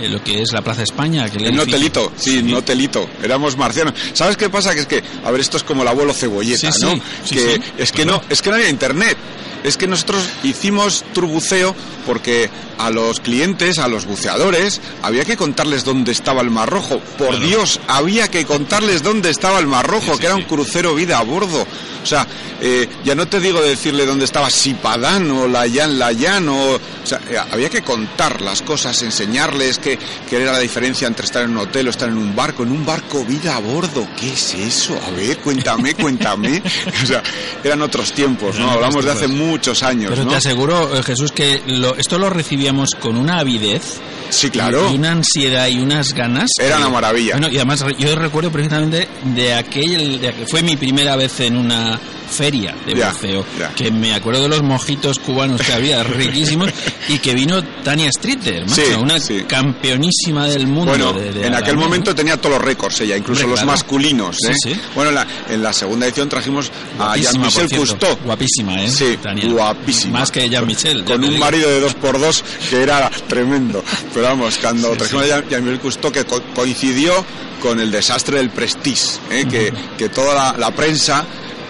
eh, 0.00 0.08
lo 0.08 0.22
que 0.22 0.42
es 0.42 0.52
la 0.52 0.62
Plaza 0.62 0.82
España, 0.82 1.24
aquel 1.24 1.46
En 1.46 1.58
hotelito, 1.58 2.12
sí, 2.16 2.38
en 2.38 2.54
hotelito. 2.54 3.08
Éramos 3.22 3.56
marcianos. 3.56 3.94
¿Sabes 4.12 4.36
qué 4.36 4.50
pasa? 4.50 4.74
Que 4.74 4.80
es 4.80 4.86
que, 4.86 5.02
a 5.24 5.30
ver, 5.30 5.40
esto 5.40 5.56
es 5.56 5.62
como 5.62 5.82
el 5.82 5.88
abuelo 5.88 6.12
cebolleta, 6.12 6.70
Sí, 6.72 6.78
sí, 6.80 6.84
¿no? 6.86 7.02
sí, 7.24 7.34
que 7.36 7.54
sí, 7.54 7.60
es 7.78 7.92
que 7.92 8.04
no, 8.04 8.20
es 8.28 8.42
que 8.42 8.50
no 8.50 8.56
había 8.56 8.68
internet. 8.68 9.16
Es 9.64 9.78
que 9.78 9.86
nosotros 9.86 10.22
hicimos 10.42 11.04
turbuceo 11.14 11.74
porque 12.04 12.50
a 12.76 12.90
los 12.90 13.20
clientes, 13.20 13.78
a 13.78 13.88
los 13.88 14.04
buceadores, 14.04 14.78
había 15.02 15.24
que 15.24 15.38
contarles 15.38 15.84
dónde 15.84 16.12
estaba 16.12 16.42
el 16.42 16.50
Mar 16.50 16.68
Rojo. 16.68 16.98
Por 17.16 17.28
Claro. 17.30 17.46
Dios, 17.46 17.80
había 17.88 18.28
que 18.28 18.44
contarles 18.74 19.02
dónde 19.02 19.30
estaba 19.30 19.58
el 19.58 19.66
Mar 19.66 19.86
Rojo, 19.86 20.06
Sí, 20.06 20.12
sí, 20.14 20.18
que 20.20 20.26
era 20.26 20.34
un 20.36 20.42
crucero 20.42 20.94
vida 20.94 21.18
a 21.18 21.22
bordo. 21.22 21.66
O 22.02 22.06
sea, 22.06 22.26
eh, 22.60 22.86
ya 23.04 23.14
no 23.14 23.26
te 23.26 23.40
digo 23.40 23.60
de 23.62 23.70
decirle 23.70 24.04
dónde 24.04 24.24
estaba 24.26 24.50
Sipadán 24.50 25.30
o 25.30 25.48
Layan 25.48 25.98
Layan 25.98 26.48
o... 26.48 26.74
O 26.74 27.06
sea, 27.06 27.20
eh, 27.30 27.36
había 27.52 27.68
que 27.68 27.82
contar 27.82 28.40
las 28.40 28.62
cosas, 28.62 29.00
enseñarles 29.02 29.78
qué, 29.78 29.98
qué 30.28 30.40
era 30.42 30.52
la 30.52 30.58
diferencia 30.60 31.06
entre 31.06 31.26
estar 31.26 31.42
en 31.42 31.50
un 31.50 31.58
hotel 31.58 31.86
o 31.88 31.90
estar 31.90 32.08
en 32.08 32.16
un 32.16 32.34
barco. 32.34 32.62
En 32.62 32.72
un 32.72 32.84
barco 32.86 33.24
vida 33.24 33.56
a 33.56 33.58
bordo, 33.58 34.06
¿qué 34.18 34.32
es 34.32 34.54
eso? 34.54 34.98
A 35.06 35.10
ver, 35.10 35.36
cuéntame, 35.38 35.94
cuéntame. 36.00 36.62
O 37.02 37.06
sea, 37.06 37.22
eran 37.62 37.82
otros 37.82 38.12
tiempos, 38.12 38.58
¿no? 38.58 38.70
Hablamos 38.70 39.04
de 39.04 39.10
hace 39.12 39.28
muchos 39.28 39.82
años, 39.82 40.10
Pero 40.10 40.24
¿no? 40.24 40.30
te 40.30 40.36
aseguro, 40.36 40.96
eh, 40.96 41.02
Jesús, 41.02 41.32
que 41.32 41.62
lo- 41.66 41.94
esto 41.96 42.18
lo 42.18 42.30
recibíamos 42.30 42.90
con 42.98 43.16
una 43.16 43.38
avidez. 43.38 43.82
Sí, 44.30 44.48
claro. 44.50 44.90
Y 44.90 44.94
una 44.96 45.12
ansiedad 45.12 45.68
y 45.68 45.78
unas 45.80 46.14
ganas. 46.14 46.50
Era 46.58 46.76
que- 46.76 46.82
una 46.82 46.90
maravilla. 46.90 47.34
Bueno, 47.34 47.48
y 47.50 47.56
además 47.56 47.84
yo 47.98 48.16
recuerdo 48.16 48.50
precisamente 48.68 49.08
de 49.34 49.54
aquel, 49.54 50.20
de 50.20 50.32
fue 50.46 50.62
mi 50.62 50.76
primera 50.76 51.16
vez 51.16 51.40
en 51.40 51.56
una 51.56 51.98
feria 52.28 52.74
de 52.86 52.94
Ya, 52.96 53.10
buceo, 53.12 53.44
que 53.76 53.90
me 53.92 54.12
acuerdo 54.14 54.42
de 54.42 54.48
los 54.48 54.62
mojitos 54.62 55.18
cubanos 55.20 55.60
que 55.60 55.72
había 55.72 56.02
riquísimos 56.04 56.70
y 57.08 57.18
que 57.18 57.34
vino 57.34 57.62
Tania 57.84 58.10
Streeter, 58.10 58.68
Sí, 58.68 58.82
una 59.00 59.20
sí. 59.20 59.44
campeonísima 59.46 60.46
del 60.46 60.66
mundo. 60.66 60.90
Bueno, 60.92 61.12
de- 61.12 61.32
de 61.32 61.46
en 61.46 61.54
aquel 61.54 61.76
momento 61.76 62.10
¿no? 62.10 62.14
tenía 62.16 62.36
todos 62.38 62.56
los 62.56 62.64
récords 62.64 63.00
ella, 63.02 63.16
incluso 63.16 63.42
los 63.46 63.52
claro. 63.60 63.66
masculinos. 63.66 64.38
¿eh? 64.48 64.54
sí. 64.60 64.74
Bueno, 64.94 65.10
en 65.10 65.14
la, 65.16 65.26
en 65.50 65.62
la 65.62 65.72
segunda 65.72 66.06
edición 66.06 66.28
trajimos 66.28 66.70
a 66.98 67.04
Guapísima, 67.04 67.32
Jean-Michel 67.32 67.60
por 67.60 67.68
cierto. 67.68 67.86
Cousteau. 68.06 68.18
Guapísima, 68.24 68.82
¿eh? 68.82 68.90
Sí, 68.90 69.18
Tania. 69.22 69.48
guapísima. 69.50 70.18
Más 70.20 70.30
que 70.30 70.48
Jean-Michel. 70.48 71.04
ya 71.04 71.12
Con 71.12 71.22
un 71.24 71.30
digo. 71.30 71.40
marido 71.44 71.68
de 71.70 71.80
dos 71.80 71.94
por 71.94 72.18
dos 72.18 72.42
que 72.70 72.82
era 72.82 73.10
tremendo. 73.28 73.84
Pero 74.12 74.26
vamos, 74.26 74.56
cuando 74.58 74.90
trajimos 74.96 75.30
a 75.30 75.46
Jean-Michel 75.48 75.78
Cousteau, 75.80 76.10
que 76.10 76.24
co- 76.24 76.42
coincidió 76.54 77.24
con 77.64 77.80
el 77.80 77.90
desastre 77.90 78.36
del 78.36 78.50
Prestige, 78.50 79.20
¿eh? 79.30 79.46
que, 79.50 79.72
que 79.96 80.10
toda 80.10 80.34
la, 80.34 80.58
la 80.58 80.70
prensa 80.76 81.24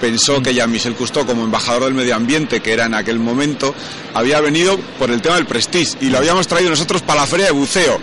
pensó 0.05 0.43
que 0.43 0.53
Jean-Michel 0.53 0.95
Cousteau, 0.97 1.25
como 1.25 1.45
embajador 1.45 1.85
del 1.85 1.95
medio 1.95 2.15
ambiente, 2.15 2.61
que 2.61 2.73
era 2.75 2.85
en 2.85 2.95
aquel 2.95 3.19
momento, 3.19 3.75
había 4.13 4.39
venido 4.41 4.77
por 4.99 5.11
el 5.11 5.23
tema 5.23 5.37
del 5.37 5.47
Prestige 5.47 5.97
y 6.03 6.11
lo 6.11 6.19
habíamos 6.19 6.47
traído 6.47 6.69
nosotros 6.69 7.01
para 7.01 7.23
la 7.23 7.27
feria 7.27 7.47
de 7.47 7.53
buceo. 7.53 7.99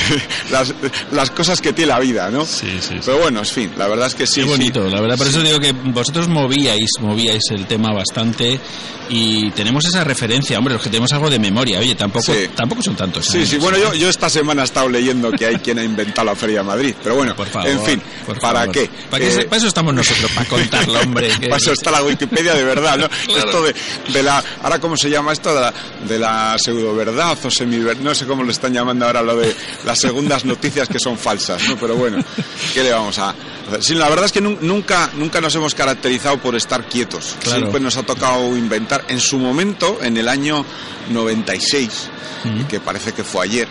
las, 0.50 0.74
las 1.12 1.30
cosas 1.30 1.60
que 1.60 1.72
tiene 1.72 1.92
la 1.92 2.00
vida, 2.00 2.28
¿no? 2.30 2.44
Sí, 2.44 2.66
sí, 2.80 2.88
sí. 2.94 3.00
Pero 3.04 3.18
bueno, 3.18 3.38
en 3.38 3.46
fin, 3.46 3.70
la 3.76 3.86
verdad 3.86 4.08
es 4.08 4.14
que 4.16 4.26
sí. 4.26 4.40
Qué 4.40 4.46
bonito, 4.46 4.84
sí. 4.84 4.92
la 4.94 5.00
verdad. 5.00 5.16
Por 5.16 5.28
eso 5.28 5.40
digo 5.42 5.60
que 5.60 5.70
vosotros 5.72 6.26
movíais, 6.28 6.90
movíais 7.00 7.42
el 7.50 7.66
tema 7.66 7.92
bastante 7.92 8.58
y 9.10 9.50
tenemos 9.50 9.84
esa 9.84 10.02
referencia, 10.02 10.58
hombre, 10.58 10.74
los 10.74 10.82
que 10.82 10.88
tenemos 10.88 11.12
algo 11.12 11.30
de 11.30 11.38
memoria. 11.38 11.78
Oye, 11.78 11.94
tampoco, 11.94 12.32
tampoco 12.56 12.82
son 12.82 12.96
tantos. 12.96 13.26
Sí, 13.26 13.38
años, 13.38 13.48
sí, 13.50 13.56
bueno, 13.58 13.76
¿eh? 13.76 13.80
yo, 13.82 13.94
yo 13.94 14.08
esta 14.08 14.28
semana 14.28 14.62
he 14.62 14.64
estado 14.64 14.88
leyendo 14.88 15.30
que 15.30 15.46
hay 15.46 15.56
quien 15.56 15.78
ha 15.78 15.84
inventado 15.84 16.24
la 16.26 16.34
Feria 16.34 16.58
de 16.58 16.64
Madrid, 16.64 16.94
pero 17.02 17.14
bueno, 17.14 17.36
Por 17.36 17.46
favor, 17.48 17.68
en 17.68 17.80
fin, 17.82 18.02
por 18.26 18.40
¿para 18.40 18.60
favor. 18.60 18.74
qué? 18.74 18.90
¿Para, 19.10 19.24
Eh, 19.24 19.30
se- 19.30 19.44
para 19.44 19.58
eso 19.58 19.68
estamos 19.68 19.94
nosotros, 19.94 20.30
para 20.32 20.48
contarlo, 20.48 21.00
hombre. 21.00 21.28
que- 21.44 21.50
Para 21.50 21.62
eso 21.62 21.72
está 21.72 21.90
la 21.90 22.02
Wikipedia 22.02 22.54
de 22.54 22.64
verdad, 22.64 22.98
¿no? 22.98 23.08
Claro. 23.08 23.44
Esto 23.46 23.62
de, 23.62 23.74
de 24.12 24.22
la, 24.22 24.42
ahora 24.62 24.78
cómo 24.80 24.96
se 24.96 25.08
llama 25.10 25.32
esto 25.32 25.54
de 25.54 25.60
la, 25.60 25.74
de 26.08 26.18
la 26.18 26.56
pseudo 26.58 26.94
verdad 26.94 27.36
o 27.42 27.50
semi 27.50 27.76
no 28.00 28.14
sé 28.14 28.26
cómo 28.26 28.42
lo 28.42 28.50
están 28.50 28.72
llamando 28.72 29.06
ahora 29.06 29.22
lo 29.22 29.36
de 29.36 29.54
las 29.84 29.98
segundas 29.98 30.44
noticias 30.44 30.88
que 30.88 30.98
son 30.98 31.16
falsas, 31.18 31.68
¿no? 31.68 31.76
Pero 31.76 31.96
bueno, 31.96 32.22
¿qué 32.72 32.82
le 32.82 32.92
vamos 32.92 33.18
a 33.18 33.30
hacer? 33.30 33.82
Sí, 33.82 33.94
la 33.94 34.08
verdad 34.10 34.26
es 34.26 34.32
que 34.32 34.40
nu- 34.42 34.58
nunca, 34.60 35.10
nunca 35.14 35.40
nos 35.40 35.54
hemos 35.54 35.74
caracterizado 35.74 36.38
por 36.38 36.54
estar 36.54 36.86
quietos. 36.88 37.36
Claro. 37.40 37.58
Siempre 37.60 37.80
nos 37.80 37.96
ha 37.96 38.02
tocado 38.02 38.54
inventar. 38.56 39.04
En 39.08 39.18
su 39.20 39.38
momento, 39.38 39.98
en 40.02 40.16
el 40.18 40.28
año 40.28 40.64
96, 41.10 42.10
que 42.68 42.78
parece 42.80 43.12
que 43.12 43.24
fue 43.24 43.44
ayer, 43.46 43.68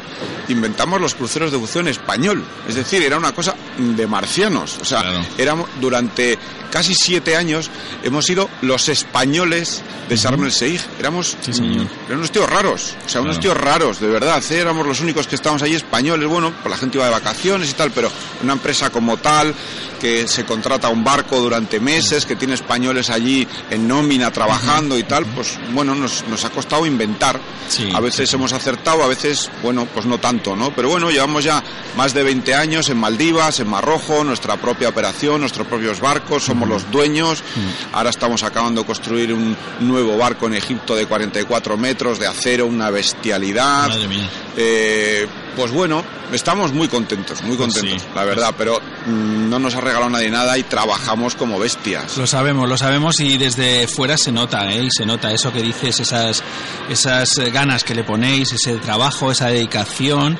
inventamos 0.48 1.00
los 1.00 1.14
cruceros 1.14 1.52
de 1.52 1.58
buceo 1.58 1.82
en 1.82 1.90
español. 1.90 2.44
Es 2.68 2.74
decir, 2.76 3.04
era 3.04 3.18
una 3.18 3.32
cosa 3.34 3.56
de 3.78 4.08
marcianos. 4.08 4.78
O 4.82 4.86
sea, 4.86 5.02
Claro. 5.02 5.26
éramos 5.38 5.70
durante 5.80 6.38
casi 6.72 6.96
siete 6.96 7.36
años 7.36 7.63
hemos 8.04 8.26
sido 8.26 8.50
los 8.62 8.90
españoles 8.90 9.82
de 10.10 10.16
Sharm 10.18 10.44
el 10.44 10.52
Sheikh. 10.52 10.82
Éramos, 11.00 11.38
Sí, 11.42 11.54
señor. 11.54 11.86
mm, 11.86 11.90
eran 12.08 12.18
unos 12.20 12.32
tíos 12.32 12.50
raros, 12.50 12.96
o 13.06 13.10
sea, 13.10 13.22
unos 13.22 13.40
tíos 13.40 13.56
raros, 13.56 14.00
de 14.00 14.08
verdad. 14.08 14.44
¿eh? 14.52 14.58
Éramos 14.60 14.86
los 14.86 15.00
únicos 15.02 15.28
que 15.28 15.36
estábamos 15.36 15.62
ahí 15.64 15.74
españoles. 15.76 16.28
Bueno, 16.28 16.52
pues 16.62 16.72
la 16.72 16.78
gente 16.78 16.98
iba 16.98 17.06
de 17.06 17.12
vacaciones 17.12 17.70
y 17.70 17.74
tal, 17.74 17.92
pero 17.92 18.12
una 18.44 18.54
empresa 18.54 18.90
como 18.90 19.18
tal 19.18 19.54
que 20.00 20.28
se 20.28 20.44
contrata 20.44 20.90
un 20.90 21.02
barco 21.04 21.40
durante 21.40 21.80
meses, 21.80 22.26
que 22.26 22.36
tiene 22.36 22.56
españoles 22.56 23.10
allí 23.10 23.48
en 23.70 23.88
nómina 23.88 24.32
trabajando 24.32 24.98
y 25.00 25.04
tal, 25.04 25.26
pues 25.28 25.58
bueno, 25.72 25.96
nos, 25.96 26.26
nos 26.28 26.44
ha 26.44 26.50
costado 26.50 26.86
inventar. 26.86 27.40
Sí, 27.70 27.90
a 27.96 28.02
veces 28.02 28.30
sí. 28.30 28.36
hemos 28.36 28.52
acertado, 28.52 29.02
a 29.02 29.08
veces, 29.08 29.50
bueno, 29.62 29.88
pues 29.94 30.06
no 30.06 30.18
tanto, 30.20 30.58
¿no? 30.58 30.72
Pero 30.76 30.90
bueno, 30.90 31.10
llevamos 31.10 31.46
ya 31.46 31.64
más 31.96 32.14
de 32.14 32.22
20 32.24 32.54
años 32.54 32.90
en 32.90 32.98
Maldivas, 32.98 33.62
en 33.62 33.70
Marrojo, 33.70 34.26
nuestra 34.26 34.58
propia 34.58 34.90
operación, 34.90 35.40
nuestros 35.40 35.68
propios 35.68 36.02
barcos, 36.02 36.44
somos 36.44 36.68
los 36.68 36.92
dueños. 36.92 37.42
Ahora 37.92 38.10
estamos 38.10 38.44
acabando 38.44 38.82
de 38.82 38.88
construir 38.88 39.34
un 39.34 39.56
nuevo 39.82 40.18
barco 40.18 40.48
en 40.48 40.54
Egipto 40.56 40.96
de 40.96 41.06
44 41.06 41.78
metros 41.78 42.20
de 42.20 42.28
acero, 42.28 42.66
una 42.66 42.90
bestialidad. 42.90 43.88
Madre 43.90 44.08
mía. 44.08 44.30
Eh, 44.58 45.28
pues 45.56 45.72
bueno, 45.72 46.04
estamos 46.32 46.74
muy 46.74 46.88
contentos, 46.88 47.42
muy 47.44 47.56
Pues 47.56 47.74
contentos, 47.74 48.02
sí. 48.02 48.08
la 48.16 48.24
verdad, 48.24 48.56
pero 48.58 48.80
mm, 49.06 49.50
no 49.50 49.60
nos 49.60 49.76
ha 49.76 49.82
regalado 49.82 50.10
nadie 50.10 50.30
nada 50.32 50.58
y 50.58 50.64
trabajamos 50.64 51.36
como 51.36 51.60
bestias. 51.60 52.18
Lo 52.18 52.26
sabemos, 52.26 52.68
lo 52.68 52.78
sabemos 52.78 53.20
y 53.20 53.38
desde 53.38 53.88
fuera 53.88 54.18
se 54.18 54.32
nota, 54.32 54.72
¿eh? 54.72 54.84
Y 54.84 54.90
se 54.92 55.06
nota 55.06 55.32
eso 55.32 55.52
que 55.54 55.62
dices, 55.62 56.00
esas, 56.00 56.44
esas 56.90 57.30
ganas 57.52 57.84
que 57.84 57.94
le 57.96 58.04
ponéis, 58.04 58.52
ese 58.54 58.76
trabajo, 58.78 59.32
esa 59.32 59.48
dedicación 59.48 60.38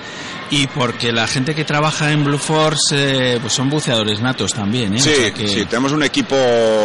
y 0.56 0.68
porque 0.68 1.12
la 1.12 1.26
gente 1.28 1.56
que 1.56 1.66
trabaja 1.66 2.12
en 2.12 2.24
Blue 2.24 2.38
Force 2.38 2.94
eh, 3.36 3.40
pues 3.42 3.54
son 3.54 3.70
buceadores 3.70 4.20
natos 4.22 4.54
también, 4.54 4.94
¿eh? 4.96 5.00
Sí, 5.00 5.10
O 5.10 5.16
sea 5.16 5.32
que- 5.34 5.48
sí, 5.48 5.66
tenemos 5.66 5.92
un 5.92 6.04
equipo 6.04 6.36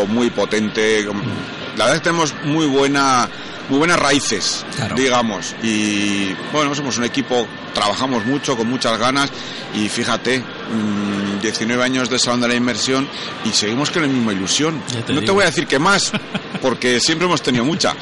muy 0.08 0.30
potente. 0.30 1.04
La 1.76 1.84
verdad 1.84 1.94
es 1.94 2.00
que 2.00 2.04
tenemos 2.04 2.34
muy 2.44 2.66
buena, 2.66 3.28
muy 3.68 3.78
buenas 3.78 3.98
raíces, 3.98 4.64
Claro. 4.76 4.96
digamos. 4.96 5.54
Y 5.62 6.32
bueno, 6.52 6.74
somos 6.74 6.96
un 6.98 7.04
equipo, 7.04 7.46
trabajamos 7.74 8.24
mucho, 8.24 8.56
con 8.56 8.68
muchas 8.68 8.98
ganas. 8.98 9.30
Y 9.74 9.88
fíjate, 9.88 10.42
19 11.40 11.82
años 11.82 12.10
de 12.10 12.18
Salón 12.18 12.40
de 12.40 12.48
la 12.48 12.54
Inmersión 12.54 13.08
y 13.44 13.50
seguimos 13.50 13.90
con 13.90 14.02
la 14.02 14.08
misma 14.08 14.32
ilusión. 14.32 14.80
Te 14.88 15.12
no 15.12 15.20
te 15.20 15.22
digo. 15.22 15.34
voy 15.34 15.44
a 15.44 15.46
decir 15.46 15.66
que 15.66 15.78
más, 15.78 16.12
porque 16.62 17.00
siempre 17.00 17.26
hemos 17.26 17.42
tenido 17.42 17.64
mucha. 17.64 17.94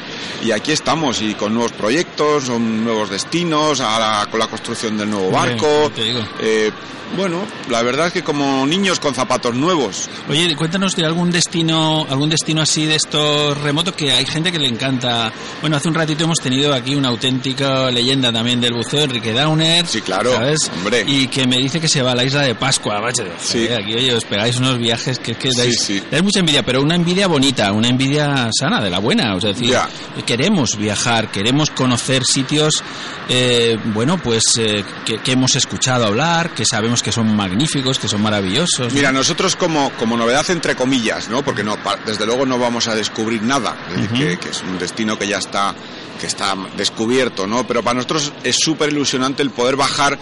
Y 0.43 0.51
aquí 0.51 0.73
estamos, 0.73 1.21
y 1.23 1.35
con 1.35 1.53
nuevos 1.55 1.73
proyectos, 1.73 2.47
con 2.47 2.85
nuevos 2.85 3.11
destinos, 3.11 3.81
ahora 3.81 4.27
con 4.31 4.41
la 4.41 4.47
construcción 4.49 4.97
del 4.97 5.11
nuevo 5.11 5.31
barco. 5.31 5.91
te 5.95 6.05
digo. 6.05 6.21
Eh, 6.41 6.71
bueno, 7.15 7.47
la 7.71 7.83
verdad 7.83 8.09
es 8.09 8.13
que 8.13 8.25
como 8.25 8.67
niños 8.67 8.99
con 8.99 9.15
zapatos 9.15 9.55
nuevos. 9.55 10.09
Oye, 10.29 10.55
cuéntanos 10.57 10.97
de 10.97 11.05
algún 11.07 11.31
destino, 11.31 12.05
algún 12.11 12.29
destino 12.29 12.63
así 12.63 12.85
de 12.85 12.97
estos 12.97 13.57
remotos 13.63 13.95
que 13.95 14.11
hay 14.11 14.27
gente 14.27 14.51
que 14.51 14.59
le 14.59 14.69
encanta. 14.69 15.33
Bueno, 15.61 15.77
hace 15.77 15.89
un 15.89 15.95
ratito 15.95 16.25
hemos 16.25 16.39
tenido 16.39 16.75
aquí 16.75 16.95
una 16.95 17.09
auténtica 17.09 17.91
leyenda 17.91 18.33
también 18.33 18.61
del 18.61 18.73
buceo, 18.75 19.05
Enrique 19.05 19.33
Downer. 19.33 19.87
Sí, 19.87 20.01
claro, 20.01 20.33
¿sabes? 20.33 20.71
hombre. 20.75 21.05
Y 21.07 21.29
que 21.29 21.47
me 21.47 21.59
dice 21.59 21.81
que 21.81 21.89
se 21.89 22.03
va 22.03 22.13
a 22.13 22.15
la 22.15 22.25
isla 22.25 22.43
de 22.43 22.55
Pascua, 22.59 23.01
macho. 23.01 23.25
Sí. 23.41 23.67
Joder, 23.67 23.83
Aquí, 23.83 23.95
oye, 23.95 24.15
os 24.15 24.25
pegáis 24.25 24.57
unos 24.57 24.79
viajes 24.79 25.19
que, 25.19 25.35
que 25.35 25.53
Sí, 25.53 25.59
dais, 25.59 25.81
sí. 25.81 26.03
dais 26.11 26.23
mucha 26.23 26.41
envidia, 26.41 26.63
pero 26.65 26.81
una 26.83 26.95
envidia 26.95 27.27
bonita, 27.27 27.73
una 27.73 27.89
envidia 27.89 28.51
sana, 28.59 28.81
de 28.81 28.91
la 28.91 28.99
buena. 28.99 29.35
O 29.35 29.41
sea, 29.41 29.51
es 29.51 29.59
decir, 29.59 29.77
queremos 30.25 30.77
viajar, 30.77 31.31
queremos 31.31 31.71
conocer 31.71 32.25
sitios, 32.25 32.83
eh, 33.29 33.77
bueno, 33.93 34.19
pues 34.19 34.43
eh, 34.59 34.85
que, 35.05 35.19
que 35.19 35.33
hemos 35.33 35.55
escuchado 35.57 36.07
hablar, 36.07 36.55
que 36.55 36.65
sabemos 36.65 37.03
que 37.03 37.13
son 37.13 37.35
magníficos, 37.35 37.99
que 37.99 38.09
son 38.09 38.23
maravillosos. 38.23 38.93
Mira, 38.93 39.13
nosotros 39.13 39.57
como, 39.57 39.91
como 39.99 40.17
novedad 40.17 40.49
entre 40.51 40.75
comillas, 40.75 41.29
¿no? 41.29 41.45
Porque 41.45 41.63
no, 41.63 41.77
desde 42.07 42.27
luego 42.27 42.47
no 42.47 42.59
vamos 42.59 42.89
a 42.89 42.95
descubrir 42.95 43.43
nada, 43.43 43.77
es 43.95 44.03
decir, 44.03 44.39
que, 44.39 44.39
que 44.39 44.49
es 44.51 44.63
un 44.63 44.79
destino 44.79 45.19
que 45.19 45.29
ya 45.29 45.39
está, 45.39 45.75
que 46.21 46.27
está 46.27 46.55
descubierto, 46.77 47.47
¿no? 47.47 47.67
Pero 47.67 47.83
para 47.83 47.95
nosotros 47.97 48.33
es 48.43 48.57
súper 48.59 48.91
ilusionante 48.91 49.43
el 49.43 49.51
poder 49.51 49.77
bajar 49.77 50.19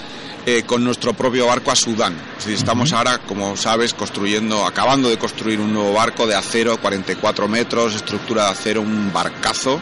eh, 0.46 0.62
con 0.66 0.84
nuestro 0.84 1.14
propio 1.14 1.46
barco 1.46 1.70
a 1.70 1.76
Sudán. 1.76 2.14
Es 2.38 2.44
decir, 2.44 2.54
estamos 2.54 2.92
ahora, 2.92 3.18
como 3.18 3.56
sabes, 3.56 3.94
construyendo, 3.94 4.66
acabando 4.66 5.08
de 5.08 5.18
construir 5.18 5.60
un 5.60 5.72
nuevo 5.72 5.92
barco 5.92 6.26
de 6.26 6.34
acero, 6.34 6.78
44 6.78 7.48
metros, 7.48 7.94
estructura 7.94 8.46
de 8.46 8.50
acero, 8.50 8.82
un 8.82 9.12
barcazo, 9.12 9.80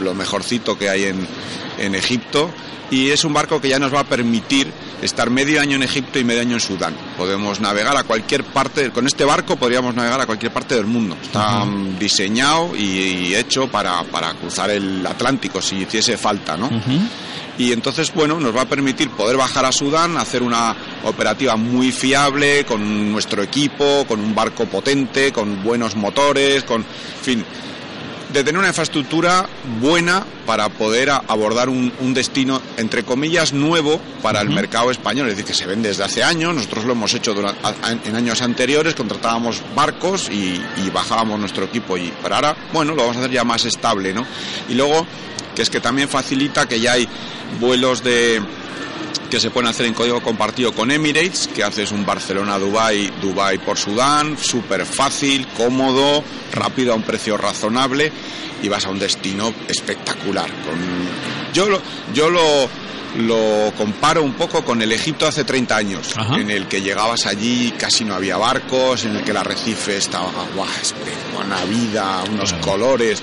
lo 0.00 0.14
mejorcito 0.14 0.76
que 0.78 0.88
hay 0.88 1.04
en, 1.04 1.26
en 1.78 1.94
Egipto. 1.94 2.50
Y 2.90 3.10
es 3.10 3.24
un 3.24 3.32
barco 3.32 3.60
que 3.60 3.68
ya 3.68 3.78
nos 3.78 3.92
va 3.92 4.00
a 4.00 4.04
permitir 4.04 4.72
estar 5.02 5.28
medio 5.30 5.60
año 5.60 5.76
en 5.76 5.82
Egipto 5.82 6.18
y 6.18 6.24
medio 6.24 6.40
año 6.40 6.54
en 6.54 6.60
Sudán. 6.60 6.94
Podemos 7.16 7.60
navegar 7.60 7.96
a 7.96 8.04
cualquier 8.04 8.44
parte, 8.44 8.90
con 8.90 9.06
este 9.06 9.24
barco 9.24 9.56
podríamos 9.56 9.94
navegar 9.94 10.20
a 10.20 10.26
cualquier 10.26 10.52
parte 10.52 10.74
del 10.74 10.86
mundo. 10.86 11.16
Está 11.20 11.64
mm, 11.64 11.98
diseñado 11.98 12.76
y, 12.76 12.82
y 12.82 13.34
hecho 13.34 13.68
para, 13.68 14.02
para 14.04 14.34
cruzar 14.34 14.70
el 14.70 15.04
Atlántico 15.06 15.60
si 15.60 15.76
hiciese 15.76 16.16
falta, 16.16 16.56
¿no? 16.56 16.70
Y 17.58 17.72
entonces, 17.72 18.12
bueno, 18.12 18.38
nos 18.38 18.54
va 18.54 18.62
a 18.62 18.68
permitir 18.68 19.10
poder 19.10 19.36
bajar 19.36 19.64
a 19.64 19.72
Sudán, 19.72 20.16
hacer 20.18 20.42
una 20.42 20.76
operativa 21.04 21.56
muy 21.56 21.90
fiable, 21.90 22.64
con 22.64 23.12
nuestro 23.12 23.42
equipo, 23.42 24.04
con 24.06 24.20
un 24.20 24.34
barco 24.34 24.66
potente, 24.66 25.32
con 25.32 25.62
buenos 25.62 25.96
motores, 25.96 26.64
con, 26.64 26.82
en 26.82 27.22
fin, 27.22 27.44
de 28.32 28.44
tener 28.44 28.58
una 28.58 28.68
infraestructura 28.68 29.48
buena 29.80 30.22
para 30.44 30.68
poder 30.68 31.08
abordar 31.10 31.70
un, 31.70 31.92
un 32.00 32.12
destino, 32.12 32.60
entre 32.76 33.04
comillas, 33.04 33.52
nuevo 33.54 34.00
para 34.20 34.42
el 34.42 34.50
mercado 34.50 34.90
español. 34.90 35.28
Es 35.28 35.36
decir, 35.36 35.46
que 35.46 35.54
se 35.54 35.66
vende 35.66 35.88
desde 35.88 36.04
hace 36.04 36.22
años, 36.22 36.54
nosotros 36.54 36.84
lo 36.84 36.92
hemos 36.92 37.14
hecho 37.14 37.32
durante, 37.32 37.58
en 38.04 38.14
años 38.14 38.42
anteriores, 38.42 38.94
contratábamos 38.94 39.62
barcos 39.74 40.28
y, 40.30 40.60
y 40.84 40.90
bajábamos 40.92 41.40
nuestro 41.40 41.64
equipo. 41.64 41.96
Y, 41.96 42.12
pero 42.22 42.34
ahora, 42.34 42.56
bueno, 42.72 42.94
lo 42.94 43.02
vamos 43.02 43.16
a 43.16 43.20
hacer 43.20 43.30
ya 43.32 43.44
más 43.44 43.64
estable, 43.64 44.12
¿no? 44.12 44.26
Y 44.68 44.74
luego, 44.74 45.06
que 45.56 45.62
es 45.62 45.70
que 45.70 45.80
también 45.80 46.08
facilita 46.08 46.68
que 46.68 46.78
ya 46.78 46.92
hay 46.92 47.08
vuelos 47.58 48.04
de 48.04 48.40
que 49.30 49.40
se 49.40 49.50
pueden 49.50 49.68
hacer 49.68 49.86
en 49.86 49.94
código 49.94 50.22
compartido 50.22 50.72
con 50.72 50.90
Emirates, 50.90 51.48
que 51.48 51.64
haces 51.64 51.90
un 51.90 52.06
Barcelona-Dubai, 52.06 53.14
Dubai 53.20 53.58
por 53.58 53.76
Sudán, 53.76 54.38
súper 54.38 54.84
fácil, 54.86 55.48
cómodo, 55.56 56.22
rápido 56.52 56.92
a 56.92 56.96
un 56.96 57.02
precio 57.02 57.36
razonable 57.36 58.12
y 58.62 58.68
vas 58.68 58.86
a 58.86 58.90
un 58.90 59.00
destino 59.00 59.52
espectacular. 59.66 60.48
Con... 60.64 60.78
Yo, 61.52 61.68
lo, 61.68 61.80
yo 62.14 62.30
lo, 62.30 62.68
lo 63.16 63.72
comparo 63.76 64.22
un 64.22 64.34
poco 64.34 64.64
con 64.64 64.80
el 64.82 64.92
Egipto 64.92 65.26
hace 65.26 65.42
30 65.42 65.76
años, 65.76 66.12
Ajá. 66.16 66.36
en 66.36 66.50
el 66.50 66.68
que 66.68 66.82
llegabas 66.82 67.26
allí, 67.26 67.74
casi 67.76 68.04
no 68.04 68.14
había 68.14 68.36
barcos, 68.36 69.06
en 69.06 69.16
el 69.16 69.24
que 69.24 69.32
el 69.32 69.38
arrecife 69.38 69.96
estaba, 69.96 70.30
guau, 70.54 70.68
una 71.44 71.64
vida, 71.64 72.22
unos 72.30 72.52
colores 72.54 73.22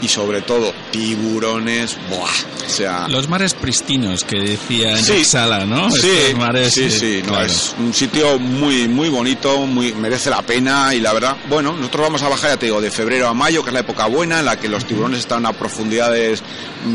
y 0.00 0.08
sobre 0.08 0.42
todo 0.42 0.72
tiburones, 0.90 1.96
buah, 2.08 2.66
o 2.66 2.68
sea... 2.70 3.08
Los 3.08 3.28
mares 3.28 3.54
pristinos 3.54 4.24
que 4.24 4.38
decía 4.38 4.96
Sí. 4.96 5.10
Enrique 5.12 5.24
Sala, 5.24 5.64
¿no? 5.64 5.90
Sí, 5.90 6.08
Estos 6.08 6.38
mares, 6.38 6.72
sí, 6.74 6.90
sí, 6.90 7.20
no, 7.24 7.30
claro. 7.30 7.46
es 7.46 7.74
un 7.78 7.92
sitio 7.92 8.38
muy, 8.38 8.86
muy 8.88 9.08
bonito, 9.08 9.58
muy, 9.66 9.92
merece 9.94 10.30
la 10.30 10.42
pena 10.42 10.94
y 10.94 11.00
la 11.00 11.12
verdad, 11.12 11.36
bueno, 11.48 11.72
nosotros 11.72 12.02
vamos 12.06 12.22
a 12.22 12.28
bajar, 12.28 12.50
ya 12.50 12.56
te 12.56 12.66
digo, 12.66 12.80
de 12.80 12.90
febrero 12.90 13.28
a 13.28 13.34
mayo, 13.34 13.62
que 13.62 13.70
es 13.70 13.74
la 13.74 13.80
época 13.80 14.06
buena, 14.06 14.38
en 14.40 14.44
la 14.44 14.56
que 14.58 14.68
los 14.68 14.84
tiburones 14.84 15.20
están 15.20 15.44
a 15.46 15.52
profundidades 15.52 16.42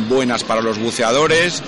buenas 0.07 0.43
para 0.43 0.61
los 0.61 0.77
buceadores 0.77 1.61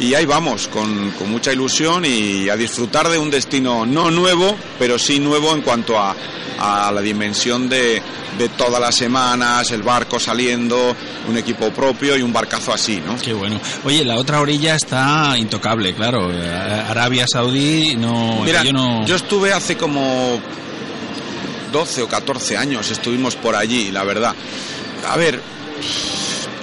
y 0.00 0.14
ahí 0.14 0.24
vamos, 0.24 0.66
con, 0.68 1.10
con 1.12 1.30
mucha 1.30 1.52
ilusión 1.52 2.04
y 2.06 2.48
a 2.48 2.56
disfrutar 2.56 3.08
de 3.08 3.18
un 3.18 3.30
destino 3.30 3.84
no 3.84 4.10
nuevo, 4.10 4.56
pero 4.78 4.98
sí 4.98 5.20
nuevo 5.20 5.54
en 5.54 5.60
cuanto 5.60 5.98
a, 5.98 6.16
a 6.58 6.90
la 6.90 7.02
dimensión 7.02 7.68
de, 7.68 8.02
de 8.38 8.48
todas 8.50 8.80
las 8.80 8.94
semanas, 8.94 9.70
el 9.70 9.82
barco 9.82 10.18
saliendo, 10.18 10.96
un 11.28 11.36
equipo 11.36 11.70
propio 11.70 12.16
y 12.16 12.22
un 12.22 12.32
barcazo 12.32 12.72
así, 12.72 13.02
¿no? 13.04 13.16
Qué 13.18 13.34
bueno. 13.34 13.60
Oye, 13.84 14.04
la 14.04 14.16
otra 14.16 14.40
orilla 14.40 14.74
está 14.74 15.36
intocable, 15.36 15.94
claro. 15.94 16.30
Arabia 16.88 17.26
Saudí 17.30 17.94
no... 17.96 18.40
Mira, 18.42 18.64
yo 18.64 18.72
no... 18.72 19.04
yo 19.04 19.16
estuve 19.16 19.52
hace 19.52 19.76
como 19.76 20.40
12 21.72 22.02
o 22.02 22.08
14 22.08 22.56
años, 22.56 22.90
estuvimos 22.90 23.36
por 23.36 23.54
allí, 23.54 23.90
la 23.90 24.04
verdad. 24.04 24.34
A 25.08 25.16
ver, 25.16 25.40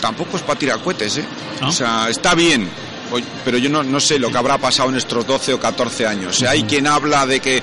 tampoco 0.01 0.37
es 0.37 0.43
para 0.43 0.57
tirar 0.57 0.79
cohetes, 0.79 1.17
¿eh? 1.17 1.25
¿No? 1.61 1.69
O 1.69 1.71
sea, 1.71 2.07
está 2.09 2.35
bien, 2.35 2.69
pero 3.45 3.57
yo 3.57 3.69
no, 3.69 3.83
no 3.83 3.99
sé 3.99 4.19
lo 4.19 4.29
que 4.31 4.37
habrá 4.37 4.57
pasado 4.57 4.89
en 4.89 4.95
estos 4.97 5.25
12 5.25 5.53
o 5.53 5.59
14 5.59 6.05
años. 6.07 6.41
Hay 6.43 6.63
quien 6.63 6.87
habla 6.87 7.25
de 7.25 7.39
que, 7.39 7.61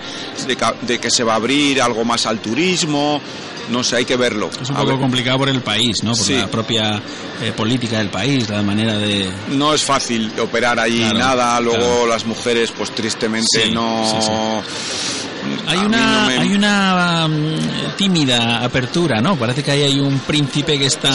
de, 0.87 0.99
que 0.99 1.11
se 1.11 1.25
va 1.25 1.35
a 1.35 1.37
abrir 1.37 1.81
algo 1.83 2.05
más 2.05 2.27
al 2.27 2.39
turismo, 2.41 3.21
no 3.71 3.83
sé, 3.83 3.97
hay 3.97 4.05
que 4.05 4.17
verlo. 4.17 4.51
Es 4.61 4.69
un 4.71 4.77
poco 4.77 4.89
ver. 4.89 4.99
complicado 4.99 5.39
por 5.39 5.49
el 5.49 5.61
país, 5.63 6.03
¿no? 6.03 6.13
Por 6.15 6.25
Sí. 6.27 6.35
la 6.35 6.47
propia 6.49 7.01
eh, 7.43 7.53
política 7.57 7.99
del 7.99 8.09
país, 8.09 8.49
la 8.49 8.63
manera 8.63 8.99
de... 8.99 9.29
no 9.51 9.73
es 9.75 9.83
fácil 9.83 10.33
operar 10.41 10.79
allí 10.79 11.01
Claro, 11.01 11.19
nada, 11.19 11.61
luego 11.61 11.79
claro. 11.79 12.07
las 12.07 12.25
mujeres 12.27 12.71
pues 12.77 12.91
tristemente 12.95 13.65
Sí, 13.65 13.71
no... 13.73 14.05
sí. 14.21 14.29
Hay 15.67 15.79
una, 15.79 16.21
no 16.23 16.27
me- 16.27 16.39
hay 16.39 16.55
una 16.55 17.29
mm, 17.29 17.97
tímida 17.97 18.63
apertura, 18.65 19.21
¿no? 19.21 19.37
Parece 19.37 19.63
que 19.63 19.71
ahí 19.71 19.83
hay 19.83 20.01
un 20.01 20.19
príncipe 20.21 20.79
que 20.79 20.87
está, 20.87 21.13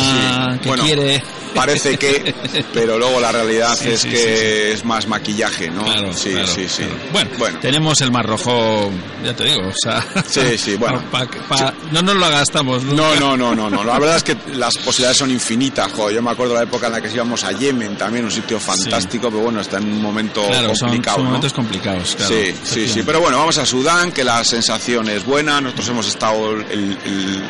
Sí, 0.53 0.59
que 0.61 0.67
bueno, 0.69 0.83
quiere... 0.83 1.23
Parece 1.53 1.97
que, 1.97 2.33
pero 2.73 2.99
luego 2.99 3.19
la 3.19 3.31
realidad 3.31 3.75
Sí, 3.75 3.89
es 3.89 4.01
sí, 4.01 4.09
que 4.09 4.71
es 4.71 4.85
más 4.85 5.07
maquillaje, 5.07 5.71
¿no? 5.71 5.83
Claro, 5.83 6.13
sí, 6.13 6.29
claro, 6.29 6.47
sí, 6.47 6.65
sí. 6.69 6.83
claro. 6.83 6.95
Bueno, 7.11 7.29
bueno. 7.39 7.59
tenemos 7.59 7.99
el 8.01 8.11
Mar 8.11 8.27
Rojo, 8.27 8.91
ya 9.25 9.35
te 9.35 9.45
digo, 9.45 9.67
o 9.67 9.73
sea... 9.75 10.05
Sí, 10.27 10.57
sí, 10.59 10.75
bueno. 10.79 11.01
pa- 11.11 11.25
pa- 11.25 11.73
No 11.91 12.03
nos 12.03 12.15
lo 12.17 12.29
gastamos 12.29 12.83
No, 12.83 12.93
nunca. 12.93 13.19
no, 13.19 13.35
no, 13.35 13.55
no, 13.55 13.67
no. 13.69 13.83
La 13.83 13.97
verdad 13.97 14.17
es 14.17 14.23
que 14.23 14.37
las 14.53 14.77
posibilidades 14.77 15.17
son 15.17 15.31
infinitas. 15.31 15.91
Joder, 15.91 16.15
yo 16.17 16.21
me 16.21 16.29
acuerdo 16.31 16.53
de 16.53 16.59
la 16.59 16.63
época 16.65 16.85
en 16.87 16.93
la 16.93 17.01
que 17.01 17.09
íbamos 17.11 17.43
a 17.43 17.51
Yemen 17.51 17.95
también, 17.97 18.25
un 18.25 18.31
sitio 18.31 18.59
fantástico, 18.59 19.29
pero 19.31 19.41
bueno, 19.43 19.61
está 19.61 19.77
en 19.77 19.85
un 19.85 20.01
momento 20.03 20.45
Claro, 20.45 20.75
son, 20.75 20.89
complicado, 20.89 21.15
son 21.15 21.23
¿no? 21.23 21.29
momentos 21.31 21.53
complicados, 21.53 22.15
claro. 22.15 22.35
sí, 22.35 22.53
sí, 22.63 22.87
sí. 22.87 23.01
Pero 23.03 23.21
bueno, 23.21 23.39
vamos 23.39 23.57
a 23.57 23.65
Sudán, 23.65 24.11
que 24.19 24.25
la 24.25 24.43
sensación 24.43 25.07
es 25.07 25.23
buena. 25.23 25.61
Nosotros 25.61 25.87
hemos 25.87 26.05
estado 26.09 26.51
el- 26.51 26.97
el- 27.05 27.43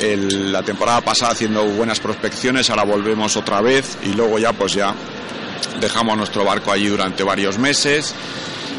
el- 0.00 0.50
la 0.52 0.60
temporada 0.64 1.00
pasada 1.02 1.30
haciendo 1.30 1.62
buenas 1.66 2.00
prospecciones, 2.00 2.68
ahora 2.68 2.82
volvemos 2.82 3.36
otra 3.36 3.60
vez 3.60 3.96
y 4.02 4.08
luego 4.08 4.36
ya, 4.40 4.52
pues 4.52 4.72
ya 4.72 4.92
dejamos 5.80 6.16
nuestro 6.16 6.44
barco 6.44 6.72
allí 6.72 6.88
durante 6.88 7.22
varios 7.22 7.58
meses 7.58 8.12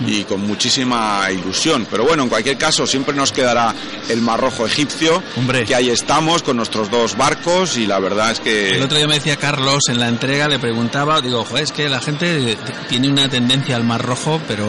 y 0.07 0.23
con 0.23 0.41
muchísima 0.41 1.29
ilusión. 1.31 1.87
Pero 1.89 2.03
bueno, 2.05 2.23
en 2.23 2.29
cualquier 2.29 2.57
caso, 2.57 2.85
siempre 2.85 3.15
nos 3.15 3.31
quedará 3.31 3.73
el 4.09 4.21
Mar 4.21 4.39
Rojo 4.39 4.65
egipcio, 4.65 5.21
Hombre. 5.37 5.65
que 5.65 5.75
ahí 5.75 5.89
estamos 5.89 6.43
con 6.43 6.57
nuestros 6.57 6.89
dos 6.89 7.17
barcos 7.17 7.77
y 7.77 7.85
la 7.85 7.99
verdad 7.99 8.31
es 8.31 8.39
que... 8.39 8.75
El 8.77 8.83
otro 8.83 8.97
día 8.97 9.07
me 9.07 9.15
decía 9.15 9.37
Carlos 9.37 9.83
en 9.89 9.99
la 9.99 10.07
entrega, 10.07 10.47
le 10.47 10.59
preguntaba, 10.59 11.21
digo, 11.21 11.43
joder, 11.43 11.63
es 11.63 11.71
que 11.71 11.89
la 11.89 11.99
gente 12.01 12.57
tiene 12.89 13.09
una 13.09 13.29
tendencia 13.29 13.75
al 13.75 13.83
mar 13.83 14.01
rojo, 14.01 14.41
pero 14.47 14.65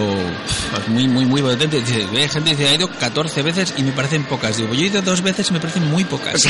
pues, 0.70 0.88
muy, 0.88 1.08
muy, 1.08 1.24
muy 1.24 1.42
potente. 1.42 1.80
Dice, 1.80 2.06
hay 2.12 2.28
gente 2.28 2.50
que 2.50 2.56
dice, 2.56 2.68
ha 2.68 2.74
ido 2.74 2.88
14 2.88 3.42
veces 3.42 3.74
y 3.76 3.82
me 3.82 3.92
parecen 3.92 4.24
pocas. 4.24 4.56
Digo, 4.56 4.74
yo 4.74 4.82
he 4.82 4.86
ido 4.86 5.02
dos 5.02 5.22
veces 5.22 5.50
y 5.50 5.52
me 5.52 5.60
parecen 5.60 5.90
muy 5.90 6.04
pocas. 6.04 6.42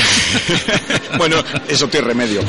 bueno, 1.18 1.42
eso 1.68 1.88
tiene 1.88 2.06
remedio. 2.06 2.42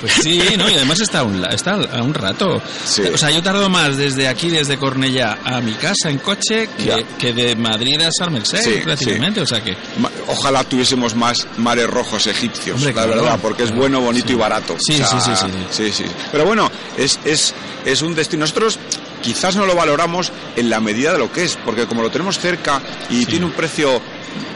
Pues 0.00 0.12
sí, 0.22 0.42
¿no? 0.56 0.68
Y 0.70 0.74
además 0.74 1.00
está 1.00 1.20
a 1.20 1.22
un, 1.24 1.44
está 1.44 1.74
a 1.74 2.02
un 2.02 2.14
rato. 2.14 2.62
Sí. 2.84 3.02
O 3.12 3.18
sea, 3.18 3.30
yo 3.30 3.42
tardo 3.42 3.68
más 3.68 3.96
desde 3.96 4.28
aquí, 4.28 4.50
desde 4.50 4.76
Cornellá, 4.78 5.29
a 5.32 5.60
mi 5.60 5.72
casa 5.74 6.10
en 6.10 6.18
coche, 6.18 6.68
que, 7.18 7.32
de 7.32 7.56
Madrid 7.56 8.00
a 8.00 8.06
el 8.24 8.42
Sheikh, 8.42 8.62
Sí, 8.62 8.80
prácticamente. 8.82 9.40
O 9.40 9.46
sea 9.46 9.62
que... 9.62 9.76
Ojalá 10.28 10.64
tuviésemos 10.64 11.14
más 11.14 11.46
mares 11.58 11.88
rojos 11.88 12.26
egipcios, 12.26 12.76
Hombre, 12.76 12.92
la 12.94 13.04
claro. 13.04 13.22
verdad, 13.22 13.38
porque 13.40 13.64
es 13.64 13.74
bueno, 13.74 14.00
bonito 14.00 14.28
Sí. 14.28 14.32
y 14.34 14.36
barato. 14.36 14.76
Sí, 14.78 14.94
sí, 14.94 15.04
sí, 15.20 15.30
sí. 15.36 15.46
sí, 15.70 15.92
sí. 15.92 16.04
Pero 16.32 16.44
bueno, 16.44 16.70
es, 16.96 17.18
es, 17.24 17.54
es 17.84 18.02
un 18.02 18.14
destino. 18.14 18.40
Nosotros 18.40 18.78
quizás 19.22 19.56
no 19.56 19.66
lo 19.66 19.74
valoramos 19.74 20.32
en 20.56 20.70
la 20.70 20.80
medida 20.80 21.12
de 21.12 21.18
lo 21.18 21.32
que 21.32 21.44
es, 21.44 21.56
porque 21.64 21.86
como 21.86 22.02
lo 22.02 22.10
tenemos 22.10 22.38
cerca 22.38 22.80
y 23.10 23.26
tiene 23.26 23.46
un 23.46 23.52
precio 23.52 24.00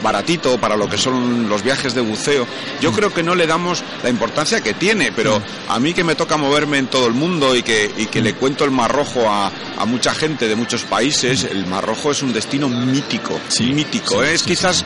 baratito 0.01 0.59
para 0.59 0.75
lo 0.75 0.89
que 0.89 0.97
son 0.97 1.49
los 1.49 1.63
viajes 1.63 1.93
de 1.95 2.01
buceo, 2.01 2.45
yo 2.81 2.91
creo 2.91 3.13
que 3.13 3.23
no 3.23 3.35
le 3.35 3.47
damos 3.47 3.83
la 4.03 4.09
importancia 4.09 4.61
que 4.61 4.73
tiene, 4.73 5.11
pero 5.11 5.41
a 5.67 5.79
mí 5.79 5.93
que 5.93 6.03
me 6.03 6.15
toca 6.15 6.37
moverme 6.37 6.77
en 6.77 6.87
todo 6.87 7.07
el 7.07 7.13
mundo 7.13 7.55
y 7.55 7.63
que, 7.63 7.91
y 7.97 8.05
que 8.07 8.21
le 8.21 8.33
cuento 8.33 8.65
el 8.65 8.71
Mar 8.71 8.91
Rojo 8.91 9.29
a, 9.29 9.51
a 9.77 9.85
mucha 9.85 10.13
gente 10.13 10.47
de 10.47 10.55
muchos 10.55 10.83
países, 10.83 11.43
el 11.43 11.65
Mar 11.67 11.85
Rojo 11.85 12.11
es 12.11 12.21
un 12.21 12.33
destino 12.33 12.69
mítico, 12.69 13.39
mítico, 13.61 14.23
sí, 14.23 14.29
¿eh? 14.29 14.33
es 14.33 14.41
sí, 14.41 14.47
quizás 14.49 14.85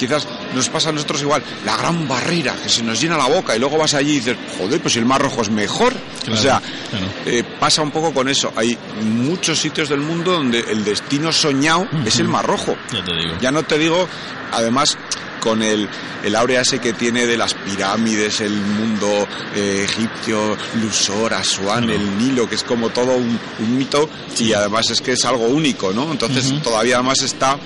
quizás 0.00 0.26
nos 0.54 0.68
pasa 0.70 0.88
a 0.88 0.92
nosotros 0.92 1.20
igual, 1.20 1.42
la 1.66 1.76
gran 1.76 2.08
barrera 2.08 2.54
que 2.62 2.70
se 2.70 2.82
nos 2.82 2.98
llena 2.98 3.18
la 3.18 3.26
boca 3.26 3.54
y 3.54 3.58
luego 3.58 3.76
vas 3.76 3.92
allí 3.92 4.12
y 4.12 4.14
dices, 4.16 4.36
joder, 4.56 4.80
pues 4.80 4.96
el 4.96 5.04
Mar 5.04 5.20
Rojo 5.20 5.42
es 5.42 5.50
mejor. 5.50 5.92
Claro, 6.24 6.38
o 6.40 6.42
sea, 6.42 6.62
claro. 6.90 7.06
eh, 7.26 7.44
pasa 7.60 7.82
un 7.82 7.90
poco 7.90 8.14
con 8.14 8.28
eso. 8.28 8.50
Hay 8.56 8.76
muchos 9.02 9.58
sitios 9.58 9.90
del 9.90 10.00
mundo 10.00 10.32
donde 10.32 10.60
el 10.60 10.84
destino 10.84 11.30
soñado 11.32 11.86
es 12.06 12.18
el 12.18 12.28
Mar 12.28 12.46
Rojo. 12.46 12.74
Ya 12.92 13.04
te 13.04 13.12
digo. 13.14 13.34
Ya 13.42 13.52
no 13.52 13.62
te 13.62 13.76
digo, 13.76 14.08
además, 14.52 14.96
con 15.40 15.62
el, 15.62 15.86
el 16.24 16.36
áurea 16.36 16.62
ese 16.62 16.78
que 16.78 16.94
tiene 16.94 17.26
de 17.26 17.36
las 17.36 17.52
pirámides, 17.54 18.40
el 18.40 18.52
mundo 18.52 19.28
eh, 19.54 19.86
egipcio, 19.88 20.56
Lusor, 20.80 21.34
Asuán, 21.34 21.90
el 21.90 22.18
Nilo, 22.18 22.48
que 22.48 22.54
es 22.54 22.64
como 22.64 22.88
todo 22.90 23.16
un, 23.16 23.38
un 23.58 23.78
mito 23.78 24.08
y 24.38 24.52
además 24.54 24.90
es 24.90 25.00
que 25.00 25.12
es 25.12 25.24
algo 25.26 25.46
único, 25.46 25.92
¿no? 25.92 26.10
Entonces 26.10 26.52
todavía 26.62 26.96
además 26.96 27.22
está 27.22 27.58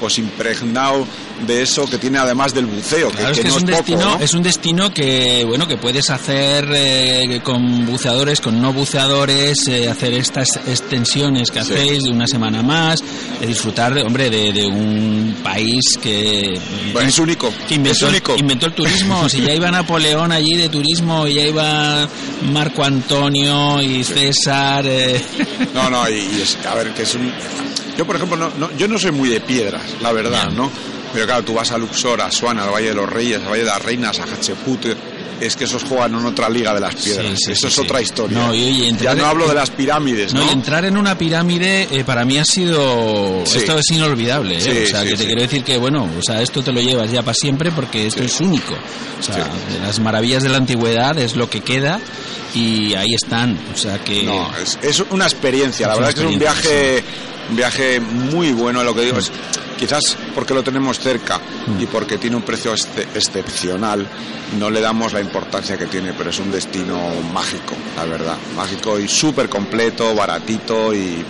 pues 0.00 0.18
impregnado 0.18 1.06
de 1.46 1.62
eso 1.62 1.88
que 1.88 1.98
tiene 1.98 2.18
además 2.18 2.52
del 2.54 2.66
buceo, 2.66 3.10
que, 3.12 3.22
es 3.22 3.28
que 3.38 3.42
que 3.42 3.48
no 3.48 3.56
es 3.56 3.62
un 3.62 3.68
es 3.70 3.76
poco, 3.76 3.76
destino, 3.92 4.00
¿no? 4.18 4.24
es 4.24 4.34
un 4.34 4.42
destino 4.42 4.92
que 4.94 5.44
bueno 5.46 5.66
que 5.68 5.76
puedes 5.76 6.10
hacer 6.10 6.68
eh, 6.74 7.40
con 7.44 7.86
buceadores, 7.86 8.40
con 8.40 8.60
no 8.60 8.72
buceadores, 8.72 9.68
eh, 9.68 9.88
hacer 9.88 10.14
estas 10.14 10.56
extensiones 10.66 11.50
que 11.50 11.62
Sí. 11.62 11.72
hacéis 11.74 12.04
de 12.04 12.10
una 12.10 12.26
semana 12.26 12.62
más, 12.62 13.02
de 13.40 13.46
disfrutar, 13.46 13.92
de, 13.94 14.02
hombre, 14.02 14.30
de, 14.30 14.52
de 14.52 14.66
un 14.66 15.36
país 15.42 15.84
que 16.02 16.58
Bueno, 16.92 17.08
es 17.08 17.18
único, 17.18 17.52
que 17.68 17.74
inventó, 17.74 18.06
es 18.06 18.10
único. 18.12 18.36
inventó 18.36 18.66
el 18.66 18.72
turismo. 18.74 19.28
si 19.28 19.40
ya 19.42 19.52
iba 19.54 19.70
Napoleón 19.70 20.32
allí 20.32 20.56
de 20.56 20.68
turismo, 20.68 21.26
y 21.26 21.34
ya 21.34 21.46
iba 21.46 22.08
Marco 22.52 22.84
Antonio 22.84 23.80
y 23.82 24.02
César. 24.04 24.84
eh, 24.86 25.20
No, 25.74 25.88
no, 25.90 26.08
y, 26.08 26.14
y 26.14 26.40
es, 26.42 26.58
a 26.66 26.74
ver, 26.74 26.92
que 26.94 27.02
es 27.02 27.14
un... 27.14 27.32
Yo, 27.98 28.06
por 28.06 28.16
ejemplo, 28.16 28.36
no, 28.36 28.50
no- 28.56 28.70
yo 28.76 28.88
no 28.88 28.98
soy 28.98 29.10
muy 29.10 29.28
de 29.28 29.40
piedras, 29.40 29.82
la 30.00 30.12
verdad. 30.12 30.50
¿no? 30.52 30.70
Pero 31.12 31.26
claro, 31.26 31.42
tú 31.44 31.54
vas 31.54 31.70
a 31.72 31.78
Luxor, 31.78 32.20
a 32.22 32.30
Suana, 32.30 32.64
al 32.64 32.70
Valle 32.70 32.88
de 32.88 32.94
los 32.94 33.08
Reyes, 33.10 33.40
al 33.42 33.48
Valle 33.50 33.60
de 33.64 33.68
las 33.68 33.82
Reinas, 33.82 34.18
a 34.20 34.24
Hatshepsut, 34.24 34.86
es 35.40 35.56
que 35.56 35.64
esos 35.64 35.84
juegan 35.84 36.14
en 36.16 36.26
otra 36.26 36.48
liga 36.48 36.74
de 36.74 36.80
las 36.80 36.94
piedras. 36.96 37.26
Sí, 37.26 37.34
sí, 37.46 37.52
Eso 37.52 37.68
sí, 37.70 37.74
es 37.74 37.78
otra 37.86 38.02
historia. 38.02 38.38
No, 38.38 38.54
y 38.54 38.62
oye, 38.64 38.92
ya 39.00 39.14
no 39.14 39.24
hablo 39.24 39.46
de 39.48 39.54
las 39.54 39.70
pirámides, 39.70 40.34
No, 40.34 40.40
¿no? 40.42 40.46
y 40.46 40.52
entrar 40.52 40.84
en 40.84 40.96
una 40.96 41.16
pirámide 41.16 41.88
eh, 41.90 42.04
para 42.04 42.24
mí 42.24 42.38
ha 42.38 42.44
sido 42.44 43.42
esto 43.44 43.78
es 43.78 43.90
inolvidable, 43.92 44.58
¿eh? 44.58 44.84
O 44.84 44.88
sea, 44.90 45.04
que 45.04 45.16
te 45.16 45.24
quiero 45.26 45.40
decir 45.42 45.62
que 45.64 45.78
bueno, 45.78 46.08
o 46.18 46.22
sea, 46.22 46.42
esto 46.42 46.62
te 46.62 46.72
lo 46.72 46.80
llevas 46.80 47.10
ya 47.10 47.22
para 47.22 47.34
siempre 47.34 47.70
porque 47.72 48.06
esto 48.08 48.22
es 48.22 48.40
único. 48.40 48.74
O 49.18 49.22
sea, 49.22 49.36
de 49.36 49.78
las 49.80 49.98
maravillas 50.00 50.42
de 50.42 50.48
la 50.50 50.58
antigüedad 50.58 51.16
es 51.18 51.36
lo 51.36 51.48
que 51.48 51.60
queda 51.62 52.00
y 52.54 52.94
ahí 52.94 53.14
están, 53.14 53.58
o 53.72 53.76
sea 53.76 53.98
que 54.02 54.24
No, 54.24 54.50
es, 54.60 54.78
es 54.82 55.02
una 55.10 55.24
experiencia. 55.24 55.86
La 55.86 55.92
Es 55.94 55.98
verdad 56.00 56.10
es 56.10 56.14
que 56.16 56.26
es 56.28 56.32
un 56.32 56.38
viaje, 56.38 57.04
un 57.50 57.56
viaje 57.56 58.00
muy 58.00 58.52
bueno. 58.52 58.82
Lo 58.84 58.94
que 58.94 59.02
digo 59.02 59.18
es, 59.18 59.30
quizás 59.78 60.16
porque 60.34 60.54
lo 60.54 60.62
tenemos 60.62 60.98
cerca 60.98 61.38
Mm. 61.38 61.82
y 61.82 61.86
porque 61.86 62.18
tiene 62.18 62.36
un 62.36 62.42
precio 62.42 62.72
exce- 62.74 63.06
excepcional, 63.14 64.06
no 64.58 64.70
le 64.70 64.80
damos 64.80 65.12
la 65.12 65.20
importancia 65.20 65.76
que 65.76 65.86
tiene, 65.86 66.12
pero 66.14 66.30
es 66.30 66.38
un 66.38 66.50
destino 66.50 66.98
mágico, 67.32 67.74
la 67.96 68.04
verdad. 68.04 68.36
Mágico 68.56 68.98
y 68.98 69.06
súper 69.08 69.48
completo, 69.48 70.14
baratito 70.14 70.94
y 70.94 71.24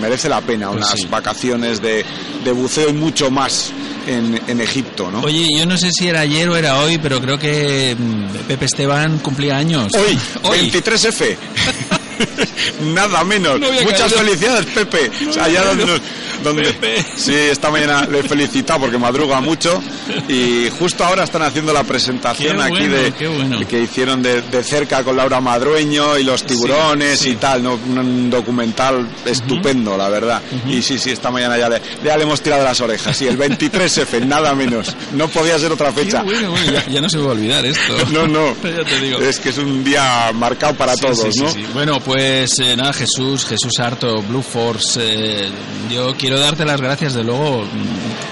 merece 0.00 0.28
la 0.28 0.40
pena 0.40 0.68
Pues 0.70 0.78
unas 0.78 1.00
sí. 1.00 1.06
vacaciones 1.06 1.80
de, 1.80 2.04
de 2.44 2.52
buceo 2.52 2.88
y 2.88 2.92
mucho 2.94 3.30
más 3.30 3.70
en, 4.06 4.40
en 4.48 4.60
Egipto, 4.60 5.10
¿no? 5.10 5.20
Oye, 5.20 5.46
yo 5.56 5.66
no 5.66 5.76
sé 5.78 5.90
si 5.92 6.08
era 6.08 6.20
ayer 6.20 6.48
o 6.48 6.56
era 6.56 6.78
hoy, 6.80 6.98
pero 6.98 7.20
creo 7.20 7.38
que 7.38 7.94
mm, 7.98 8.46
Pepe 8.48 8.64
Esteban 8.64 9.18
cumplía 9.18 9.56
años. 9.56 9.92
Hoy, 9.94 10.18
hoy. 10.50 10.70
23F. 10.70 11.36
Nada 12.94 13.24
menos. 13.24 13.58
No 13.60 13.70
Muchas 13.82 14.12
caído. 14.12 14.18
felicidades, 14.26 14.66
Pepe. 14.66 15.10
O 15.28 15.32
sea, 15.32 15.44
allá 15.44 15.64
donde, 15.64 15.86
nos- 15.86 16.00
donde- 16.44 16.64
Pepe. 16.74 17.04
Sí, 17.16 17.34
esta 17.34 17.70
mañana 17.70 18.06
le 18.10 18.20
he 18.20 18.22
felicitado 18.22 18.80
porque 18.80 18.98
madruga 18.98 19.40
mucho 19.40 19.82
y 20.28 20.68
justo 20.78 21.04
ahora 21.04 21.24
están 21.24 21.42
haciendo 21.42 21.72
la 21.72 21.82
presentación 21.84 22.56
Qué 22.56 22.62
aquí 22.62 22.70
bueno, 22.70 22.96
de 22.96 23.12
qué 23.12 23.28
bueno. 23.28 23.66
que 23.68 23.80
hicieron 23.80 24.22
de, 24.22 24.42
de 24.42 24.62
cerca 24.62 25.02
con 25.02 25.16
Laura 25.16 25.40
Madrueño 25.40 26.18
y 26.18 26.24
los 26.24 26.44
tiburones 26.44 27.20
sí. 27.20 27.30
y 27.30 27.36
tal, 27.36 27.62
¿no? 27.62 27.74
un 27.74 28.30
documental 28.30 29.08
estupendo, 29.24 29.96
la 29.96 30.08
verdad. 30.08 30.42
Y 30.68 30.82
sí, 30.82 30.98
sí, 30.98 31.10
esta 31.10 31.30
mañana 31.30 31.56
ya 31.58 31.68
le, 31.68 31.80
ya 32.04 32.16
le 32.16 32.22
hemos 32.24 32.40
tirado 32.40 32.62
las 32.64 32.80
orejas. 32.80 33.16
Sí, 33.16 33.26
el 33.26 33.38
23F, 33.38 34.20
nada 34.26 34.54
menos. 34.54 34.94
No 35.12 35.28
podía 35.28 35.58
ser 35.58 35.72
otra 35.72 35.92
Qué 35.92 36.04
fecha. 36.04 36.22
bueno, 36.22 36.50
bueno, 36.50 36.72
ya, 36.72 36.86
ya 36.86 37.00
no 37.00 37.08
se 37.08 37.16
me 37.18 37.24
va 37.24 37.30
a 37.30 37.34
olvidar 37.34 37.64
esto. 37.66 37.94
No, 38.14 38.26
no. 38.26 38.54
ya 38.62 38.84
te 38.84 39.00
digo. 39.00 39.18
Es 39.18 39.38
que 39.40 39.48
es 39.50 39.58
un 39.58 39.82
día 39.82 40.30
marcado 40.34 40.74
para 40.74 40.94
Sí, 40.94 41.00
todos, 41.00 41.18
sí, 41.20 41.32
sí, 41.32 41.42
¿no? 41.42 41.50
sí. 41.50 41.64
Bueno, 41.72 41.98
pues 42.00 42.58
eh, 42.60 42.76
nada, 42.76 42.92
Jesús, 42.92 43.44
Jesús 43.46 43.72
Harto, 43.80 44.22
Blue 44.22 44.42
Force, 44.42 45.00
eh, 45.02 45.48
yo 45.90 46.14
quiero 46.16 46.33
darte 46.38 46.64
las 46.64 46.80
gracias, 46.80 47.14
de 47.14 47.24
luego, 47.24 47.64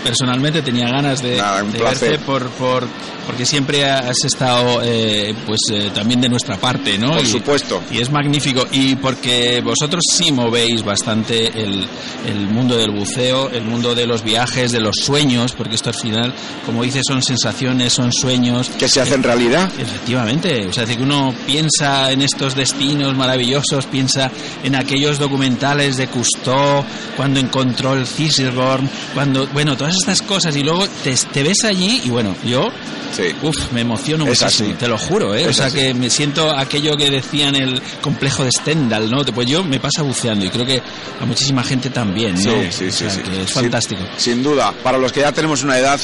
personalmente 0.05 0.63
tenía 0.63 0.89
ganas 0.89 1.23
de, 1.23 1.37
Nada, 1.37 1.63
de 1.63 1.79
verte 1.79 2.19
por, 2.19 2.49
por, 2.51 2.87
porque 3.27 3.47
siempre 3.47 3.85
has 3.89 4.25
estado 4.25 4.81
eh, 4.83 5.35
pues 5.47 5.61
eh, 5.73 5.91
también 5.95 6.21
de 6.21 6.29
nuestra 6.29 6.57
parte, 6.57 6.99
¿no? 6.99 7.13
Por 7.13 7.25
Y- 7.25 7.27
supuesto. 7.27 7.83
Y 7.91 8.01
es 8.01 8.11
magnífico, 8.11 8.67
y 8.73 8.97
porque 8.97 9.61
vosotros 9.63 10.03
sí 10.13 10.33
movéis 10.33 10.83
bastante 10.85 11.47
el, 11.63 11.87
el 12.27 12.49
mundo 12.49 12.77
del 12.77 12.91
buceo, 12.91 13.51
el 13.51 13.63
mundo 13.65 13.95
de 13.95 14.07
los 14.07 14.23
viajes, 14.23 14.73
de 14.73 14.81
los 14.81 14.97
sueños, 14.97 15.53
porque 15.53 15.75
esto 15.77 15.91
al 15.91 15.97
final, 15.97 16.35
como 16.67 16.83
dices, 16.83 17.03
son 17.07 17.23
sensaciones, 17.23 17.93
son 17.93 18.13
sueños, 18.13 18.71
Que 18.79 18.89
se 18.89 19.01
hace 19.01 19.15
en 19.15 19.23
realidad. 19.23 19.71
Efectivamente, 19.79 20.67
o 20.67 20.73
sea, 20.73 20.85
que 20.85 20.95
uno 21.01 21.33
piensa 21.47 22.11
en 22.11 22.23
estos 22.23 22.55
destinos 22.55 23.15
maravillosos, 23.17 23.87
piensa 23.87 24.31
en 24.65 24.75
aquellos 24.75 25.19
documentales 25.19 25.97
de 25.97 26.09
Cousteau, 26.09 26.85
cuando 27.17 27.39
encontró 27.41 27.95
el 27.95 28.07
Ciselgorm, 28.07 28.89
cuando, 29.15 29.47
bueno, 29.49 29.77
todas 29.77 29.92
estas 29.97 30.23
cosas, 30.23 30.57
y 30.57 30.63
luego 30.63 30.87
te, 31.05 31.15
te 31.33 31.43
ves 31.43 31.65
allí, 31.65 32.03
y 32.05 32.11
bueno, 32.11 32.35
yo, 32.45 32.69
Sí. 33.13 33.25
me 33.73 33.83
emociono 33.83 34.25
Es 34.27 34.41
muchísimo, 34.41 34.71
así. 34.71 34.79
te 34.79 34.89
lo 34.89 34.97
juro, 34.97 35.35
¿eh? 35.35 35.47
o 35.47 35.53
sea, 35.53 35.67
así. 35.67 35.77
que 35.77 35.93
me 35.95 36.09
siento 36.09 36.51
aquello 36.57 36.97
que 36.97 37.11
decían 37.11 37.55
el 37.55 37.81
complejo 38.01 38.43
de 38.43 38.51
Stendhal, 38.51 39.11
¿no? 39.11 39.23
Pues 39.25 39.47
yo 39.49 39.63
me 39.63 39.79
pasa 39.79 40.03
buceando, 40.03 40.47
y 40.47 40.49
creo 40.49 40.65
que 40.65 40.81
a 41.21 41.27
muchísima 41.27 41.63
gente 41.63 41.91
también, 41.91 42.35
¿no? 42.37 42.41
Sí, 42.41 42.69
sí, 42.71 42.87
O 42.87 42.93
sea, 42.93 43.11
sí. 43.11 43.21
que 43.21 43.43
es 43.43 43.53
fantástico. 43.53 44.03
Sin, 44.17 44.43
duda. 44.43 44.73
Para 44.83 44.97
los 44.97 45.13
que 45.13 45.21
ya 45.21 45.31
tenemos 45.33 45.63
una 45.63 45.79
edad, 45.79 46.01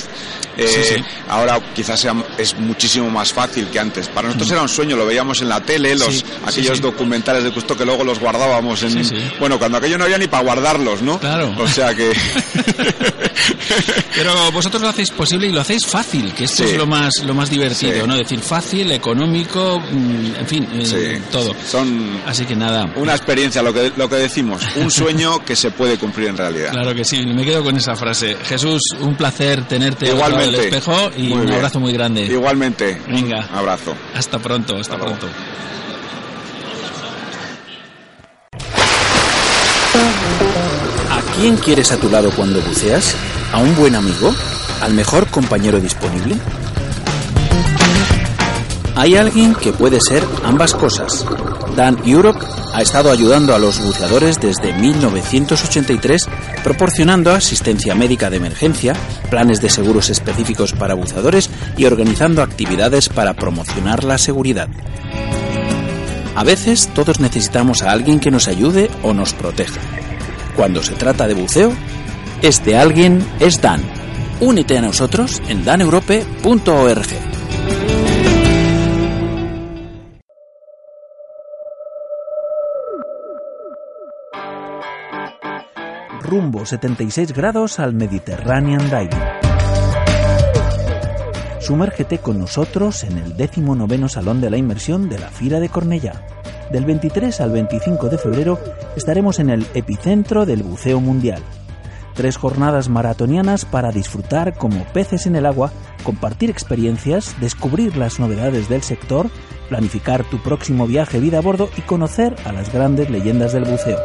eh, 0.56 1.02
ahora 1.28 1.60
quizás 1.74 1.98
sea, 1.98 2.14
es 2.38 2.56
muchísimo 2.58 3.10
más 3.10 3.32
fácil 3.32 3.68
que 3.68 3.78
antes. 3.78 4.08
Para 4.08 4.28
nosotros 4.28 4.50
era 4.50 4.62
un 4.62 4.68
sueño, 4.68 4.96
lo 4.96 5.04
veíamos 5.04 5.42
en 5.42 5.48
la 5.48 5.60
tele, 5.60 5.94
los. 5.96 6.14
Sí, 6.14 6.24
aquellos 6.46 6.76
sí, 6.76 6.82
documentales 6.82 7.44
de 7.44 7.52
Cousteau 7.52 7.76
que 7.76 7.84
luego 7.84 8.04
los 8.04 8.18
guardábamos 8.18 8.82
en... 8.82 9.02
Bueno, 9.38 9.58
cuando 9.58 9.78
aquello 9.78 9.98
no 9.98 10.04
había 10.04 10.18
ni 10.18 10.26
para 10.26 10.42
guardarlos, 10.42 11.02
¿no? 11.02 11.18
Claro. 11.18 11.54
O 11.58 11.68
sea 11.68 11.94
que... 11.94 12.12
Pero 14.14 14.50
vosotros 14.52 14.82
lo 14.82 14.88
hacéis 14.88 15.10
posible 15.10 15.46
y 15.48 15.52
lo 15.52 15.60
hacéis 15.60 15.86
fácil, 15.86 16.32
que 16.32 16.44
esto 16.44 16.64
es 16.64 16.76
lo 16.76 16.86
más 16.86 17.12
lo 17.24 17.34
más 17.34 17.50
divertido. 17.50 18.06
¿no? 18.06 18.16
decir 18.16 18.40
fácil, 18.40 18.90
económico, 18.92 19.80
mm, 19.80 20.36
en 20.40 20.46
fin, 20.46 20.68
eh, 20.72 21.20
todo. 21.30 21.54
Son 21.66 22.20
Así 22.26 22.44
que 22.44 22.56
nada. 22.56 22.90
una 22.96 23.14
experiencia, 23.14 23.62
lo 23.62 23.72
que, 23.72 23.92
lo 23.96 24.08
que 24.08 24.16
decimos, 24.16 24.62
un 24.76 24.90
sueño 24.90 25.44
que 25.44 25.54
se 25.56 25.70
puede 25.70 25.98
cumplir 25.98 26.28
en 26.28 26.36
realidad. 26.36 26.72
Claro 26.72 26.94
que 26.94 27.04
sí, 27.04 27.24
me 27.26 27.44
quedo 27.44 27.62
con 27.62 27.76
esa 27.76 27.94
frase. 27.96 28.36
Jesús, 28.44 28.80
un 29.00 29.14
placer 29.16 29.64
tenerte 29.64 30.10
al 30.10 30.18
lado 30.18 30.36
del 30.38 30.48
Igualmente. 30.48 30.76
espejo 30.76 31.10
y 31.16 31.32
un 31.32 31.52
abrazo 31.52 31.80
muy 31.80 31.92
grande. 31.92 32.27
Igualmente. 32.32 33.00
Venga. 33.08 33.46
Un 33.50 33.58
abrazo. 33.58 33.94
Hasta 34.14 34.38
pronto, 34.38 34.76
hasta 34.76 34.94
Hasta 34.94 35.06
pronto. 35.06 35.26
¿A 41.10 41.36
quién 41.36 41.56
quieres 41.56 41.92
a 41.92 41.96
tu 41.96 42.08
lado 42.08 42.30
cuando 42.30 42.60
buceas? 42.60 43.14
¿A 43.52 43.58
un 43.58 43.74
buen 43.76 43.94
amigo? 43.94 44.34
¿Al 44.82 44.94
mejor 44.94 45.26
compañero 45.28 45.80
disponible? 45.80 46.36
Hay 48.98 49.16
alguien 49.16 49.54
que 49.54 49.72
puede 49.72 50.00
ser 50.00 50.24
ambas 50.44 50.74
cosas. 50.74 51.24
Dan 51.76 51.98
Europe 52.04 52.44
ha 52.74 52.82
estado 52.82 53.12
ayudando 53.12 53.54
a 53.54 53.58
los 53.58 53.80
buceadores 53.80 54.40
desde 54.40 54.72
1983, 54.72 56.28
proporcionando 56.58 57.32
asistencia 57.32 57.94
médica 57.94 58.30
de 58.30 58.36
emergencia, 58.36 58.94
planes 59.30 59.60
de 59.60 59.70
seguros 59.70 60.10
específicos 60.10 60.72
para 60.72 60.94
buceadores 60.94 61.50
y 61.76 61.84
organizando 61.84 62.42
actividades 62.42 63.08
para 63.08 63.34
promocionar 63.34 64.04
la 64.04 64.18
seguridad. 64.18 64.68
A 66.34 66.44
veces 66.44 66.88
todos 66.94 67.20
necesitamos 67.20 67.82
a 67.82 67.90
alguien 67.90 68.20
que 68.20 68.30
nos 68.30 68.46
ayude 68.46 68.90
o 69.02 69.12
nos 69.12 69.32
proteja. 69.32 69.80
Cuando 70.56 70.82
se 70.82 70.94
trata 70.94 71.26
de 71.26 71.34
buceo, 71.34 71.72
este 72.42 72.76
alguien 72.76 73.24
es 73.40 73.60
Dan. 73.60 73.82
Únete 74.40 74.78
a 74.78 74.82
nosotros 74.82 75.42
en 75.48 75.64
daneurope.org. 75.64 77.37
rumbo 86.28 86.66
76 86.66 87.32
grados 87.32 87.78
al 87.78 87.94
Mediterranean 87.94 88.84
Diving. 88.90 89.08
Sumérgete 91.60 92.18
con 92.18 92.38
nosotros 92.38 93.02
en 93.04 93.16
el 93.16 93.36
19 93.36 94.08
Salón 94.08 94.40
de 94.40 94.50
la 94.50 94.58
Inmersión 94.58 95.08
de 95.08 95.18
la 95.18 95.30
Fira 95.30 95.58
de 95.58 95.70
Cornellá. 95.70 96.26
Del 96.70 96.84
23 96.84 97.40
al 97.40 97.50
25 97.50 98.10
de 98.10 98.18
febrero 98.18 98.58
estaremos 98.94 99.38
en 99.38 99.48
el 99.48 99.66
epicentro 99.72 100.44
del 100.44 100.62
buceo 100.62 101.00
mundial. 101.00 101.42
Tres 102.14 102.36
jornadas 102.36 102.90
maratonianas 102.90 103.64
para 103.64 103.90
disfrutar 103.90 104.54
como 104.54 104.84
peces 104.92 105.26
en 105.26 105.36
el 105.36 105.46
agua, 105.46 105.72
compartir 106.04 106.50
experiencias, 106.50 107.36
descubrir 107.40 107.96
las 107.96 108.20
novedades 108.20 108.68
del 108.68 108.82
sector, 108.82 109.30
planificar 109.70 110.24
tu 110.24 110.42
próximo 110.42 110.86
viaje 110.86 111.20
vida 111.20 111.38
a 111.38 111.42
bordo 111.42 111.70
y 111.78 111.80
conocer 111.82 112.36
a 112.44 112.52
las 112.52 112.70
grandes 112.72 113.08
leyendas 113.08 113.54
del 113.54 113.64
buceo. 113.64 113.98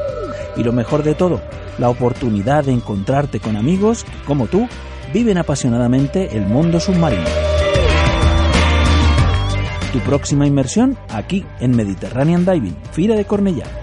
Y 0.56 0.64
lo 0.64 0.72
mejor 0.72 1.04
de 1.04 1.16
todo, 1.16 1.41
la 1.78 1.89
oportunidad 1.89 2.64
de 2.64 2.74
encontrarte 2.74 3.39
con 3.39 3.56
amigos 3.56 4.04
que, 4.04 4.12
como 4.26 4.47
tú, 4.47 4.68
viven 5.14 5.38
apasionadamente 5.38 6.36
el 6.36 6.45
mundo 6.45 6.80
submarino. 6.80 7.24
Tu 9.91 9.99
próxima 9.99 10.47
inmersión 10.47 10.97
aquí 11.10 11.45
en 11.60 11.76
Mediterranean 11.76 12.45
Diving, 12.45 12.76
Fira 12.91 13.16
de 13.16 13.26
Cornellá. 13.26 13.82